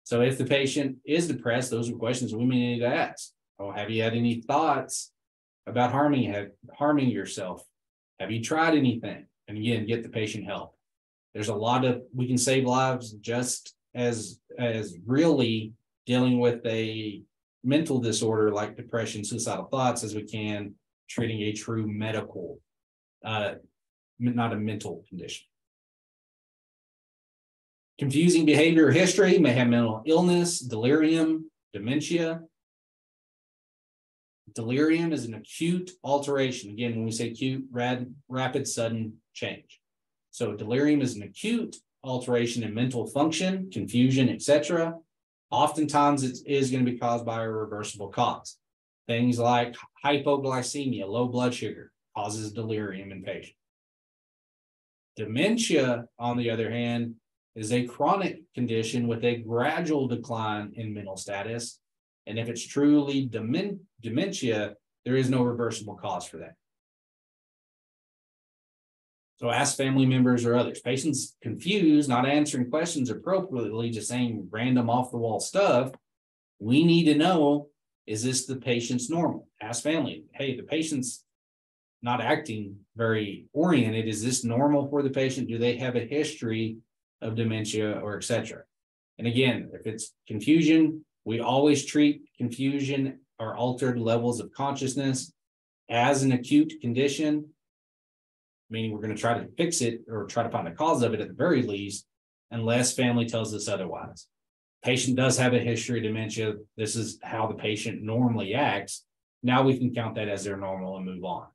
[0.04, 3.30] So if the patient is depressed, those are questions we may need to ask.
[3.58, 5.10] Oh, have you had any thoughts
[5.66, 7.66] about harming harming yourself?
[8.20, 9.24] Have you tried anything?
[9.48, 10.71] And again, get the patient help.
[11.34, 15.72] There's a lot of we can save lives just as as really
[16.06, 17.22] dealing with a
[17.64, 20.74] mental disorder like depression, suicidal thoughts as we can
[21.08, 22.58] treating a true medical
[23.24, 23.54] uh,
[24.18, 25.46] not a mental condition.
[27.98, 32.40] Confusing behavior history may have mental illness, delirium, dementia.
[34.54, 36.70] Delirium is an acute alteration.
[36.70, 39.81] Again, when we say acute, rad, rapid, sudden change.
[40.32, 44.94] So delirium is an acute alteration in mental function, confusion, etc.
[45.50, 48.56] Oftentimes it is going to be caused by a reversible cause.
[49.06, 53.56] Things like hypoglycemia, low blood sugar, causes delirium in patients.
[55.16, 57.16] Dementia, on the other hand,
[57.54, 61.78] is a chronic condition with a gradual decline in mental status.
[62.26, 66.54] And if it's truly demen- dementia, there is no reversible cause for that.
[69.42, 70.80] So ask family members or others.
[70.80, 75.90] Patients confused, not answering questions appropriately, just saying random off the wall stuff.
[76.60, 77.66] We need to know
[78.06, 79.48] is this the patient's normal?
[79.60, 81.24] Ask family, hey, the patient's
[82.02, 84.06] not acting very oriented.
[84.06, 85.48] Is this normal for the patient?
[85.48, 86.76] Do they have a history
[87.20, 88.62] of dementia or etc.?
[89.18, 95.32] And again, if it's confusion, we always treat confusion or altered levels of consciousness
[95.88, 97.46] as an acute condition,
[98.72, 101.14] meaning we're going to try to fix it or try to find the cause of
[101.14, 102.06] it at the very least,
[102.50, 104.26] unless family tells us otherwise.
[104.84, 106.54] Patient does have a history of dementia.
[106.76, 109.04] This is how the patient normally acts.
[109.44, 111.46] Now we can count that as their normal and move on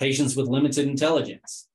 [0.00, 1.68] patients with limited intelligence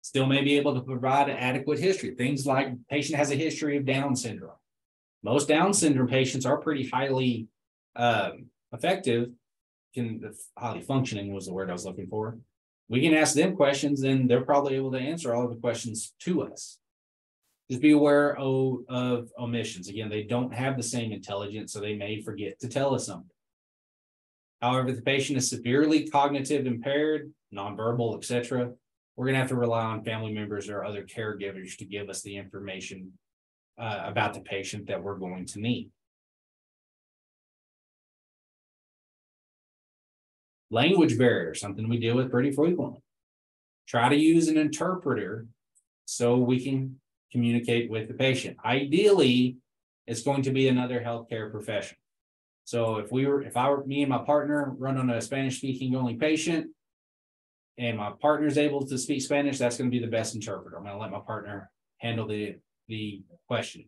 [0.00, 2.14] still may be able to provide an adequate history.
[2.14, 4.52] Things like patient has a history of Down syndrome.
[5.24, 7.48] Most Down syndrome patients are pretty highly
[7.96, 9.30] um, effective,
[9.96, 12.38] can highly functioning was the word I was looking for.
[12.88, 16.14] We can ask them questions and they're probably able to answer all of the questions
[16.20, 16.78] to us.
[17.68, 19.88] Just be aware of, of omissions.
[19.88, 23.30] Again, they don't have the same intelligence, so they may forget to tell us something.
[24.62, 28.70] However, the patient is severely cognitive impaired, nonverbal, etc.,
[29.16, 32.22] we're going to have to rely on family members or other caregivers to give us
[32.22, 33.12] the information
[33.78, 35.90] uh, about the patient that we're going to need.
[40.70, 43.00] Language barrier, something we deal with pretty frequently.
[43.86, 45.46] Try to use an interpreter
[46.06, 48.56] so we can communicate with the patient.
[48.64, 49.56] Ideally,
[50.06, 52.00] it's going to be another healthcare professional.
[52.64, 55.58] So if we were, if I were, me and my partner run on a Spanish
[55.58, 56.68] speaking only patient.
[57.78, 60.76] And my partner is able to speak Spanish, that's gonna be the best interpreter.
[60.76, 62.56] I'm gonna let my partner handle the,
[62.88, 63.84] the question.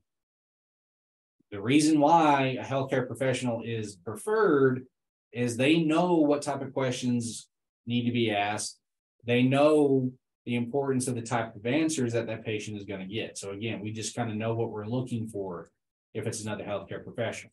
[1.50, 4.84] The reason why a healthcare professional is preferred
[5.32, 7.48] is they know what type of questions
[7.86, 8.78] need to be asked.
[9.24, 10.12] They know
[10.46, 13.36] the importance of the type of answers that that patient is going to get.
[13.36, 15.70] So again, we just kind of know what we're looking for
[16.14, 17.52] if it's another healthcare professional.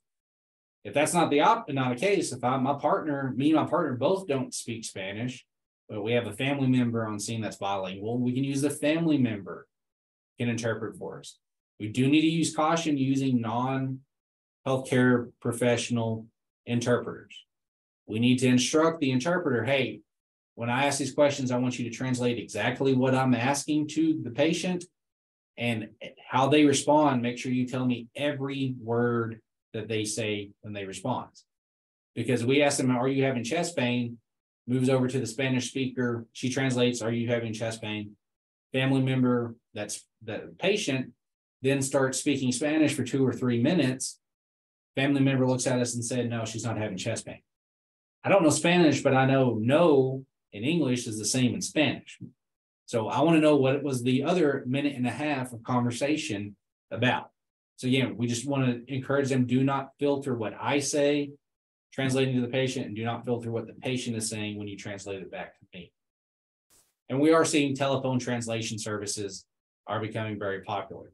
[0.85, 3.65] If that's not the op, not a case, if I'm my partner, me and my
[3.65, 5.45] partner both don't speak Spanish,
[5.89, 9.17] but we have a family member on scene that's bilingual, we can use the family
[9.17, 9.67] member
[10.39, 11.37] can interpret for us.
[11.79, 16.27] We do need to use caution using non-healthcare professional
[16.65, 17.35] interpreters.
[18.07, 20.01] We need to instruct the interpreter, hey,
[20.55, 24.21] when I ask these questions, I want you to translate exactly what I'm asking to
[24.23, 24.85] the patient
[25.57, 25.89] and
[26.29, 27.21] how they respond.
[27.21, 29.41] Make sure you tell me every word
[29.73, 31.29] that they say when they respond.
[32.15, 34.17] Because we ask them, Are you having chest pain?
[34.67, 36.25] Moves over to the Spanish speaker.
[36.31, 38.15] She translates, Are you having chest pain?
[38.71, 41.11] Family member that's the patient
[41.65, 44.19] then starts speaking Spanish for two or three minutes.
[44.95, 47.41] Family member looks at us and said, No, she's not having chest pain.
[48.25, 52.17] I don't know Spanish, but I know no in English is the same in Spanish.
[52.87, 56.55] So I want to know what was the other minute and a half of conversation
[56.89, 57.29] about.
[57.75, 61.33] So again, we just want to encourage them, do not filter what I say,
[61.93, 64.75] translating to the patient, and do not filter what the patient is saying when you
[64.75, 65.91] translate it back to me.
[67.09, 69.45] And we are seeing telephone translation services
[69.85, 71.11] are becoming very popular.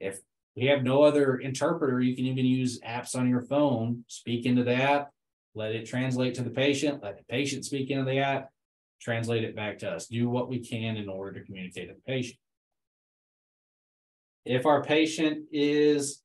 [0.00, 0.20] If
[0.56, 4.64] we have no other interpreter, you can even use apps on your phone, speak into
[4.64, 5.10] the app,
[5.54, 8.50] let it translate to the patient, let the patient speak into the app,
[9.00, 12.12] translate it back to us, do what we can in order to communicate with the
[12.12, 12.38] patient.
[14.44, 16.22] If our patient is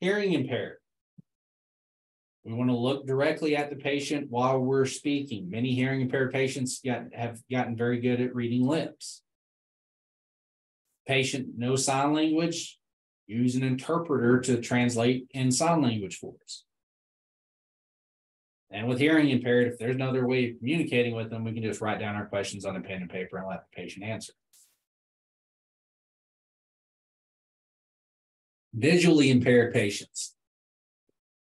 [0.00, 0.78] hearing impaired,
[2.44, 5.50] we want to look directly at the patient while we're speaking.
[5.50, 9.22] Many hearing impaired patients got, have gotten very good at reading lips.
[11.06, 12.78] Patient no sign language,
[13.26, 16.64] use an interpreter to translate in sign language for us.
[18.70, 21.62] And with hearing impaired, if there's no other way of communicating with them, we can
[21.62, 24.32] just write down our questions on a pen and paper and let the patient answer.
[28.72, 30.36] Visually impaired patients.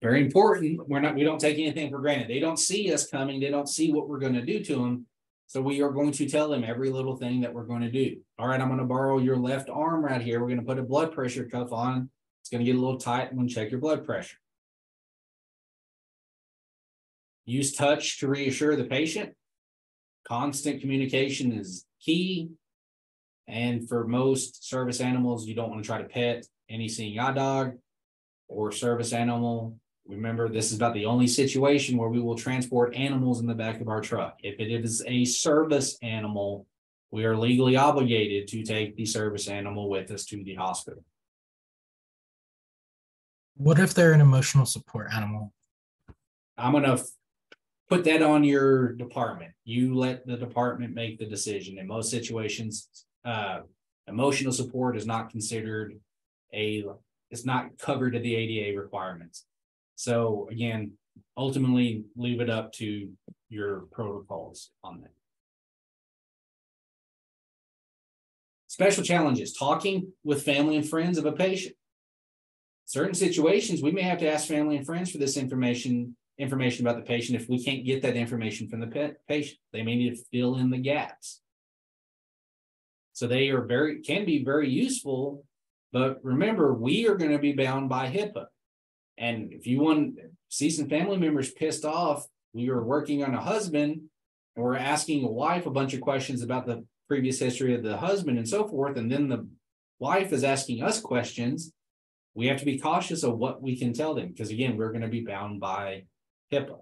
[0.02, 0.88] Very important.
[0.88, 2.30] We're not, we don't take anything for granted.
[2.30, 3.42] They don't see us coming.
[3.42, 5.06] They don't see what we're going to do to them.
[5.48, 8.18] So we are going to tell them every little thing that we're going to do.
[8.38, 10.40] All right, I'm going to borrow your left arm right here.
[10.40, 12.10] We're going to put a blood pressure cuff on.
[12.42, 13.30] It's going to get a little tight.
[13.30, 14.38] I'm going to check your blood pressure.
[17.48, 19.34] Use touch to reassure the patient.
[20.28, 22.50] Constant communication is key.
[23.48, 27.32] And for most service animals, you don't want to try to pet any seeing eye
[27.32, 27.78] dog
[28.50, 29.80] or service animal.
[30.06, 33.80] Remember, this is about the only situation where we will transport animals in the back
[33.80, 34.38] of our truck.
[34.44, 36.68] If it is a service animal,
[37.12, 41.06] we are legally obligated to take the service animal with us to the hospital.
[43.56, 45.54] What if they're an emotional support animal?
[46.58, 46.98] I'm gonna
[47.90, 49.52] put that on your department.
[49.64, 51.78] You let the department make the decision.
[51.78, 52.90] In most situations,
[53.24, 53.60] uh,
[54.08, 56.00] emotional support is not considered
[56.54, 56.86] a,
[57.32, 59.46] it's not covered to the ADA requirements.
[59.96, 60.94] So again,
[61.36, 63.10] ultimately leave it up to
[63.50, 65.12] your protocols on that.
[68.68, 71.76] Special challenges, talking with family and friends of a patient.
[72.86, 76.98] Certain situations, we may have to ask family and friends for this information information about
[76.98, 79.60] the patient if we can't get that information from the patient.
[79.74, 81.42] They may need to fill in the gaps.
[83.14, 85.44] So they are very can be very useful,
[85.92, 88.46] but remember, we are going to be bound by HIPAA.
[89.18, 90.20] And if you want
[90.50, 94.02] see some family members pissed off, we are working on a husband
[94.56, 97.98] and we're asking a wife a bunch of questions about the previous history of the
[97.98, 98.98] husband and so forth.
[98.98, 99.48] And then the
[100.00, 101.72] wife is asking us questions.
[102.36, 105.02] We have to be cautious of what we can tell them because, again, we're going
[105.02, 106.04] to be bound by
[106.52, 106.80] HIPAA.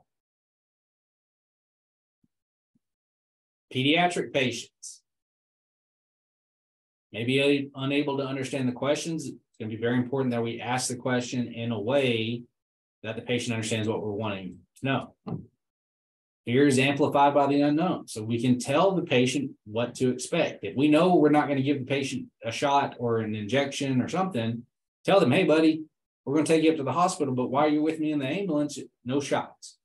[3.74, 5.02] Pediatric patients.
[7.12, 9.26] Maybe unable to understand the questions.
[9.26, 12.44] It's going to be very important that we ask the question in a way
[13.04, 15.16] that the patient understands what we're wanting to know.
[16.46, 18.08] Fear is amplified by the unknown.
[18.08, 20.64] So we can tell the patient what to expect.
[20.64, 24.02] If we know we're not going to give the patient a shot or an injection
[24.02, 24.64] or something,
[25.06, 25.86] tell them, hey, buddy,
[26.26, 28.20] we're going to take you up to the hospital, but while you're with me in
[28.20, 29.78] the ambulance, no shots.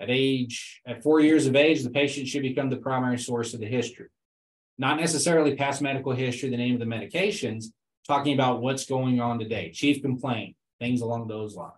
[0.00, 3.60] At age, at four years of age, the patient should become the primary source of
[3.60, 4.08] the history.
[4.78, 7.66] Not necessarily past medical history, the name of the medications,
[8.06, 11.74] talking about what's going on today, chief complaint, things along those lines.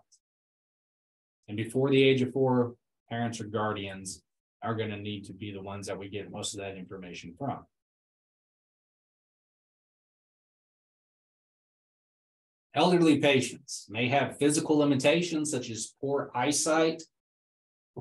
[1.47, 2.75] And before the age of four,
[3.09, 4.23] parents or guardians
[4.63, 7.65] are gonna need to be the ones that we get most of that information from.
[12.75, 17.01] Elderly patients may have physical limitations such as poor eyesight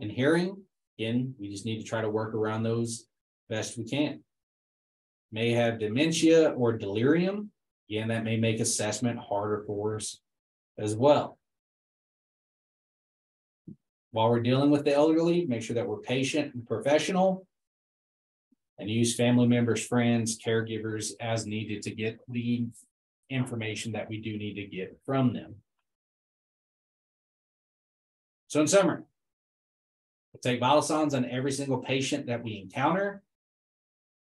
[0.01, 0.56] and hearing.
[0.98, 3.06] Again, we just need to try to work around those
[3.48, 4.20] best we can.
[5.30, 7.52] May have dementia or delirium.
[7.88, 10.20] Again, that may make assessment harder for us
[10.76, 11.38] as well.
[14.10, 17.46] While we're dealing with the elderly, make sure that we're patient and professional.
[18.78, 22.66] And use family members, friends, caregivers as needed to get the
[23.30, 25.56] information that we do need to get from them.
[28.48, 29.02] So in summary.
[30.32, 33.22] We'll take vital signs on every single patient that we encounter.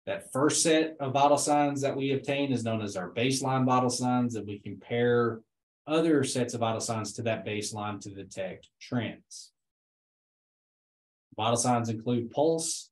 [0.06, 3.90] That first set of vital signs that we obtain is known as our baseline vital
[3.90, 5.40] signs, and we compare
[5.86, 9.52] other sets of vital signs to that baseline to detect trends.
[11.36, 12.90] Vital signs include pulse,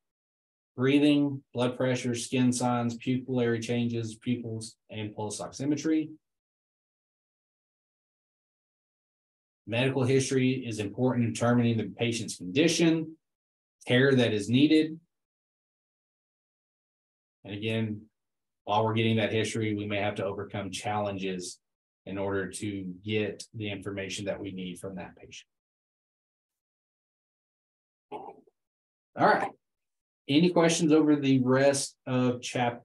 [0.76, 6.08] breathing, blood pressure, skin signs, pupillary changes, pupils, and pulse oximetry.
[9.66, 13.16] Medical history is important in determining the patient's condition,
[13.86, 14.98] care that is needed.
[17.44, 18.02] And again,
[18.64, 21.60] while we're getting that history, we may have to overcome challenges
[22.06, 25.48] in order to get the information that we need from that patient.
[28.12, 29.50] All right.
[30.28, 32.80] Any questions over the rest of chapter?